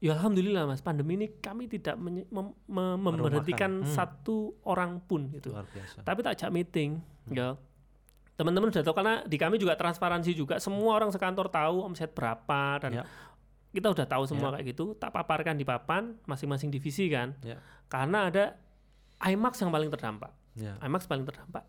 ya 0.00 0.16
alhamdulillah 0.16 0.64
mas 0.64 0.80
pandemi 0.80 1.14
ini 1.14 1.28
kami 1.38 1.68
tidak 1.68 1.94
mem- 1.94 2.24
mem- 2.26 2.56
memberhentikan 2.98 3.84
Hmm. 3.84 3.86
satu 3.86 4.56
orang 4.64 4.98
pun 4.98 5.28
gitu. 5.30 5.52
Luar 5.52 5.68
biasa. 5.68 6.00
Tapi 6.00 6.20
tak 6.20 6.32
ajak 6.34 6.50
meeting, 6.50 7.04
Hmm. 7.28 7.34
ya. 7.36 7.48
Teman-teman 8.34 8.72
sudah 8.72 8.80
tahu 8.82 8.96
karena 8.96 9.20
di 9.22 9.36
kami 9.36 9.60
juga 9.60 9.76
transparansi 9.76 10.32
juga. 10.32 10.56
Semua 10.56 10.96
orang 10.96 11.12
sekantor 11.12 11.46
tahu 11.46 11.84
omset 11.84 12.08
berapa 12.10 12.80
dan 12.80 12.90
Ya. 12.90 13.04
kita 13.70 13.92
udah 13.92 14.08
tahu 14.08 14.24
semua 14.24 14.56
kayak 14.56 14.72
gitu. 14.72 14.96
Tak 14.96 15.12
paparkan 15.12 15.54
di 15.54 15.62
papan 15.62 16.16
masing-masing 16.24 16.72
divisi 16.72 17.06
kan. 17.06 17.36
Ya. 17.44 17.60
Karena 17.86 18.32
ada 18.32 18.56
IMAX 19.20 19.60
yang 19.60 19.68
paling 19.68 19.92
terdampak. 19.92 20.32
Ya. 20.56 20.80
IMAX 20.80 21.04
paling 21.04 21.28
terdampak. 21.28 21.68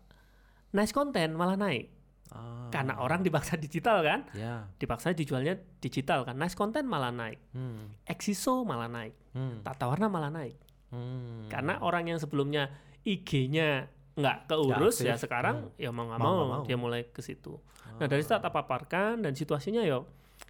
Nice 0.72 0.90
content 0.90 1.36
malah 1.36 1.54
naik 1.54 1.92
Ah, 2.32 2.68
karena 2.72 2.96
orang 2.96 3.20
dipaksa 3.20 3.54
digital 3.56 4.00
kan. 4.00 4.24
ya. 4.32 4.64
Dipaksa 4.74 5.12
dijualnya 5.12 5.52
digital 5.78 6.24
kan. 6.24 6.34
Nice 6.34 6.52
content 6.52 6.88
malah 6.88 7.12
naik. 7.12 7.36
Hmm. 7.52 7.92
Exiso 8.04 8.64
malah 8.64 8.88
naik. 8.88 9.12
Hmm. 9.32 9.60
Tata 9.60 9.86
warna 9.86 10.08
malah 10.08 10.28
naik. 10.28 10.56
Hmm. 10.88 11.46
Karena 11.46 11.80
orang 11.80 12.08
yang 12.08 12.18
sebelumnya 12.18 12.72
IG-nya 13.02 13.88
nggak 14.12 14.44
keurus 14.44 15.00
ya 15.00 15.16
aktif. 15.16 15.24
sekarang 15.24 15.72
ya 15.76 15.88
mau 15.88 16.04
nggak 16.04 16.20
Mau 16.20 16.32
mau, 16.34 16.46
mau. 16.46 16.62
dia 16.64 16.76
mulai 16.76 17.08
ke 17.08 17.20
situ. 17.20 17.56
Nah 17.96 18.04
dari 18.04 18.20
situ 18.20 18.32
tak 18.32 18.48
paparkan 18.48 19.20
dan 19.20 19.32
situasinya 19.32 19.80
ya 19.80 20.00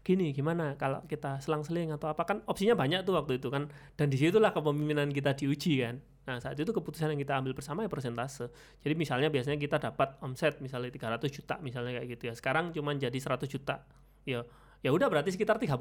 gini 0.03 0.35
gimana 0.35 0.75
kalau 0.75 0.99
kita 1.07 1.39
selang-seling 1.39 1.95
atau 1.95 2.11
apa 2.11 2.27
kan 2.27 2.43
opsinya 2.45 2.75
banyak 2.75 3.07
tuh 3.07 3.15
waktu 3.15 3.39
itu 3.39 3.49
kan 3.49 3.71
dan 3.95 4.11
di 4.11 4.19
situlah 4.19 4.51
kepemimpinan 4.51 5.09
kita 5.09 5.31
diuji 5.33 5.79
kan. 5.81 6.03
Nah 6.23 6.39
saat 6.39 6.55
itu 6.55 6.71
keputusan 6.71 7.11
yang 7.11 7.19
kita 7.19 7.39
ambil 7.39 7.55
bersama 7.55 7.83
ya 7.83 7.91
persentase. 7.91 8.51
Jadi 8.83 8.95
misalnya 8.95 9.31
biasanya 9.31 9.59
kita 9.59 9.79
dapat 9.79 10.19
omset 10.19 10.59
misalnya 10.59 10.91
300 10.91 11.23
juta 11.31 11.55
misalnya 11.63 11.99
kayak 11.99 12.19
gitu 12.19 12.23
ya. 12.31 12.35
Sekarang 12.35 12.71
cuma 12.71 12.91
jadi 12.93 13.15
100 13.15 13.47
juta. 13.47 13.87
Ya 14.23 14.43
ya 14.83 14.91
udah 14.91 15.07
berarti 15.07 15.31
sekitar 15.31 15.63
30% 15.63 15.79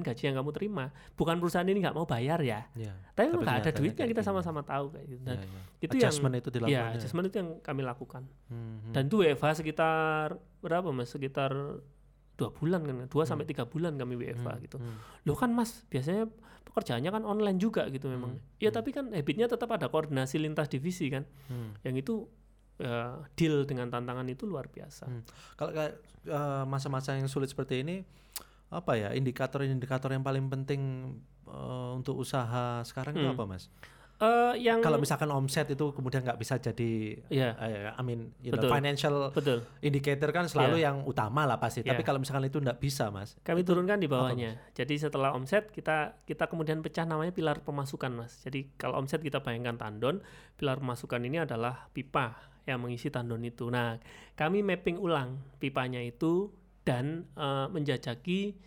gaji 0.00 0.22
yang 0.24 0.36
kamu 0.40 0.50
terima. 0.56 0.88
Bukan 1.12 1.36
perusahaan 1.36 1.68
ini 1.68 1.84
nggak 1.84 1.92
mau 1.92 2.08
bayar 2.08 2.40
ya. 2.40 2.64
Ya. 2.72 2.96
Tapi, 3.12 3.36
nggak 3.36 3.60
ada 3.60 3.70
duitnya 3.76 4.08
kita 4.08 4.24
gini. 4.24 4.28
sama-sama 4.32 4.64
tahu 4.64 4.96
kayak 4.96 5.04
gitu. 5.04 5.20
Dan 5.20 5.36
Ya, 5.36 5.44
ya. 5.44 5.60
itu 5.84 5.94
yang 6.00 6.08
Adjustment 6.08 6.34
itu 6.40 6.48
dilakukan. 6.48 6.72
ya 6.72 6.80
ya. 6.80 6.96
adjustment 6.96 7.24
itu 7.28 7.36
yang 7.36 7.50
kami 7.60 7.82
lakukan. 7.84 8.22
Hmm. 8.48 8.88
Dan 8.96 9.12
itu 9.12 9.20
WFH 9.20 9.60
sekitar 9.60 10.40
berapa 10.64 10.88
mas? 10.88 11.12
Sekitar 11.12 11.52
dua 12.38 12.54
bulan 12.54 12.86
kan? 12.86 12.94
Dua 13.10 13.26
sampai 13.26 13.44
tiga 13.44 13.66
bulan 13.66 13.98
kami 13.98 14.14
WFH 14.14 14.48
gitu. 14.62 14.78
Hmm. 14.78 14.96
Loh 15.26 15.34
kan 15.34 15.50
mas, 15.50 15.82
biasanya 15.90 16.30
pekerjaannya 16.62 17.10
kan 17.10 17.22
online 17.26 17.58
juga 17.58 17.90
gitu 17.90 18.06
memang. 18.06 18.38
Ya 18.62 18.70
tapi 18.70 18.94
kan 18.94 19.10
habitnya 19.10 19.50
tetap 19.50 19.66
ada 19.74 19.90
koordinasi 19.90 20.38
lintas 20.38 20.70
divisi 20.70 21.10
kan. 21.10 21.26
Hmm. 21.50 21.74
Yang 21.82 22.06
itu 22.06 22.14
ya, 22.78 23.18
deal 23.34 23.66
dengan 23.66 23.90
tantangan 23.90 24.22
itu 24.30 24.46
luar 24.46 24.70
biasa. 24.70 25.10
Hmm. 25.10 25.26
Kalau 25.58 25.74
kayak 25.74 25.98
eh, 26.30 26.64
masa-masa 26.64 27.18
yang 27.18 27.26
sulit 27.26 27.50
seperti 27.50 27.82
ini, 27.82 28.06
apa 28.70 28.94
ya 28.94 29.10
indikator-indikator 29.16 30.14
yang 30.14 30.22
paling 30.22 30.46
penting 30.46 30.80
eh, 31.50 31.90
untuk 31.98 32.22
usaha 32.22 32.86
sekarang 32.86 33.18
itu 33.18 33.26
Hmm. 33.26 33.34
apa, 33.34 33.44
Mas? 33.50 33.66
Eh, 34.18 34.54
yang 34.66 34.82
Kalau 34.82 34.98
misalkan 34.98 35.30
omset 35.30 35.70
itu 35.70 35.94
kemudian 35.94 36.26
nggak 36.26 36.42
bisa 36.42 36.58
jadi, 36.58 37.22
ya 37.30 37.54
eh, 37.62 37.94
I 37.94 38.02
mean, 38.02 38.34
you 38.42 38.50
know, 38.50 38.58
Betul. 38.58 38.70
financial 38.74 39.14
betul. 39.30 39.62
indicator 39.78 40.34
kan 40.34 40.50
selalu 40.50 40.82
yang 40.82 41.06
utama 41.06 41.46
lah 41.46 41.62
pasti. 41.62 41.86
Tapi 41.86 42.02
Ya. 42.02 42.06
kalau 42.06 42.18
misalkan 42.18 42.50
itu 42.50 42.58
nggak 42.58 42.82
bisa, 42.82 43.14
Mas. 43.14 43.38
Kami 43.46 43.62
turunkan 43.62 44.02
di 44.02 44.10
bawahnya. 44.10 44.58
Jadi 44.74 44.98
setelah 44.98 45.30
omset 45.38 45.70
kita 45.70 46.18
kita 46.26 46.50
kemudian 46.50 46.82
pecah 46.82 47.06
namanya 47.06 47.30
pilar 47.30 47.62
pemasukan, 47.62 48.10
Mas. 48.10 48.42
Jadi 48.42 48.74
kalau 48.74 48.98
omset 48.98 49.22
kita 49.22 49.38
bayangkan 49.38 49.78
tandon, 49.78 50.18
pilar 50.58 50.82
pemasukan 50.82 51.22
ini 51.22 51.38
adalah 51.46 51.86
pipa 51.94 52.34
yang 52.66 52.82
mengisi 52.82 53.14
tandon 53.14 53.46
itu. 53.46 53.70
Nah, 53.70 54.02
kami 54.34 54.66
mapping 54.66 54.98
ulang 54.98 55.38
pipanya 55.62 56.02
itu 56.02 56.50
dan 56.82 57.22
eh, 57.38 57.66
menjajaki 57.70 58.58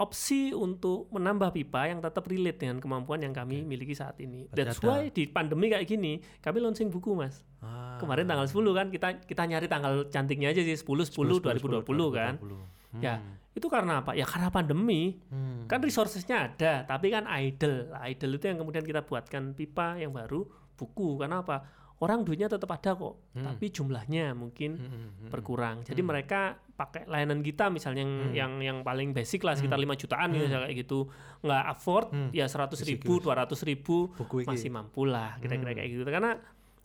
opsi 0.00 0.56
untuk 0.56 1.12
menambah 1.12 1.52
pipa 1.52 1.92
yang 1.92 2.00
tetap 2.00 2.24
relate 2.24 2.56
dengan 2.56 2.80
kemampuan 2.80 3.20
yang 3.20 3.36
kami 3.36 3.60
miliki 3.68 3.92
saat 3.92 4.16
ini. 4.16 4.48
Berarti 4.48 4.64
That's 4.64 4.80
why 4.80 5.12
di 5.12 5.28
pandemi 5.28 5.68
kayak 5.68 5.84
gini, 5.84 6.24
kami 6.40 6.64
launching 6.64 6.88
buku, 6.88 7.12
Mas. 7.12 7.44
Ah, 7.60 8.00
Kemarin 8.00 8.24
tanggal 8.24 8.48
10 8.48 8.72
kan 8.72 8.86
kita 8.88 9.08
kita 9.28 9.42
nyari 9.44 9.68
tanggal 9.68 10.08
cantiknya 10.08 10.56
aja 10.56 10.64
sih 10.64 10.72
10 10.72 10.88
10, 11.04 11.44
2020 11.44 11.84
kan. 12.16 12.40
2020. 12.40 13.04
Ya, 13.04 13.22
itu 13.52 13.68
karena 13.68 14.00
apa? 14.00 14.16
Ya 14.16 14.24
karena 14.24 14.48
pandemi. 14.48 15.20
Hmm. 15.28 15.68
Kan 15.68 15.84
resourcesnya 15.84 16.48
ada, 16.48 16.88
tapi 16.88 17.12
kan 17.12 17.28
idle. 17.28 17.92
Idle 17.92 18.32
itu 18.40 18.44
yang 18.48 18.58
kemudian 18.64 18.82
kita 18.82 19.04
buatkan 19.04 19.52
pipa 19.52 20.00
yang 20.00 20.16
baru, 20.16 20.48
buku. 20.80 21.20
Karena 21.20 21.44
apa? 21.44 21.60
Orang 22.00 22.24
duitnya 22.24 22.48
tetap 22.48 22.68
ada 22.72 22.92
kok, 22.92 23.14
tapi 23.34 23.68
jumlahnya 23.68 24.32
mungkin 24.32 24.72
Hmm, 24.72 24.88
hmm, 24.88 25.08
hmm. 25.20 25.28
berkurang. 25.28 25.76
Jadi 25.84 26.00
mereka 26.00 26.56
pakai 26.72 27.04
layanan 27.04 27.40
kita 27.40 27.68
misalnya 27.68 28.00
yang 28.00 28.12
yang 28.32 28.52
yang 28.58 28.76
paling 28.80 29.12
basic 29.12 29.44
lah 29.44 29.52
sekitar 29.52 29.76
5 29.76 30.00
jutaan 30.00 30.32
gitu 30.32 30.48
kayak 30.48 30.74
gitu. 30.74 30.98
Nggak 31.40 31.62
afford 31.68 32.06
ya 32.32 32.44
100 32.44 32.88
ribu, 32.88 33.20
200 33.20 33.52
ribu 33.62 34.10
Buku 34.16 34.42
masih 34.42 34.72
mampu 34.72 35.04
lah 35.04 35.36
kira-kira 35.38 35.76
kayak 35.76 35.88
gitu. 35.92 36.02
Karena 36.02 36.34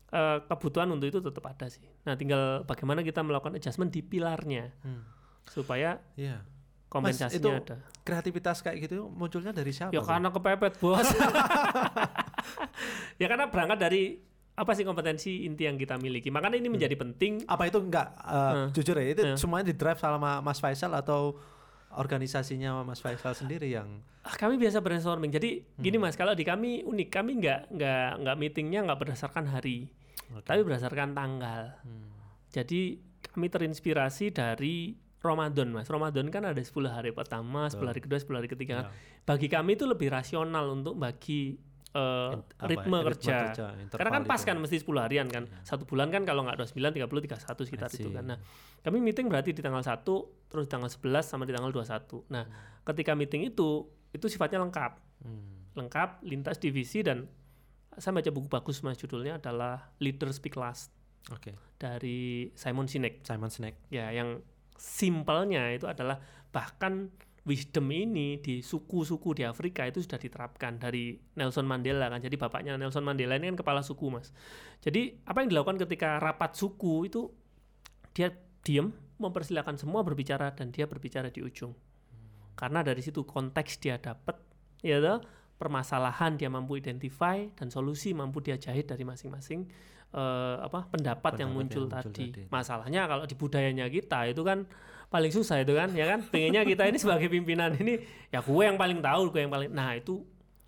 eh, 0.06 0.38
kebutuhan 0.46 0.86
untuk 0.90 1.08
itu 1.08 1.18
tetap 1.18 1.44
ada 1.46 1.66
sih. 1.66 1.82
Nah, 2.04 2.14
tinggal 2.14 2.62
bagaimana 2.62 3.00
kita 3.00 3.20
melakukan 3.20 3.56
adjustment 3.56 3.90
di 3.90 4.00
pilarnya 4.00 4.70
Hmm. 4.84 5.02
supaya 5.44 6.00
Iya. 6.14 6.44
kompensasinya 6.88 7.40
itu 7.40 7.50
ada. 7.52 7.76
Kreativitas 8.04 8.62
kayak 8.62 8.76
gitu 8.84 9.08
munculnya 9.08 9.52
dari 9.52 9.72
siapa? 9.72 9.92
Ya 9.92 10.00
karena 10.00 10.30
kepepet 10.30 10.74
bos. 10.78 11.08
ya 13.22 13.26
karena 13.28 13.46
berangkat 13.48 13.78
dari 13.80 14.02
apa 14.56 14.72
sih 14.72 14.82
kompetensi 14.82 15.44
inti 15.44 15.64
yang 15.64 15.76
kita 15.76 15.96
miliki. 15.96 16.28
Makanya 16.28 16.56
ini 16.56 16.68
menjadi 16.70 16.96
penting. 16.96 17.44
apa 17.46 17.64
itu 17.66 17.76
enggak 17.78 18.08
uh, 18.18 18.72
jujur 18.72 18.96
ya 18.96 19.06
itu 19.10 19.22
Hmm. 19.22 19.36
semuanya 19.36 19.68
di 19.68 19.76
drive 19.76 20.00
sama 20.00 20.40
Mas 20.40 20.58
Faisal 20.58 20.92
atau 20.92 21.36
organisasinya 21.92 22.82
Mas 22.82 23.00
Faisal 23.00 23.32
sendiri 23.34 23.70
yang 23.70 23.88
Ah, 24.22 24.34
kami 24.34 24.58
biasa 24.58 24.82
brainstorming. 24.82 25.30
Jadi 25.30 25.62
gini 25.78 26.02
mas, 26.02 26.18
kalau 26.18 26.34
di 26.34 26.42
kami 26.42 26.82
unik, 26.82 27.10
kami 27.14 27.38
nggak 27.38 27.70
nggak 27.70 28.10
nggak 28.18 28.36
meetingnya 28.36 28.82
nggak 28.82 28.98
berdasarkan 28.98 29.46
hari, 29.46 29.86
tapi 30.42 30.66
berdasarkan 30.66 31.14
tanggal. 31.14 31.78
Jadi 32.50 32.98
kami 33.24 33.48
terinspirasi 33.48 34.34
dari 34.34 34.98
Ramadan 35.20 35.70
mas. 35.70 35.86
Ramadan 35.86 36.30
kan 36.30 36.42
ada 36.42 36.58
10 36.58 36.66
hari 36.88 37.10
pertama, 37.12 37.66
10 37.68 37.86
hari 37.86 38.02
kedua, 38.02 38.18
10 38.18 38.34
hari 38.36 38.48
ketiga. 38.48 38.76
kan. 38.80 38.98
Bagi 39.28 39.46
kami 39.46 39.74
itu 39.74 39.86
lebih 39.86 40.10
rasional 40.10 40.74
untuk 40.74 40.98
bagi 40.98 41.62
eh, 41.96 42.32
apa 42.36 42.68
ya, 42.68 42.68
ritme, 42.68 42.98
ritme 43.00 43.08
kerja. 43.16 43.38
kerja, 43.56 43.66
Karena 43.96 44.12
kan 44.12 44.24
pas 44.28 44.42
itu. 44.44 44.48
kan 44.52 44.58
mesti 44.60 44.78
10 44.84 45.00
harian 45.00 45.28
kan. 45.32 45.48
Satu 45.64 45.88
bulan 45.88 46.12
kan 46.12 46.28
kalau 46.28 46.44
nggak 46.44 46.60
29, 46.60 46.92
30, 46.92 47.08
31 47.08 47.64
sekitar 47.64 47.90
itu 47.96 48.10
kan. 48.12 48.24
Nah, 48.36 48.38
kami 48.84 49.00
meeting 49.00 49.32
berarti 49.32 49.56
di 49.56 49.64
tanggal 49.64 49.80
1, 49.80 50.04
terus 50.52 50.68
di 50.68 50.72
tanggal 50.76 50.92
11 50.92 51.24
sama 51.24 51.48
di 51.48 51.56
tanggal 51.56 51.72
21. 51.72 52.28
Nah, 52.30 52.44
ketika 52.84 53.16
meeting 53.16 53.48
itu 53.48 53.88
itu 54.12 54.26
sifatnya 54.28 54.60
lengkap. 54.60 54.92
hmm, 55.24 55.76
Lengkap, 55.76 56.24
lintas 56.28 56.56
divisi 56.60 57.04
dan 57.04 57.28
saya 57.96 58.16
baca 58.16 58.32
buku 58.32 58.48
bagus 58.52 58.84
mas 58.84 59.00
judulnya 59.00 59.40
adalah 59.40 59.92
Leader 60.04 60.28
Speak 60.32 60.60
Last 60.60 60.92
Oke. 61.32 61.56
dari 61.80 62.52
Simon 62.56 62.92
Sinek 62.92 63.24
Simon 63.24 63.48
Sinek. 63.48 63.88
ya 63.88 64.12
yang 64.12 64.44
simpelnya 64.76 65.72
itu 65.72 65.88
adalah 65.88 66.20
bahkan 66.52 67.08
wisdom 67.46 67.94
ini 67.94 68.42
di 68.42 68.66
suku-suku 68.66 69.38
di 69.38 69.44
Afrika 69.46 69.86
itu 69.86 70.02
sudah 70.02 70.18
diterapkan 70.18 70.82
dari 70.82 71.14
Nelson 71.38 71.70
Mandela 71.70 72.10
kan 72.10 72.18
jadi 72.18 72.34
bapaknya 72.42 72.74
Nelson 72.76 73.06
Mandela 73.06 73.38
ini 73.38 73.54
kan 73.54 73.62
kepala 73.62 73.86
suku 73.86 74.10
mas 74.10 74.34
jadi 74.82 75.14
apa 75.30 75.46
yang 75.46 75.54
dilakukan 75.54 75.78
ketika 75.86 76.18
rapat 76.18 76.58
suku 76.58 77.06
itu 77.06 77.30
dia 78.18 78.34
diem 78.66 78.90
mempersilahkan 79.22 79.78
semua 79.78 80.02
berbicara 80.02 80.52
dan 80.58 80.74
dia 80.74 80.90
berbicara 80.90 81.30
di 81.30 81.46
ujung 81.46 81.78
karena 82.58 82.82
dari 82.82 83.06
situ 83.06 83.22
konteks 83.22 83.78
dia 83.78 84.02
dapat 84.02 84.42
ya 84.82 84.98
toh, 84.98 85.22
permasalahan 85.62 86.36
dia 86.42 86.50
mampu 86.50 86.82
identify 86.82 87.46
dan 87.54 87.70
solusi 87.70 88.12
mampu 88.18 88.42
dia 88.42 88.58
jahit 88.58 88.90
dari 88.90 89.06
masing-masing 89.06 89.70
eh, 90.16 90.56
apa 90.60 90.88
pendapat, 90.90 91.40
yang 91.40 91.54
Pendapat 91.54 91.78
muncul, 91.78 91.84
yang 91.86 91.94
muncul 91.94 92.12
tadi. 92.12 92.26
tadi. 92.32 92.44
Masalahnya 92.50 93.02
kalau 93.06 93.24
di 93.28 93.36
budayanya 93.38 93.86
kita 93.92 94.28
itu 94.32 94.42
kan 94.42 94.68
paling 95.08 95.30
susah 95.30 95.60
itu 95.60 95.72
kan, 95.72 95.90
ya 95.92 96.06
kan? 96.08 96.20
Pengennya 96.24 96.62
kita 96.64 96.86
ini 96.86 96.98
sebagai 96.98 97.28
pimpinan 97.28 97.74
ini 97.74 98.00
ya 98.28 98.40
gue 98.40 98.64
yang 98.64 98.76
paling 98.76 99.00
tahu, 99.00 99.30
gue 99.30 99.42
yang 99.42 99.50
paling. 99.50 99.70
Nah 99.70 99.94
itu 99.94 100.22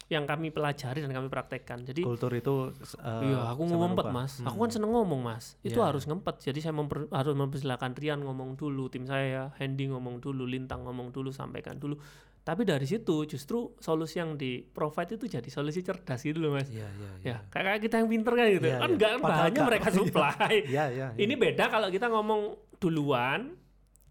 yang 0.07 0.23
kami 0.23 0.49
pelajari 0.49 1.03
dan 1.03 1.11
kami 1.11 1.27
praktekkan. 1.27 1.83
Jadi 1.83 1.99
Kultur 1.99 2.31
itu 2.31 2.71
uh, 2.71 3.19
Iya, 3.19 3.51
aku 3.51 3.67
ngumpet 3.67 4.07
rupa. 4.07 4.15
mas. 4.15 4.39
Hmm. 4.39 4.47
Aku 4.47 4.63
kan 4.63 4.71
seneng 4.71 4.91
ngomong 4.91 5.19
mas. 5.19 5.59
Itu 5.59 5.77
Iya. 5.77 5.91
harus 5.91 6.07
ngempet. 6.07 6.39
Jadi 6.39 6.59
saya 6.59 6.71
memper- 6.71 7.11
harus 7.11 7.35
mempersilahkan 7.35 7.91
Rian 7.91 8.23
ngomong 8.23 8.55
dulu, 8.55 8.87
tim 8.87 9.03
saya, 9.03 9.51
Hendy 9.59 9.91
ngomong 9.91 10.23
dulu, 10.23 10.47
Lintang 10.47 10.87
ngomong 10.87 11.11
dulu, 11.11 11.35
sampaikan 11.35 11.75
dulu. 11.75 11.99
Tapi 12.39 12.63
dari 12.63 12.87
situ 12.87 13.27
justru 13.27 13.75
solusi 13.75 14.23
yang 14.23 14.39
di 14.39 14.63
provide 14.63 15.19
itu 15.19 15.27
jadi 15.27 15.49
solusi 15.51 15.83
cerdas 15.83 16.23
gitu 16.23 16.39
loh 16.39 16.55
mas. 16.55 16.71
Iya, 16.71 16.87
iya, 16.87 17.09
iya. 17.19 17.27
Ya, 17.27 17.37
kayak 17.51 17.65
kayak 17.67 17.79
kita 17.83 17.95
yang 17.99 18.07
pinter 18.07 18.31
kan 18.31 18.45
gitu. 18.47 18.63
Iya, 18.63 18.77
kan 18.79 18.87
iya. 18.87 18.95
enggak 18.95 19.11
bahannya 19.19 19.61
mereka 19.67 19.87
supply. 19.99 20.53
Iya, 20.63 20.85
iya. 20.87 21.07
Ini 21.19 21.33
beda 21.35 21.67
kalau 21.67 21.91
kita 21.91 22.07
ngomong 22.07 22.41
duluan, 22.79 23.51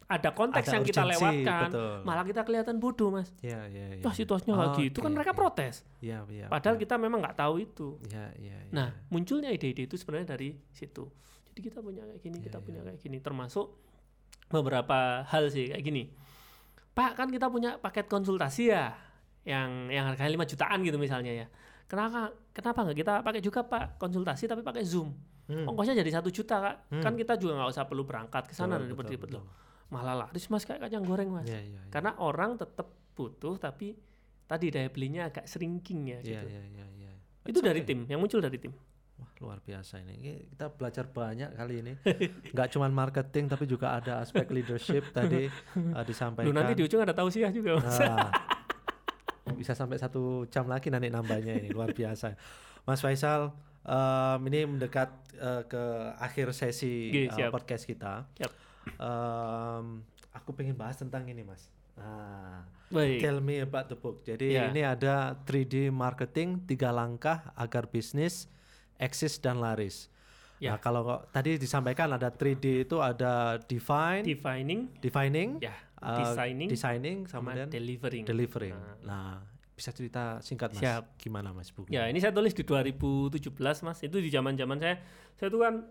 ada 0.06 0.30
konteks 0.30 0.66
Ada 0.66 0.72
yang 0.72 0.84
kita 0.86 1.02
urgensi, 1.02 1.12
lewatkan, 1.18 1.62
betul. 1.66 1.94
malah 2.06 2.22
kita 2.22 2.40
kelihatan 2.42 2.76
bodoh 2.78 3.10
mas. 3.10 3.28
Iya, 3.42 3.60
iya, 3.66 3.86
iya. 3.98 4.04
Wah 4.06 4.14
situasinya 4.14 4.54
kayak 4.54 4.70
Oh, 4.70 4.78
gitu 4.78 4.98
kan 5.00 5.10
oke, 5.10 5.16
mereka 5.18 5.32
oke. 5.32 5.38
protes. 5.38 5.74
Iya, 5.98 6.18
iya. 6.30 6.46
Padahal 6.46 6.76
kita 6.76 6.94
memang 6.94 7.18
nggak 7.18 7.34
tahu 7.36 7.54
itu. 7.58 7.98
Iya, 8.06 8.30
iya, 8.38 8.56
iya. 8.62 8.72
Nah, 8.72 8.94
munculnya 9.10 9.50
ide-ide 9.50 9.84
itu 9.84 9.94
sebenarnya 9.94 10.32
dari 10.32 10.54
situ. 10.70 11.10
Jadi 11.50 11.60
kita 11.60 11.82
punya 11.82 12.06
kayak 12.06 12.20
gini, 12.20 12.38
kita 12.38 12.58
Iya, 12.58 12.64
punya 12.64 12.80
iya. 12.80 12.86
kayak 12.86 12.98
gini, 13.02 13.18
termasuk 13.18 13.66
beberapa 14.46 15.26
hal 15.26 15.50
sih 15.50 15.74
kayak 15.74 15.82
gini. 15.82 16.06
Pak, 16.94 17.18
kan 17.18 17.28
kita 17.28 17.50
punya 17.50 17.76
paket 17.76 18.06
konsultasi 18.06 18.70
ya, 18.70 18.94
yang 19.42 19.90
yang 19.90 20.06
harganya 20.06 20.30
5 20.32 20.46
jutaan 20.46 20.80
gitu 20.80 20.96
misalnya 20.96 21.32
ya. 21.34 21.46
Kenapa 21.86 22.30
kenapa 22.50 22.78
nggak 22.82 22.98
kita 22.98 23.14
pakai 23.22 23.40
juga 23.40 23.60
Pak 23.62 23.98
konsultasi 23.98 24.46
tapi 24.46 24.62
pakai 24.62 24.82
Zoom? 24.82 25.10
Hmm. 25.46 25.66
Ongkosnya 25.66 25.94
jadi 25.94 26.10
satu 26.14 26.30
juta 26.30 26.58
kak. 26.58 26.76
Hmm. 26.90 27.02
Kan 27.02 27.14
kita 27.14 27.38
juga 27.38 27.54
nggak 27.54 27.70
usah 27.70 27.86
perlu 27.86 28.02
berangkat 28.02 28.50
ke 28.50 28.54
sana 28.54 28.78
dan 28.78 28.90
Betul, 28.90 29.18
betul. 29.18 29.38
loh. 29.38 29.46
Malah 29.86 30.26
laris 30.26 30.50
mas 30.50 30.66
kayak 30.66 30.86
kacang 30.86 31.06
goreng 31.06 31.30
mas. 31.30 31.46
Iya, 31.46 31.62
iya, 31.62 31.78
iya. 31.78 31.90
Karena 31.90 32.18
orang 32.18 32.58
tetap 32.58 32.90
butuh 33.14 33.54
tapi 33.56 33.94
tadi 34.46 34.70
daya 34.70 34.90
belinya 34.90 35.26
agak 35.26 35.46
shrinking 35.46 36.00
ya 36.06 36.18
Iya, 36.20 36.42
gitu. 36.42 36.46
iya, 36.50 36.62
iya, 36.66 36.86
iya. 36.98 37.12
Itu 37.46 37.62
It's 37.62 37.66
dari 37.66 37.80
okay. 37.82 37.88
tim, 37.94 38.00
yang 38.10 38.18
muncul 38.18 38.42
dari 38.42 38.58
tim. 38.58 38.74
Wah, 39.16 39.30
luar 39.40 39.58
biasa 39.64 40.02
ini. 40.04 40.44
Kita 40.52 40.68
belajar 40.68 41.08
banyak 41.08 41.56
kali 41.56 41.74
ini. 41.80 41.92
Nggak 42.52 42.68
cuma 42.74 42.90
marketing 42.90 43.48
tapi 43.48 43.64
juga 43.64 43.96
ada 43.96 44.20
aspek 44.20 44.50
leadership 44.50 45.08
tadi 45.16 45.46
uh, 45.94 46.04
disampaikan. 46.04 46.44
Lu 46.44 46.52
nanti 46.52 46.76
di 46.76 46.82
ujung 46.84 47.00
ada 47.00 47.14
tausiah 47.14 47.48
juga 47.48 47.80
mas. 47.80 47.96
Ah. 48.02 48.28
bisa 49.56 49.72
sampai 49.72 49.96
satu 49.96 50.44
jam 50.50 50.66
lagi 50.66 50.90
nanti 50.90 51.08
nambahnya 51.08 51.56
ini 51.56 51.70
luar 51.70 51.94
biasa. 51.94 52.34
Mas 52.84 53.00
Faisal, 53.00 53.54
em, 53.82 54.40
ini 54.50 54.66
mendekat 54.68 55.08
eh, 55.38 55.62
ke 55.64 55.82
akhir 56.18 56.50
sesi 56.52 57.08
siap. 57.30 57.54
podcast 57.54 57.86
kita. 57.86 58.26
Siap. 58.36 58.52
Em, 58.88 59.86
aku 60.30 60.50
pengen 60.52 60.74
bahas 60.74 60.96
tentang 60.96 61.26
ini, 61.26 61.42
Mas. 61.42 61.66
Nah, 61.96 62.62
tell 62.92 63.40
me 63.40 63.58
about 63.58 63.88
the 63.88 63.96
book. 63.96 64.20
Jadi 64.22 64.52
Ya. 64.52 64.68
ini 64.68 64.84
ada 64.84 65.32
3D 65.42 65.88
marketing 65.88 66.62
tiga 66.64 66.92
langkah 66.92 67.50
agar 67.56 67.88
bisnis 67.88 68.46
eksis 68.96 69.40
dan 69.40 69.58
laris. 69.58 70.12
Ya. 70.56 70.72
Nah, 70.72 70.78
kalau 70.78 71.02
tadi 71.28 71.56
disampaikan 71.56 72.12
ada 72.12 72.28
3D 72.28 72.84
itu 72.84 72.96
ada 73.00 73.60
define, 73.60 74.24
Defining, 74.24 74.88
defining, 75.00 75.48
ya, 75.60 75.72
uh, 76.00 76.16
designing, 76.16 76.68
designing 76.68 77.18
sama 77.28 77.52
dan 77.52 77.68
delivering. 77.68 78.24
delivering. 78.24 78.72
Nah. 78.72 78.96
Nah, 79.04 79.28
bisa 79.76 79.92
cerita 79.92 80.40
singkat 80.40 80.72
mas, 80.72 80.80
Siap. 80.80 81.20
gimana 81.20 81.52
mas 81.52 81.68
buku? 81.68 81.92
Ya, 81.92 82.08
ini 82.08 82.16
saya 82.20 82.32
tulis 82.32 82.56
di 82.56 82.64
2017 82.64 83.84
mas. 83.84 84.00
Itu 84.00 84.16
di 84.16 84.32
zaman-zaman 84.32 84.80
saya. 84.80 84.96
Saya 85.36 85.52
itu 85.52 85.60
kan 85.60 85.84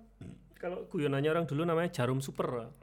kalau 0.58 0.90
guyonannya 0.90 1.30
orang 1.30 1.46
dulu 1.46 1.62
namanya 1.62 1.94
jarum 1.94 2.18
super. 2.18 2.74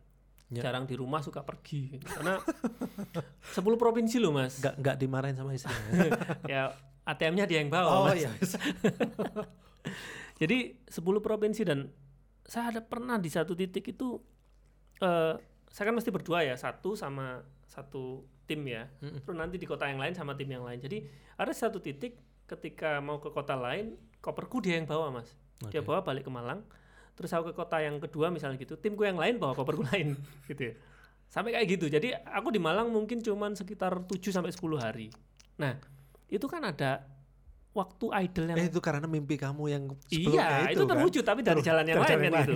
Ya. 0.52 0.68
Jarang 0.68 0.84
di 0.84 0.92
rumah 1.00 1.24
suka 1.24 1.40
pergi. 1.40 1.96
Karena 2.04 2.36
10 3.56 3.64
provinsi 3.80 4.20
loh 4.20 4.36
mas. 4.36 4.60
Nggak 4.60 4.74
nggak 4.84 4.96
dimarahin 5.00 5.36
sama 5.36 5.56
istrinya. 5.56 6.12
ya 6.52 6.62
ATM-nya 7.08 7.48
dia 7.48 7.64
yang 7.64 7.72
bawa. 7.72 7.88
oh 7.88 8.04
Mas. 8.12 8.20
iya. 8.20 8.30
Jadi 10.40 10.76
10 10.86 11.00
provinsi 11.24 11.64
dan 11.64 11.88
saya 12.44 12.76
ada 12.76 12.80
pernah 12.84 13.16
di 13.16 13.32
satu 13.32 13.56
titik 13.56 13.96
itu 13.96 14.20
eh 15.00 15.34
saya 15.72 15.88
kan 15.88 15.96
mesti 15.96 16.12
berdua 16.12 16.44
ya, 16.44 16.52
satu 16.52 16.92
sama 16.92 17.40
satu 17.64 18.28
tim 18.44 18.60
ya. 18.68 18.84
Mm-mm. 19.00 19.24
Terus 19.24 19.36
nanti 19.40 19.56
di 19.56 19.64
kota 19.64 19.88
yang 19.88 19.96
lain 19.96 20.12
sama 20.12 20.36
tim 20.36 20.52
yang 20.52 20.68
lain. 20.68 20.76
Jadi 20.76 21.08
ada 21.40 21.48
satu 21.56 21.80
titik 21.80 22.20
ketika 22.44 23.00
mau 23.00 23.16
ke 23.16 23.32
kota 23.32 23.56
lain, 23.56 23.96
koperku 24.20 24.60
dia 24.60 24.76
yang 24.76 24.84
bawa, 24.84 25.08
Mas. 25.08 25.32
Dia 25.72 25.80
Oke. 25.80 25.88
bawa 25.88 26.04
balik 26.04 26.28
ke 26.28 26.30
Malang. 26.30 26.60
Terus 27.12 27.30
aku 27.32 27.52
ke 27.52 27.54
kota 27.54 27.78
yang 27.78 28.00
kedua 28.00 28.32
misalnya 28.32 28.56
gitu, 28.56 28.74
timku 28.76 29.04
yang 29.04 29.20
lain 29.20 29.36
bawa 29.36 29.52
koperku 29.52 29.84
lain 29.92 30.16
gitu 30.48 30.72
ya. 30.72 30.74
Sampai 31.28 31.56
kayak 31.56 31.66
gitu. 31.68 31.86
Jadi 31.88 32.12
aku 32.12 32.52
di 32.52 32.60
Malang 32.60 32.92
mungkin 32.92 33.20
cuman 33.20 33.56
sekitar 33.56 34.04
7 34.04 34.20
sampai 34.28 34.52
10 34.52 34.60
hari. 34.76 35.08
Nah, 35.56 35.80
itu 36.28 36.44
kan 36.44 36.60
ada 36.60 37.08
waktu 37.72 38.06
idle 38.28 38.52
yang 38.52 38.56
Eh 38.60 38.68
itu 38.68 38.80
karena 38.84 39.08
mimpi 39.08 39.40
kamu 39.40 39.64
yang 39.64 39.84
Iya, 40.12 40.68
itu, 40.68 40.84
kan? 40.84 40.92
terwujud 40.92 41.24
tapi 41.24 41.40
dari 41.40 41.64
Ter- 41.64 41.72
jalan 41.72 41.84
yang 41.88 42.04
lain 42.04 42.18
kan 42.20 42.32
lain. 42.36 42.48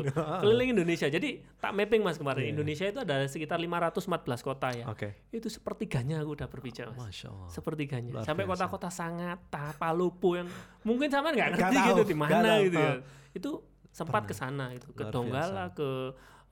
Keliling 0.44 0.70
Indonesia. 0.76 1.08
Jadi 1.08 1.40
tak 1.56 1.72
mapping 1.72 2.04
Mas 2.04 2.20
kemarin. 2.20 2.44
Iya. 2.44 2.52
Indonesia 2.52 2.84
itu 2.84 3.00
ada 3.00 3.24
sekitar 3.24 3.56
514 3.56 4.44
kota 4.44 4.68
ya. 4.76 4.84
Oke. 4.92 5.24
Itu 5.32 5.48
sepertiganya 5.48 6.20
aku 6.20 6.36
udah 6.36 6.48
berbicara 6.52 6.92
Mas. 6.92 7.00
Masya 7.00 7.32
Allah. 7.32 7.48
Sepertiganya. 7.48 8.12
Luar 8.12 8.28
Sampai 8.28 8.44
kota-kota 8.44 8.92
Sangata, 8.92 9.72
Palopo 9.80 10.36
yang 10.36 10.48
mungkin 10.84 11.08
sama 11.08 11.32
nggak 11.32 11.48
ngerti 11.56 11.76
gitu 11.80 12.02
di 12.04 12.16
mana 12.16 12.60
gitu 12.60 12.76
ya. 12.76 12.92
Itu 13.32 13.50
sempat 13.96 14.28
Pernah. 14.28 14.28
ke 14.28 14.34
sana 14.36 14.66
itu, 14.76 14.92
ke 14.92 15.08
Donggala, 15.08 15.72
ke 15.72 15.88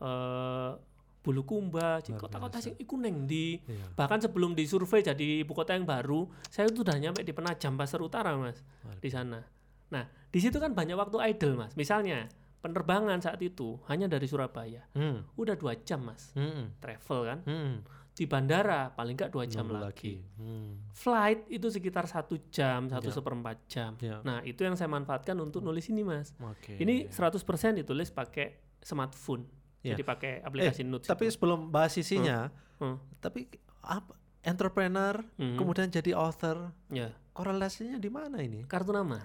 eh, 0.01 0.73
Bulukumba, 1.21 2.05
jadi 2.05 2.21
kota-kota 2.21 2.61
sing 2.61 2.77
iku 2.77 3.01
neng 3.01 3.25
di 3.25 3.57
Iya. 3.57 3.97
bahkan 3.97 4.21
sebelum 4.21 4.53
disurvei 4.53 5.01
jadi 5.01 5.41
ibu 5.41 5.57
kota 5.57 5.73
yang 5.73 5.89
baru, 5.89 6.29
saya 6.53 6.69
itu 6.69 6.85
udah 6.85 7.01
nyampe 7.01 7.25
di 7.25 7.33
Penajam 7.33 7.81
Pasar 7.81 8.01
Utara, 8.01 8.37
Mas 8.37 8.61
di 9.01 9.09
sana. 9.09 9.41
Nah, 9.89 10.05
di 10.05 10.39
situ 10.41 10.61
kan 10.61 10.77
banyak 10.77 10.93
waktu 10.93 11.17
idle, 11.33 11.57
Mas. 11.57 11.73
Misalnya, 11.81 12.29
penerbangan 12.61 13.25
saat 13.25 13.41
itu 13.41 13.81
hanya 13.89 14.05
dari 14.05 14.29
Surabaya. 14.29 14.85
Hmm. 14.93 15.25
Udah 15.41 15.57
dua 15.57 15.73
jam, 15.81 16.05
Mas. 16.05 16.29
Hmm. 16.37 16.77
Travel 16.85 17.21
kan. 17.25 17.39
Hmm. 17.49 17.75
Di 18.15 18.25
bandara 18.25 18.89
paling 18.89 19.13
nggak 19.13 19.29
dua 19.29 19.43
jam 19.45 19.67
Nunggu 19.67 19.83
lagi. 19.83 20.23
Hmm. 20.39 20.87
Flight 20.91 21.47
itu 21.49 21.67
sekitar 21.67 22.07
satu 22.07 22.39
jam, 22.49 22.87
satu 22.87 23.11
Ya. 23.11 23.13
seperempat 23.13 23.57
jam. 23.67 23.99
Ya. 23.99 24.23
Nah, 24.23 24.39
itu 24.41 24.63
yang 24.63 24.73
saya 24.73 24.87
manfaatkan 24.87 25.35
untuk 25.37 25.61
nulis 25.61 25.83
ini, 25.89 26.01
Mas. 26.01 26.31
Oke. 26.39 26.77
Ini 26.77 27.11
100% 27.11 27.43
ditulis 27.75 28.09
pakai 28.09 28.55
smartphone. 28.79 29.51
Ya. 29.81 29.93
Jadi 29.93 30.03
pakai 30.03 30.33
aplikasi 30.41 30.81
Notes. 30.83 31.05
tapi 31.05 31.27
itu. 31.27 31.35
sebelum 31.35 31.69
bahas 31.69 31.93
isinya, 31.93 32.49
Hmm. 32.77 33.03
tapi 33.19 33.51
apa 33.81 34.15
entrepreneur 34.41 35.19
Hmm. 35.35 35.57
kemudian 35.57 35.89
jadi 35.89 36.15
author 36.15 36.71
ya, 36.89 37.11
korelasinya 37.33 37.97
di 37.97 38.09
mana 38.09 38.39
ini? 38.39 38.63
kartu 38.65 38.91
nama. 38.91 39.19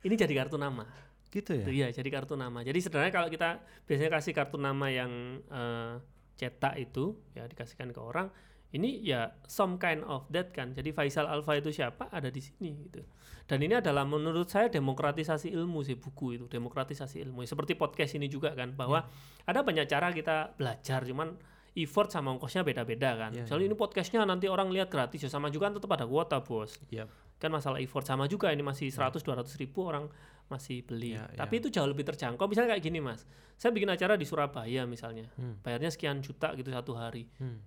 ini 0.00 0.14
jadi 0.14 0.32
kartu 0.36 0.54
nama. 0.56 0.86
Gitu 1.26 1.52
ya? 1.52 1.66
Iya, 1.66 1.86
jadi 1.92 2.08
kartu 2.08 2.32
nama. 2.34 2.62
Jadi 2.62 2.78
sebenarnya 2.78 3.10
kalau 3.10 3.26
kita 3.26 3.58
biasanya 3.82 4.10
kasih 4.12 4.32
kartu 4.32 4.56
nama 4.56 4.86
yang 4.86 5.10
eh, 5.42 5.92
cetak 6.36 6.76
itu 6.76 7.16
ya 7.32 7.48
dikasihkan 7.48 7.90
ke 7.92 8.00
orang, 8.00 8.28
ini 8.76 9.00
ya 9.00 9.32
some 9.48 9.80
kind 9.80 10.04
of 10.04 10.28
that 10.28 10.52
kan. 10.52 10.76
Jadi 10.76 10.92
Faisal 10.92 11.26
Alfa 11.26 11.56
itu 11.56 11.72
siapa? 11.72 12.12
Ada 12.12 12.28
di 12.28 12.44
sini 12.44 12.76
gitu. 12.86 13.00
Dan 13.46 13.62
ini 13.62 13.78
adalah 13.78 14.02
menurut 14.02 14.50
saya 14.50 14.66
demokratisasi 14.66 15.54
ilmu 15.54 15.86
sih 15.86 15.94
buku 15.94 16.34
itu, 16.34 16.44
demokratisasi 16.50 17.22
ilmu. 17.22 17.46
Seperti 17.46 17.78
podcast 17.78 18.18
ini 18.18 18.26
juga 18.26 18.50
kan 18.52 18.74
bahwa 18.74 19.06
ada 19.46 19.60
banyak 19.62 19.86
cara 19.86 20.10
kita 20.10 20.58
belajar 20.58 21.06
cuman 21.06 21.38
effort 21.76 22.08
sama 22.08 22.32
ongkosnya 22.32 22.64
beda-beda 22.64 23.14
kan. 23.14 23.30
Iya, 23.36 23.44
Misalnya 23.44 23.66
ini 23.70 23.76
podcastnya 23.76 24.24
nanti 24.24 24.48
orang 24.48 24.72
lihat 24.72 24.88
gratis 24.88 25.28
ya 25.28 25.30
sama 25.30 25.52
juga 25.52 25.68
kan 25.68 25.76
tetap 25.76 25.92
ada 25.92 26.08
kuota 26.08 26.40
bos 26.40 26.80
Yap. 26.88 27.12
kan 27.36 27.52
masalah 27.52 27.84
effort 27.84 28.08
sama 28.08 28.24
juga 28.24 28.48
ini 28.48 28.64
masih 28.64 28.88
100 28.88 29.20
200 29.20 29.44
ribu 29.60 29.84
orang 29.84 30.08
masih 30.46 30.80
beli 30.80 31.12
Ya, 31.12 31.26
tapi 31.34 31.58
ya. 31.58 31.60
itu 31.60 31.68
jauh 31.70 31.86
lebih 31.86 32.04
terjangkau 32.04 32.46
misalnya 32.46 32.72
kayak 32.72 32.84
gini 32.84 32.98
mas 32.98 33.26
saya 33.54 33.70
bikin 33.70 33.88
acara 33.88 34.14
di 34.14 34.22
Surabaya 34.22 34.84
misalnya 34.84 35.26
Hmm. 35.34 35.58
bayarnya 35.60 35.88
sekian 35.88 36.20
juta 36.20 36.54
gitu 36.54 36.68
satu 36.68 36.94
hari 36.94 37.26
Hmm. 37.36 37.58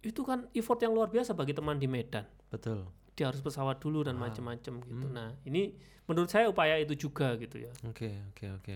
itu 0.00 0.20
kan 0.20 0.50
effort 0.52 0.78
yang 0.78 0.92
luar 0.92 1.08
biasa 1.08 1.32
bagi 1.32 1.52
teman 1.52 1.76
di 1.76 1.86
Medan 1.86 2.26
Betul. 2.48 2.90
dia 3.12 3.28
harus 3.28 3.38
pesawat 3.38 3.78
dulu 3.78 4.02
dan 4.02 4.16
Ah. 4.16 4.26
macam-macam 4.26 4.74
gitu. 4.80 5.06
Hmm. 5.06 5.14
Nah, 5.14 5.30
ini 5.44 5.70
menurut 6.04 6.26
saya 6.26 6.46
upaya 6.46 6.74
itu 6.76 6.98
juga 6.98 7.32
gitu 7.36 7.56
ya. 7.58 7.70
Oke, 7.84 8.10
oke, 8.28 8.44
oke. 8.52 8.74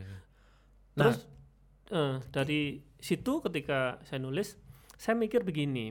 Nah, 0.94 1.04
Terus 1.04 1.18
eh, 1.88 2.16
dari 2.30 2.60
situ 2.96 3.40
ketika 3.40 3.98
saya 4.02 4.18
nulis, 4.18 4.54
saya 4.94 5.14
mikir 5.14 5.42
begini, 5.42 5.90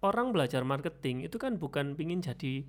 orang 0.00 0.30
belajar 0.30 0.62
marketing 0.62 1.22
itu 1.22 1.36
kan 1.36 1.54
bukan 1.54 1.92
pingin 1.92 2.18
jadi 2.18 2.64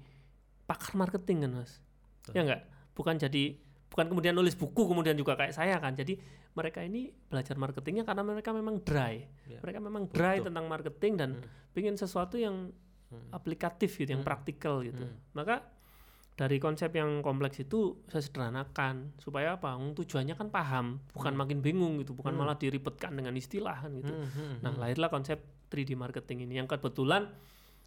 pakar 0.66 0.96
marketing 0.96 1.42
kan 1.42 1.52
mas, 1.56 1.80
Betul. 2.20 2.32
ya 2.32 2.42
enggak? 2.42 2.62
Bukan 2.92 3.16
jadi 3.18 3.44
bukan 3.88 4.06
kemudian 4.08 4.34
nulis 4.36 4.54
buku 4.54 4.86
kemudian 4.86 5.16
juga 5.16 5.36
kayak 5.36 5.54
saya 5.54 5.78
kan. 5.78 5.94
Jadi 5.94 6.18
mereka 6.54 6.82
ini 6.82 7.12
belajar 7.28 7.56
marketingnya 7.56 8.04
karena 8.04 8.24
mereka 8.24 8.52
memang 8.52 8.80
dry, 8.82 9.28
Ya, 9.46 9.60
mereka 9.60 9.80
memang 9.80 10.08
dry 10.08 10.40
betul. 10.40 10.46
tentang 10.52 10.66
marketing 10.66 11.14
dan 11.16 11.30
Hmm. 11.36 11.48
pingin 11.72 11.96
sesuatu 11.96 12.36
yang 12.36 12.72
Hmm. 13.06 13.30
aplikatif 13.32 13.96
gitu, 13.96 14.10
yang 14.10 14.24
Hmm. 14.24 14.30
praktikal 14.30 14.82
gitu. 14.82 15.04
Hmm. 15.04 15.20
Maka 15.32 15.62
dari 16.36 16.60
konsep 16.60 16.92
yang 16.92 17.24
kompleks 17.24 17.60
itu 17.60 18.04
saya 18.08 18.20
sederhanakan 18.20 19.16
supaya 19.20 19.56
apa? 19.56 19.72
Hmm, 19.72 19.96
Tujuannya 19.96 20.36
kan 20.36 20.52
paham, 20.52 21.00
bukan 21.14 21.32
makin 21.32 21.64
bingung 21.64 22.02
gitu, 22.04 22.12
bukan 22.12 22.36
Hmm. 22.36 22.44
malah 22.44 22.60
diribetkan 22.60 23.16
dengan 23.16 23.32
istilah 23.36 23.80
kan 23.80 23.92
gitu. 23.96 24.12
Hmm, 24.12 24.28
hmm, 24.28 24.54
Nah, 24.60 24.72
hmm. 24.72 24.82
lahirlah 24.82 25.08
konsep 25.08 25.40
3D 25.70 25.96
marketing 25.96 26.44
ini 26.44 26.60
yang 26.60 26.68
kebetulan 26.68 27.32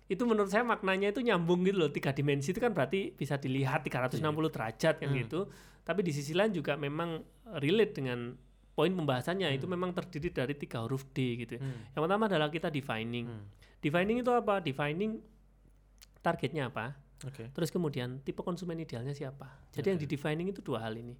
itu 0.08 0.22
menurut 0.24 0.48
saya 0.48 0.64
maknanya 0.64 1.12
itu 1.12 1.20
nyambung 1.20 1.60
gitu 1.62 1.76
loh. 1.76 1.92
Tiga 1.92 2.10
dimensi 2.10 2.50
itu 2.50 2.58
kan 2.58 2.72
berarti 2.72 3.12
bisa 3.12 3.36
dilihat 3.36 3.84
360 3.84 4.48
derajat 4.48 4.94
kan 4.96 5.08
Hmm. 5.08 5.20
gitu. 5.20 5.40
Tapi 5.84 6.00
di 6.00 6.12
sisi 6.12 6.32
lain 6.32 6.52
juga 6.52 6.76
memang 6.76 7.20
relate 7.60 7.92
dengan 8.00 8.32
poin 8.72 8.88
pembahasannya 8.88 9.52
itu 9.52 9.66
memang 9.66 9.92
terdiri 9.92 10.30
dari 10.30 10.54
tiga 10.54 10.80
huruf 10.80 11.04
D 11.12 11.44
gitu. 11.44 11.56
ya. 11.56 11.60
Hmm. 11.60 11.92
Yang 11.92 12.02
pertama 12.08 12.24
adalah 12.24 12.48
kita 12.48 12.68
defining. 12.68 13.26
Hmm. 13.28 13.44
Defining 13.78 14.16
itu 14.20 14.30
apa? 14.32 14.58
Defining 14.58 15.20
targetnya 16.18 16.72
apa? 16.72 16.96
Oke. 17.26 17.50
Terus 17.50 17.68
kemudian 17.68 18.22
tipe 18.22 18.40
konsumen 18.40 18.78
idealnya 18.78 19.10
siapa? 19.12 19.50
Jadi 19.74 19.86
yang 19.90 19.98
di 19.98 20.06
defining 20.06 20.48
itu 20.48 20.62
dua 20.62 20.86
hal 20.86 20.94
ini. 20.94 21.14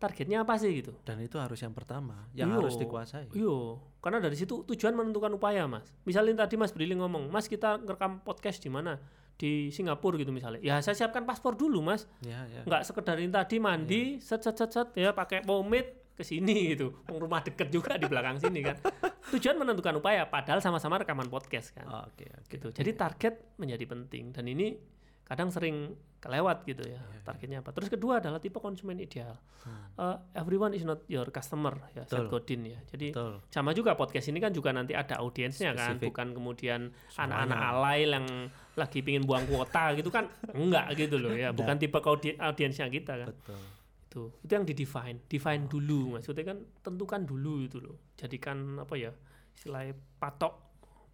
Targetnya 0.00 0.48
apa 0.48 0.56
sih 0.56 0.72
gitu? 0.80 0.96
Dan 1.04 1.20
itu 1.20 1.36
harus 1.36 1.60
yang 1.60 1.76
pertama, 1.76 2.24
yang 2.32 2.48
Iyo. 2.48 2.64
harus 2.64 2.74
dikuasai. 2.74 3.28
Iya, 3.36 3.76
karena 4.00 4.16
dari 4.16 4.32
situ 4.32 4.64
tujuan 4.64 4.96
menentukan 4.96 5.28
upaya, 5.36 5.68
Mas. 5.68 5.92
Misalnya 6.08 6.48
tadi 6.48 6.56
Mas 6.56 6.72
Brili 6.72 6.96
ngomong, 6.96 7.28
Mas 7.28 7.44
kita 7.46 7.76
ngerekam 7.76 8.24
podcast 8.24 8.64
di 8.64 8.72
mana? 8.72 8.96
Di 9.36 9.68
Singapura 9.68 10.16
gitu 10.16 10.32
misalnya. 10.32 10.60
Ya 10.64 10.80
saya 10.80 10.96
siapkan 10.96 11.28
paspor 11.28 11.52
dulu, 11.52 11.84
Mas. 11.84 12.08
Ya, 12.24 12.48
ya. 12.48 12.64
Nggak 12.64 12.88
sekedar 12.88 13.20
ini 13.20 13.28
tadi 13.28 13.60
mandi, 13.60 14.02
set 14.24 14.40
set 14.40 14.56
set 14.56 14.72
set 14.72 14.88
ya 14.96 15.12
pakai 15.12 15.44
pomade 15.44 16.00
ke 16.16 16.24
sini 16.24 16.72
gitu. 16.72 16.96
Rumah 17.04 17.44
deket 17.44 17.68
juga 17.68 18.00
di 18.00 18.08
belakang 18.08 18.40
sini 18.40 18.60
kan. 18.64 18.80
Tujuan 19.36 19.56
menentukan 19.56 20.00
upaya, 20.00 20.24
padahal 20.24 20.64
sama-sama 20.64 20.96
rekaman 20.96 21.28
podcast 21.28 21.76
kan. 21.76 21.84
Oh, 21.84 22.04
Oke, 22.08 22.24
oke. 22.24 22.48
gitu. 22.48 22.68
Jadi 22.72 22.90
target 22.96 23.56
menjadi 23.60 23.84
penting 23.84 24.32
dan 24.32 24.48
ini 24.48 24.80
kadang 25.30 25.54
sering 25.54 25.94
kelewat 26.18 26.66
gitu 26.66 26.82
ya 26.84 26.98
Iya, 27.00 27.22
targetnya 27.22 27.58
apa. 27.62 27.70
Terus 27.72 27.88
kedua 27.88 28.18
adalah 28.18 28.42
tipe 28.42 28.58
konsumen 28.58 28.98
ideal. 28.98 29.38
Hmm. 29.62 29.92
Uh, 29.94 30.16
everyone 30.34 30.74
is 30.74 30.82
not 30.82 31.04
your 31.06 31.28
customer 31.30 31.72
ya 31.94 32.02
Seth 32.04 32.26
Betul. 32.26 32.32
Godin 32.32 32.60
ya. 32.74 32.78
Jadi 32.90 33.06
Betul. 33.14 33.40
sama 33.48 33.70
juga 33.72 33.94
podcast 33.94 34.26
ini 34.28 34.42
kan 34.42 34.50
juga 34.50 34.74
nanti 34.74 34.92
ada 34.92 35.20
audiensnya 35.22 35.72
kan, 35.72 35.96
bukan 35.96 36.34
kemudian 36.34 36.90
anak-anak 37.14 37.60
alay 37.60 38.10
yang 38.10 38.26
lagi 38.74 39.00
pingin 39.00 39.22
buang 39.24 39.46
kuota 39.46 39.94
gitu 39.94 40.10
kan, 40.10 40.26
enggak 40.58 40.92
gitu 40.96 41.16
loh 41.20 41.32
ya, 41.36 41.52
bukan 41.54 41.76
tipe 41.78 42.00
audi- 42.00 42.36
audiensnya 42.40 42.88
kita 42.90 43.20
kan. 43.24 43.28
Betul. 43.30 43.60
Itu 44.10 44.22
itu 44.42 44.52
yang 44.52 44.66
di 44.66 44.74
define, 44.74 45.18
define 45.30 45.70
dulu 45.70 46.18
maksudnya 46.18 46.42
kan 46.42 46.58
tentukan 46.82 47.22
dulu 47.22 47.62
itu 47.62 47.78
loh, 47.78 48.10
jadikan 48.18 48.80
apa 48.82 48.98
ya 48.98 49.12
istilahnya 49.54 49.94
patok 50.18 50.56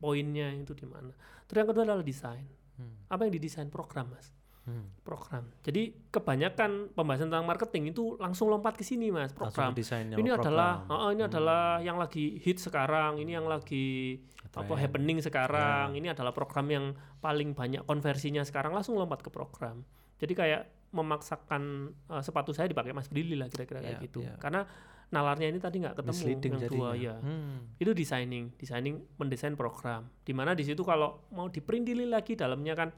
poinnya 0.00 0.54
itu 0.54 0.72
di 0.72 0.86
mana. 0.88 1.12
Terus 1.50 1.58
yang 1.60 1.68
kedua 1.68 1.82
adalah 1.84 2.06
desain. 2.06 2.46
Hmm. 2.76 2.96
Apa 3.08 3.24
yang 3.24 3.32
didesain 3.32 3.66
program 3.66 4.08
mas? 4.08 4.30
Hmm. 4.62 4.90
Program. 5.00 5.46
Jadi 5.62 5.94
kebanyakan 6.10 6.90
pembahasan 6.90 7.30
tentang 7.30 7.44
marketing 7.44 7.90
itu 7.90 8.16
langsung 8.16 8.46
lompat 8.46 8.74
ke 8.74 8.82
sini 8.82 9.08
mas, 9.08 9.30
program 9.30 9.70
ini 9.70 9.86
program. 10.26 10.42
adalah 10.42 10.70
oh, 10.88 11.08
ini 11.08 11.22
Hmm. 11.22 11.30
adalah 11.30 11.62
yang 11.80 11.96
lagi 11.96 12.36
hit 12.36 12.58
sekarang 12.58 13.16
ini 13.16 13.32
yang 13.32 13.46
lagi 13.46 14.18
apa 14.48 14.66
Tren. 14.66 14.80
happening 14.80 15.18
sekarang 15.20 15.86
Ya. 15.92 15.96
ini 15.96 16.08
adalah 16.08 16.32
program 16.32 16.66
yang 16.66 16.86
paling 17.16 17.52
banyak 17.52 17.84
konversinya 17.84 18.42
sekarang 18.42 18.72
langsung 18.72 18.96
lompat 18.96 19.20
ke 19.20 19.28
program 19.28 19.86
jadi 20.16 20.32
kayak 20.32 20.62
memaksakan 20.90 21.62
uh, 22.08 22.18
sepatu 22.20 22.50
saya 22.50 22.66
dipakai 22.66 22.90
Mas 22.90 23.06
Brili 23.06 23.34
lah 23.34 23.46
kira-kira 23.46 23.78
kayak 23.78 23.96
Ya, 23.96 24.02
gitu 24.02 24.18
ya. 24.20 24.34
karena 24.36 24.64
nalarnya 25.06 25.46
ini 25.46 25.58
tadi 25.58 25.78
nggak 25.78 25.96
ketemu 25.96 26.18
Misleading 26.18 26.52
yang 26.52 26.66
dua 26.68 26.90
ya 26.92 27.14
Hmm. 27.16 27.70
itu 27.78 27.90
designing 27.92 28.50
designing 28.54 28.98
mendesain 29.16 29.54
program 29.54 30.10
di 30.20 30.32
mana 30.32 30.50
di 30.52 30.62
situ 30.62 30.82
kalau 30.82 31.22
mau 31.30 31.46
diperintilin 31.46 32.10
lagi 32.10 32.34
dalamnya 32.34 32.74
kan 32.74 32.90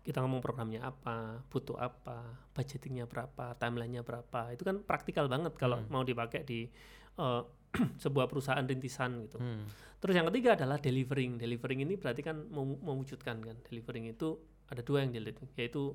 kita 0.00 0.16
ngomong 0.18 0.40
programnya 0.40 0.80
apa 0.82 1.44
butuh 1.46 1.76
apa 1.76 2.24
budgetingnya 2.50 3.04
berapa 3.04 3.52
timelinenya 3.54 4.00
berapa 4.00 4.48
itu 4.50 4.64
kan 4.64 4.80
praktikal 4.80 5.28
banget 5.28 5.52
kalau 5.54 5.76
Hmm. 5.78 5.88
mau 5.88 6.02
dipakai 6.02 6.40
di 6.42 6.64
eh, 7.12 7.42
sebuah 8.02 8.24
perusahaan 8.26 8.64
rintisan 8.64 9.20
gitu 9.22 9.36
Hmm. 9.36 9.68
terus 10.00 10.16
yang 10.16 10.24
ketiga 10.26 10.56
adalah 10.56 10.80
delivering 10.80 11.36
delivering 11.36 11.84
ini 11.84 11.94
berarti 11.94 12.24
kan 12.24 12.48
mem- 12.48 12.80
mewujudkan 12.80 13.36
kan 13.38 13.56
delivering 13.62 14.08
itu 14.08 14.40
ada 14.66 14.80
dua 14.80 15.04
yang 15.04 15.12
dilihat 15.12 15.36
yaitu 15.54 15.92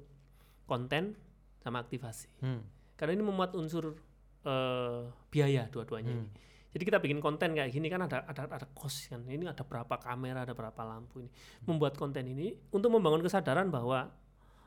konten 0.65 1.17
sama 1.59 1.82
aktivasi 1.82 2.30
Hmm. 2.39 2.61
karena 2.93 3.17
ini 3.17 3.26
memuat 3.26 3.57
unsur 3.57 3.97
eh, 4.45 4.99
biaya 5.27 5.65
dua-duanya 5.67 6.11
Hmm. 6.11 6.21
ini. 6.21 6.29
Jadi 6.69 6.83
kita 6.83 6.99
bikin 6.99 7.17
konten 7.17 7.55
kayak 7.55 7.71
gini 7.71 7.87
kan 7.87 8.03
ada 8.03 8.23
ada 8.23 8.45
ada 8.45 8.67
cost 8.71 9.07
kan. 9.07 9.23
Ini 9.23 9.47
ada 9.47 9.63
berapa 9.63 9.95
kamera, 9.95 10.43
ada 10.43 10.51
berapa 10.51 10.81
lampu 10.81 11.19
ini. 11.19 11.31
Membuat 11.63 11.95
konten 11.95 12.21
ini 12.23 12.51
untuk 12.69 12.91
membangun 12.91 13.19
kesadaran 13.19 13.67
bahwa 13.69 14.11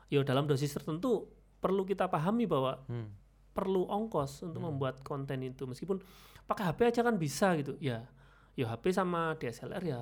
ya 0.07 0.19
dalam 0.21 0.43
dosis 0.43 0.69
tertentu 0.69 1.29
perlu 1.55 1.83
kita 1.83 2.07
pahami 2.07 2.43
bahwa 2.43 2.81
Hmm. 2.85 3.13
perlu 3.49 3.85
ongkos 3.85 4.41
untuk 4.41 4.57
membuat 4.59 4.99
konten 5.01 5.43
itu 5.43 5.63
meskipun 5.63 5.99
pakai 6.43 6.65
HP 6.65 6.79
aja 6.87 7.01
kan 7.01 7.15
bisa 7.15 7.53
gitu. 7.55 7.77
Ya. 7.77 8.09
Ya 8.55 8.65
HP 8.67 8.89
sama 8.89 9.35
DSLR 9.35 9.83
ya 9.83 10.01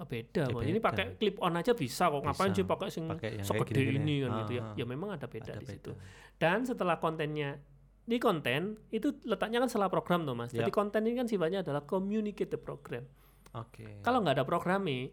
beda. 0.00 0.44
Ya 0.44 0.52
kok. 0.52 0.60
Ini 0.60 0.74
beda. 0.74 0.86
pakai 0.90 1.04
clip 1.14 1.36
on 1.38 1.54
aja 1.54 1.70
bisa 1.72 2.10
kok. 2.10 2.18
Ngapain 2.18 2.50
sih 2.50 2.66
pakai 2.66 2.88
sing 2.90 3.06
segede 3.40 3.82
ini 3.94 4.20
kan 4.20 4.42
gitu 4.42 4.52
ya. 4.58 4.62
Ah, 4.64 4.68
ah. 4.68 4.74
Ya 4.74 4.84
memang 4.84 5.14
ada 5.14 5.24
beda 5.24 5.54
Ada 5.54 5.62
di 5.62 5.66
situ. 5.70 5.94
beda. 5.94 6.02
Dan 6.34 6.66
setelah 6.66 6.98
kontennya 6.98 7.62
di 8.04 8.20
konten 8.20 8.76
itu 8.92 9.16
letaknya 9.24 9.64
kan 9.64 9.68
setelah 9.68 9.88
program 9.88 10.28
tuh 10.28 10.36
mas. 10.36 10.52
Ya. 10.52 10.60
Jadi 10.60 10.70
konten 10.70 11.00
ini 11.08 11.16
kan 11.16 11.26
sifatnya 11.26 11.64
adalah 11.64 11.82
communicate 11.82 12.52
the 12.52 12.60
program. 12.60 13.08
Oke. 13.56 14.04
Kalau 14.04 14.20
nggak 14.20 14.40
ada 14.40 14.44
programnya, 14.44 15.08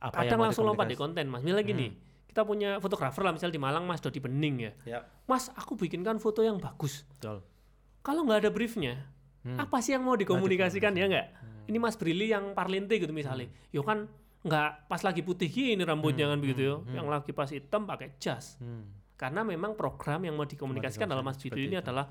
Apa 0.00 0.24
kadang 0.24 0.40
langsung 0.42 0.64
lompat 0.64 0.88
di 0.88 0.96
konten 0.96 1.28
mas. 1.28 1.44
Misalnya 1.44 1.62
gini, 1.62 1.86
kita 2.26 2.42
punya 2.42 2.80
fotografer 2.80 3.22
lah 3.22 3.36
misal 3.36 3.52
di 3.52 3.60
Malang 3.60 3.84
mas 3.84 4.00
Dodi 4.00 4.18
Bening 4.18 4.56
ya. 4.58 4.72
Ya. 4.88 4.98
Mas 5.28 5.52
aku 5.52 5.76
bikinkan 5.76 6.16
foto 6.16 6.40
yang 6.40 6.56
bagus. 6.56 7.04
Betul. 7.18 7.44
Kalau 8.02 8.26
nggak 8.26 8.48
ada 8.48 8.50
briefnya, 8.50 9.06
Hmm. 9.42 9.58
apa 9.58 9.82
sih 9.82 9.90
yang 9.92 10.06
mau 10.06 10.14
dikomunikasikan 10.14 10.94
ya 10.94 11.10
nggak? 11.10 11.26
Hmm. 11.34 11.66
Ini 11.66 11.78
Mas 11.82 11.98
Brili 11.98 12.30
yang 12.30 12.54
parlente 12.54 12.94
gitu 12.94 13.10
misalnya. 13.10 13.50
Yo 13.74 13.82
kan 13.82 14.06
nggak 14.42 14.86
pas 14.86 15.02
lagi 15.02 15.22
putih 15.22 15.46
gini 15.46 15.82
rambutnya 15.82 16.30
kan 16.30 16.38
begitu 16.38 16.62
yo. 16.62 16.76
Yang 16.88 17.06
lagi 17.10 17.30
pas 17.34 17.50
hitam 17.50 17.82
pakai 17.82 18.14
jas. 18.22 18.54
Hmm. 18.62 18.86
Karena 19.22 19.46
memang 19.46 19.78
program 19.78 20.26
yang 20.26 20.34
mau 20.34 20.42
dikomunikasikan 20.42 21.06
dalam 21.06 21.22
Mas 21.22 21.38
Seperti 21.38 21.70
ini 21.70 21.78
itu. 21.78 21.84
adalah 21.86 22.10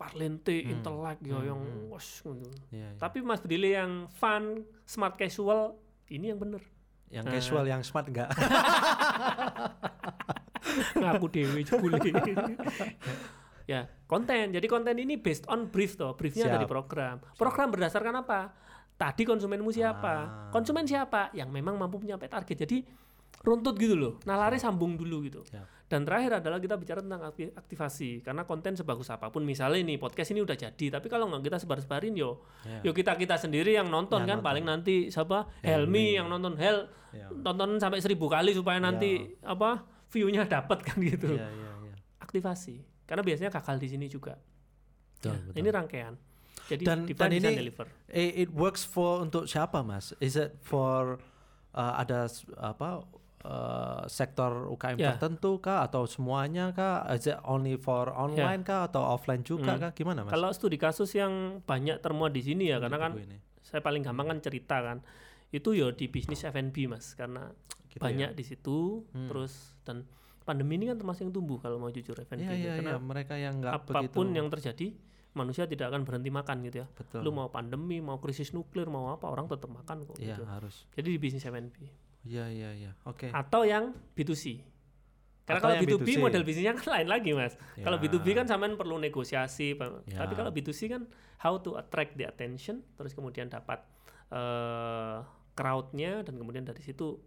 parlente, 0.00 0.56
Hmm. 0.64 0.72
intelek 0.72 1.18
ya 1.20 1.36
Hmm, 1.36 1.44
yang 1.44 1.60
hmm. 1.60 1.92
gitu. 1.92 2.48
Ya, 2.72 2.88
ya. 2.88 2.88
Tapi 2.96 3.20
Mas 3.20 3.44
Brili 3.44 3.76
yang 3.76 4.08
fun, 4.08 4.64
smart 4.82 5.20
casual, 5.20 5.76
ini 6.08 6.32
yang 6.32 6.40
bener. 6.40 6.64
yang 7.12 7.28
eh. 7.28 7.36
casual, 7.36 7.68
yang 7.68 7.84
smart 7.84 8.08
enggak? 8.08 8.32
Ngaku 10.96 11.26
dewe 11.28 11.60
jebule. 11.60 12.00
ya, 13.72 13.84
konten. 14.08 14.48
Jadi 14.48 14.66
konten 14.66 14.96
ini 14.96 15.20
based 15.20 15.44
on 15.46 15.68
brief 15.68 16.00
toh. 16.00 16.16
Briefnya 16.16 16.48
ada 16.48 16.56
di 16.56 16.64
Siap. 16.64 16.72
program. 16.72 17.20
Program 17.36 17.68
berdasarkan 17.68 18.14
apa? 18.24 18.40
Tadi 18.96 19.28
konsumenmu 19.28 19.68
siapa? 19.68 20.14
Ah. 20.14 20.48
Konsumen 20.48 20.88
siapa? 20.88 21.28
Yang 21.34 21.52
memang 21.52 21.76
mampu 21.76 22.00
mencapai 22.00 22.32
target. 22.32 22.64
Jadi 22.64 22.80
runtut 23.42 23.74
gitu 23.76 23.92
loh. 23.92 24.12
Nalarnya 24.22 24.62
sambung 24.62 24.94
dulu 24.94 25.26
gitu. 25.26 25.42
Siap. 25.44 25.66
Dan 25.92 26.08
terakhir 26.08 26.40
adalah 26.40 26.56
kita 26.56 26.80
bicara 26.80 27.04
tentang 27.04 27.20
akti- 27.22 27.52
aktivasi. 27.52 28.24
Karena 28.24 28.42
konten 28.42 28.72
sebagus 28.72 29.06
apa 29.06 29.28
pun. 29.28 29.44
Misalnya 29.44 29.84
nih 29.84 30.00
podcast 30.00 30.32
ini 30.32 30.40
udah 30.40 30.56
jadi. 30.56 30.86
Tapi 30.88 31.06
kalau 31.06 31.28
nggak 31.28 31.44
kita 31.44 31.58
sebar-sebarin 31.60 32.16
yo. 32.16 32.48
Ya. 32.64 32.80
Yo 32.80 32.90
kita 32.90 33.12
kita 33.12 33.36
sendiri 33.36 33.76
yang 33.76 33.86
nonton 33.86 34.24
Yang 34.24 34.26
kan 34.26 34.36
nonton. 34.40 34.48
paling 34.48 34.64
nanti 34.64 34.94
siapa 35.06 35.52
Helmi. 35.60 35.68
Helmi 35.68 36.06
yang 36.16 36.26
nonton 36.26 36.56
Hel 36.56 36.88
Ya. 37.12 37.28
tonton 37.28 37.76
sampai 37.76 38.00
seribu 38.00 38.24
kali 38.24 38.56
supaya 38.56 38.80
nanti 38.80 39.36
apa 39.44 39.84
view-nya 40.08 40.48
dapat 40.56 40.80
kan 40.80 40.96
gitu 40.96 41.36
Ya, 41.36 41.44
ya, 41.44 41.70
ya. 41.84 41.92
aktivasi 42.18 42.80
karena 43.04 43.20
biasanya 43.20 43.52
gagal 43.52 43.76
di 43.76 43.88
sini 43.90 44.08
juga 44.08 44.40
Betul, 45.12 45.28
Ya, 45.28 45.44
betul. 45.44 45.56
ini 45.60 45.68
rangkaian 45.68 46.14
jadi 46.66 46.82
Dan- 46.88 47.04
dan 47.04 47.28
ini- 47.30 47.52
deliver 47.52 47.84
It 48.08 48.48
works 48.48 48.88
for 48.88 49.20
untuk 49.20 49.44
siapa, 49.44 49.84
Mas? 49.84 50.16
Is 50.24 50.40
it 50.40 50.56
for 50.64 51.20
uh, 51.72 51.94
ada 52.00 52.32
apa 52.56 53.04
uh, 53.42 54.02
sektor 54.06 54.66
UKM 54.68 54.96
Ya. 54.96 55.14
tertentu 55.14 55.58
kah 55.58 55.82
atau 55.82 56.04
semuanya 56.04 56.70
kah? 56.70 57.02
Is 57.10 57.26
it 57.26 57.38
only 57.42 57.74
for 57.74 58.08
online 58.08 58.62
kah 58.62 58.86
atau 58.86 59.02
offline 59.08 59.42
juga 59.42 59.74
Hmm. 59.74 59.80
kah? 59.80 59.90
Gimana, 59.92 60.22
Mas? 60.22 60.30
kalau 60.30 60.48
studi 60.50 60.76
kasus 60.76 61.10
yang 61.12 61.58
banyak 61.60 61.98
termuat 61.98 62.30
di 62.30 62.40
sini 62.40 62.66
ya 62.66 62.78
karena 62.78 62.98
kan 62.98 63.12
ini. 63.14 63.38
saya 63.60 63.78
paling 63.78 64.00
gampang 64.00 64.26
kan 64.26 64.38
cerita 64.38 64.78
kan 64.80 64.98
itu 65.48 65.70
ya 65.72 65.90
di 65.90 66.06
bisnis 66.06 66.42
F&B 66.42 66.86
mas 66.86 67.12
karena 67.12 67.50
Gitu 67.86 68.00
banyak 68.00 68.30
ya? 68.30 68.34
di 68.34 68.40
situ 68.42 69.04
Hmm. 69.08 69.28
terus 69.28 69.52
dan 69.82 70.08
pandemi 70.42 70.74
ini 70.74 70.86
kan 70.86 70.96
termasuk 70.96 71.22
yang 71.22 71.32
tumbuh 71.32 71.56
kalau 71.56 71.76
mau 71.76 71.88
jujur 71.88 72.16
F&B 72.16 72.40
Iya 72.40 72.50
gitu. 72.50 72.58
iya 72.58 72.72
karena 72.74 72.90
iya 72.90 72.98
mereka 72.98 73.34
yang 73.36 73.54
nggak 73.58 73.72
apa 73.76 73.84
pun 74.08 74.26
begitu 74.26 74.34
yang 74.34 74.48
terjadi 74.48 74.86
manusia 75.32 75.64
tidak 75.64 75.88
akan 75.88 76.02
berhenti 76.02 76.28
makan 76.28 76.56
gitu 76.62 76.76
ya 76.78 76.86
betul. 76.90 77.20
lu 77.20 77.30
mau 77.30 77.48
pandemi 77.48 77.98
mau 77.98 78.16
krisis 78.16 78.50
nuklir 78.50 78.84
mau 78.86 79.08
apa 79.10 79.24
orang 79.26 79.46
tetap 79.46 79.68
makan 79.68 80.04
kok 80.04 80.16
Iya 80.16 80.34
gitu. 80.34 80.44
harus. 80.44 80.84
jadi 80.92 81.08
di 81.08 81.18
bisnis 81.18 81.42
F&B 81.42 81.76
Iya 82.22 82.46
iya 82.48 82.70
iya. 82.72 82.90
Oke. 83.02 83.28
atau 83.28 83.62
yang 83.62 83.90
B2C 84.14 84.62
karena 85.42 85.58
Atau 85.58 85.66
kalau 85.66 85.74
yang 85.74 85.82
B2B 85.82 86.06
B2C. 86.06 86.22
model 86.22 86.42
bisnisnya 86.46 86.72
kan 86.78 86.86
lain 87.00 87.08
lagi 87.10 87.30
mas 87.34 87.54
kalau 87.76 87.98
Ya. 87.98 88.02
B2B 88.06 88.26
kan 88.32 88.46
sampean 88.46 88.78
perlu 88.78 88.94
negosiasi. 88.96 89.74
Ya. 89.74 90.22
tapi 90.22 90.32
kalau 90.34 90.50
B2C 90.50 90.80
kan 90.86 91.02
how 91.38 91.58
to 91.58 91.74
attract 91.74 92.14
the 92.14 92.22
attention 92.22 92.86
terus 92.94 93.10
kemudian 93.12 93.50
dapat 93.50 93.82
eh 94.30 95.18
crowdnya 95.52 96.24
dan 96.24 96.38
kemudian 96.38 96.64
dari 96.64 96.80
situ 96.80 97.20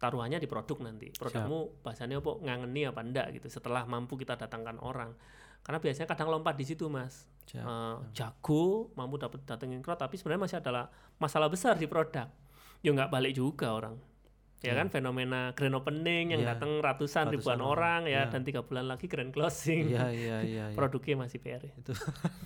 taruhannya 0.00 0.40
di 0.40 0.48
produk 0.48 0.80
nanti 0.80 1.12
produkmu 1.12 1.84
bahasanya 1.84 2.24
apa 2.24 2.40
ngangeni 2.40 2.88
apa 2.88 3.00
enggak 3.04 3.26
gitu 3.36 3.52
setelah 3.52 3.84
mampu 3.84 4.16
kita 4.16 4.32
datangkan 4.32 4.80
orang 4.80 5.12
karena 5.60 5.76
biasanya 5.76 6.08
kadang 6.08 6.32
lompat 6.32 6.56
di 6.56 6.64
situ 6.64 6.88
mas 6.88 7.28
Siap. 7.44 7.60
Eh, 7.60 7.96
jago 8.16 8.94
mampu 8.96 9.20
dapat 9.20 9.44
datengin 9.44 9.84
crowd 9.84 10.00
tapi 10.00 10.16
sebenarnya 10.16 10.40
masih 10.40 10.58
adalah 10.64 10.88
masalah 11.20 11.52
besar 11.52 11.76
di 11.76 11.84
produk 11.84 12.32
ya 12.80 12.94
nggak 12.94 13.12
balik 13.12 13.36
juga 13.36 13.76
orang 13.76 14.00
ya 14.60 14.72
kan 14.74 14.86
fenomena 14.86 15.52
grand 15.52 15.72
opening 15.72 16.32
yang 16.32 16.40
Iya. 16.40 16.52
datang 16.52 16.78
ratusan, 16.78 17.26
Ratusan 17.26 17.32
ribuan 17.32 17.60
orang. 17.60 18.04
orang, 18.04 18.12
ya 18.12 18.20
Iya. 18.20 18.22
dan 18.28 18.40
tiga 18.42 18.60
bulan 18.60 18.86
lagi 18.86 19.06
grand 19.06 19.28
closing 19.28 19.88
Iya 19.88 20.06
iya 20.10 20.38
iya. 20.40 20.64
iya. 20.68 20.76
produknya 20.76 21.16
masih 21.18 21.38
PR 21.38 21.64
itu 21.64 21.92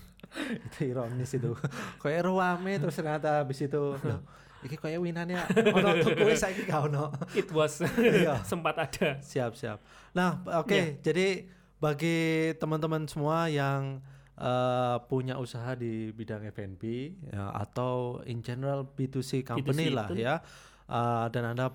itu 0.66 0.78
ironis 0.84 1.30
itu 1.30 1.54
kayak 1.98 2.22
ruame 2.24 2.76
terus 2.76 2.94
ternyata 2.94 3.40
habis 3.40 3.58
itu 3.60 3.82
iki 4.62 4.74
kayak 4.74 4.96
winannya 4.96 5.42
ono 5.70 5.90
tuku 6.00 6.24
wis 6.24 6.40
saiki 6.40 6.64
gak 6.64 6.88
ono 6.88 7.12
it 7.32 7.46
was 7.50 7.78
Iya. 7.94 8.40
sempat 8.50 8.74
ada 8.78 9.20
siap 9.20 9.54
siap 9.54 9.78
nah 10.10 10.38
oke 10.56 10.98
jadi 11.00 11.46
bagi 11.76 12.16
teman-teman 12.56 13.04
semua 13.04 13.46
yang 13.46 14.00
eh, 14.34 14.96
punya 15.04 15.36
usaha 15.36 15.74
di 15.74 16.10
bidang 16.10 16.42
F&B 16.48 16.82
ya, 17.28 17.54
atau 17.54 18.18
in 18.24 18.40
general 18.40 18.82
B2C 18.88 19.44
company 19.44 19.86
B2C, 19.86 19.94
lah 19.94 20.06
betul. 20.08 20.18
ya 20.18 20.34
eh, 20.88 21.26
dan 21.32 21.44
anda 21.56 21.72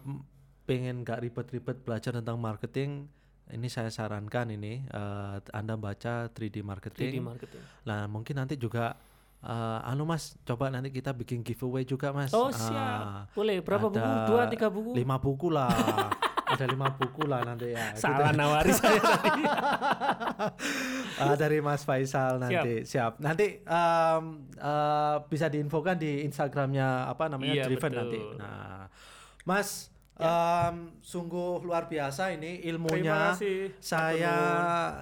pengen 0.69 1.01
gak 1.01 1.25
ribet-ribet 1.25 1.81
belajar 1.81 2.13
tentang 2.13 2.37
marketing 2.37 3.09
ini 3.49 3.65
saya 3.65 3.89
sarankan 3.89 4.53
ini 4.53 4.85
eh, 4.85 5.35
anda 5.53 5.73
baca 5.73 6.29
3D 6.29 6.61
3D 6.61 6.65
marketing. 6.65 7.23
marketing. 7.25 7.61
Nah, 7.85 8.05
mungkin 8.05 8.37
nanti 8.37 8.55
juga 8.55 8.93
eh, 9.41 9.89
anu 9.89 10.05
Mas, 10.05 10.37
coba 10.45 10.69
nanti 10.69 10.93
kita 10.93 11.11
bikin 11.17 11.41
giveaway 11.41 11.81
juga 11.85 12.13
Mas. 12.13 12.29
oh 12.31 12.53
siap. 12.53 13.33
Boleh. 13.33 13.65
Berapa 13.65 13.89
buku? 13.89 14.11
Dua 14.29 14.43
tiga 14.47 14.67
buku? 14.69 14.91
Lima 14.93 15.17
buku 15.17 15.49
lah. 15.49 15.69
ada 16.49 16.65
lima 16.65 16.89
buku 16.91 17.23
lah 17.23 17.41
nanti 17.43 17.69
ya. 17.69 17.93
salah 17.93 18.31
nawari 18.31 18.71
saya 18.71 18.97
tadi 19.15 19.43
Ah, 21.19 21.35
dari 21.35 21.59
Mas 21.59 21.83
Faisal 21.83 22.39
nanti. 22.39 22.83
Siap. 22.83 23.19
Nanti 23.19 23.59
em, 23.59 24.23
eh, 24.51 25.15
bisa 25.25 25.45
diinfokan 25.47 25.95
di 25.95 26.23
Instagramnya 26.23 27.05
apa 27.05 27.27
namanya 27.27 27.53
Iya, 27.53 27.63
Driven 27.67 27.91
betul. 27.91 27.99
Nanti. 28.01 28.19
Nah, 28.35 28.87
Mas 29.43 29.91
em, 30.15 30.75
sungguh 30.99 31.59
luar 31.61 31.85
biasa 31.85 32.31
ini 32.31 32.63
ilmunya. 32.63 33.35
kasih 33.35 33.75
Saya 33.77 34.35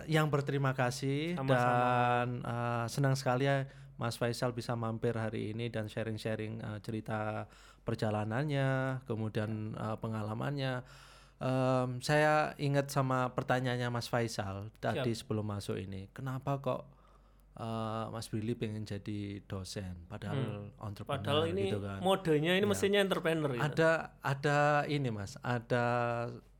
yang 0.05 0.27
berterima 0.27 0.73
kasih 0.73 1.37
Sama-sama. 1.37 1.53
dan 1.53 2.27
eh, 2.41 2.85
senang 2.87 3.13
sekali 3.13 3.45
ya 3.45 3.69
Mas 3.95 4.13
Faisal 4.15 4.51
bisa 4.51 4.73
mampir 4.73 5.13
hari 5.13 5.53
ini 5.53 5.69
dan 5.69 5.85
sharing-sharing 5.85 6.59
eh, 6.59 6.79
cerita 6.81 7.45
perjalanannya, 7.83 9.01
kemudian 9.05 9.49
eh, 9.73 9.97
pengalamannya. 9.97 10.81
Em, 11.37 12.01
saya 12.01 12.57
ingat 12.57 12.89
sama 12.89 13.29
pertanyaannya 13.29 13.89
Mas 13.89 14.05
Faisal 14.05 14.73
tadi 14.75 15.13
sebelum 15.13 15.45
masuk 15.45 15.77
ini, 15.77 16.09
kenapa 16.09 16.57
kok 16.57 16.81
eh, 17.55 18.05
Mas 18.09 18.25
Billy 18.27 18.53
pengen 18.53 18.83
jadi 18.83 19.41
dosen, 19.43 20.05
padahal 20.05 20.73
entrepreneur 20.77 20.97
Hmm. 20.97 21.05
padahal 21.05 21.41
ini 21.47 21.63
gitu 21.67 21.79
kan? 21.79 21.99
modenya 21.99 22.53
ini 22.53 22.65
Ya. 22.65 22.69
mestinya 22.69 22.99
entrepreneur 22.99 23.53
ya. 23.53 23.61
ada 23.63 23.91
ada 24.19 24.59
ini 24.87 25.09
mas 25.09 25.37
ada 25.39 25.85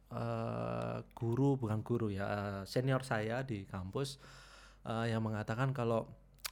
eh, 0.08 0.98
guru 1.12 1.58
bukan 1.58 1.82
guru 1.82 2.08
ya 2.10 2.26
eh, 2.26 2.62
senior 2.64 3.02
saya 3.02 3.42
di 3.42 3.66
kampus 3.66 4.22
eh, 4.84 5.10
yang 5.10 5.22
mengatakan 5.22 5.70
kalau 5.70 6.06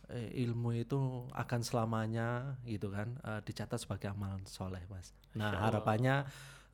eh, 0.08 0.30
ilmu 0.42 0.74
itu 0.76 0.98
akan 1.32 1.62
selamanya 1.62 2.58
gitu 2.66 2.90
kan 2.90 3.16
eh, 3.22 3.42
dicatat 3.42 3.78
sebagai 3.78 4.10
amalan 4.10 4.42
soleh 4.46 4.82
mas 4.90 5.14
nah 5.34 5.56
harapannya 5.62 6.26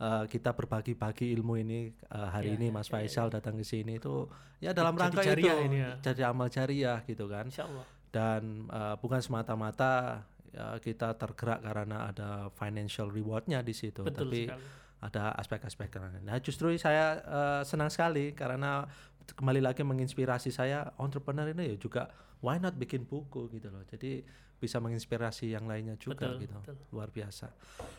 eh, 0.02 0.26
kita 0.26 0.58
berbagi-bagi 0.58 1.30
ilmu 1.38 1.62
ini 1.62 1.94
eh, 1.94 2.28
hari 2.34 2.58
Ya, 2.58 2.58
ini 2.58 2.68
mas 2.74 2.90
ya, 2.90 2.98
Faisal 2.98 3.30
datang 3.30 3.56
ke 3.56 3.64
sini 3.64 4.02
itu 4.02 4.26
ya 4.58 4.74
dalam 4.74 4.98
Jadi 4.98 5.02
rangka 5.06 5.22
itu 5.22 5.48
ini 5.70 5.78
ya. 5.86 5.92
jadi 6.02 6.22
amal 6.34 6.50
jariah 6.50 7.00
gitu 7.06 7.30
kan 7.30 7.46
Insya 7.46 7.70
Allah 7.70 7.86
dan 8.12 8.68
uh, 8.68 9.00
bukan 9.00 9.24
semata-mata 9.24 10.28
ya, 10.52 10.76
kita 10.84 11.16
tergerak 11.16 11.64
karena 11.64 12.12
ada 12.12 12.52
financial 12.60 13.08
rewardnya 13.08 13.64
di 13.64 13.72
situ, 13.72 14.04
betul 14.04 14.28
tapi 14.28 14.52
sekali 14.52 14.80
ada 15.02 15.34
aspek-aspek 15.34 15.98
lain. 15.98 16.22
Nah 16.22 16.38
justru 16.38 16.70
saya 16.78 17.18
uh, 17.26 17.62
senang 17.66 17.90
sekali 17.90 18.38
karena 18.38 18.86
kembali 19.34 19.64
lagi 19.64 19.82
menginspirasi 19.82 20.54
saya 20.54 20.94
entrepreneur 21.02 21.50
ini 21.50 21.74
ya 21.74 21.76
juga 21.82 22.12
why 22.46 22.62
not 22.62 22.78
bikin 22.78 23.10
buku 23.10 23.50
gitu 23.50 23.74
loh. 23.74 23.82
Jadi 23.90 24.22
bisa 24.62 24.78
menginspirasi 24.78 25.58
yang 25.58 25.66
lainnya 25.66 25.98
juga 25.98 26.30
Betul, 26.30 26.46
gitu. 26.46 26.58
betul. 26.62 26.76
Luar 26.94 27.10
biasa. 27.10 27.50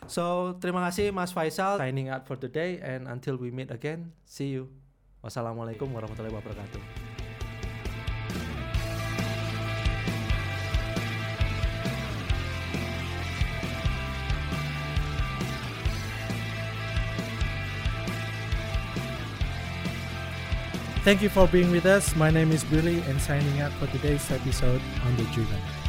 So 0.07 0.55
terima 0.63 0.79
kasih 0.87 1.11
Mas 1.11 1.35
Faisal 1.35 1.75
signing 1.75 2.07
out 2.07 2.23
for 2.23 2.39
today 2.39 2.79
and 2.79 3.11
until 3.11 3.35
we 3.35 3.51
meet 3.51 3.67
again, 3.67 4.15
see 4.23 4.55
you. 4.55 4.71
Wassalamualaikum 5.19 5.91
warahmatullahi 5.91 6.31
wabarakatuh. 6.31 7.11
Thank 21.03 21.21
you 21.21 21.27
for 21.27 21.47
being 21.47 21.69
with 21.69 21.85
us. 21.85 22.15
My 22.15 22.29
name 22.31 22.51
is 22.51 22.63
Billy 22.63 23.01
and 23.11 23.19
signing 23.19 23.59
out 23.59 23.73
for 23.73 23.87
today's 23.87 24.23
episode 24.31 24.79
on 25.03 25.17
The 25.17 25.23
Driven. 25.35 25.82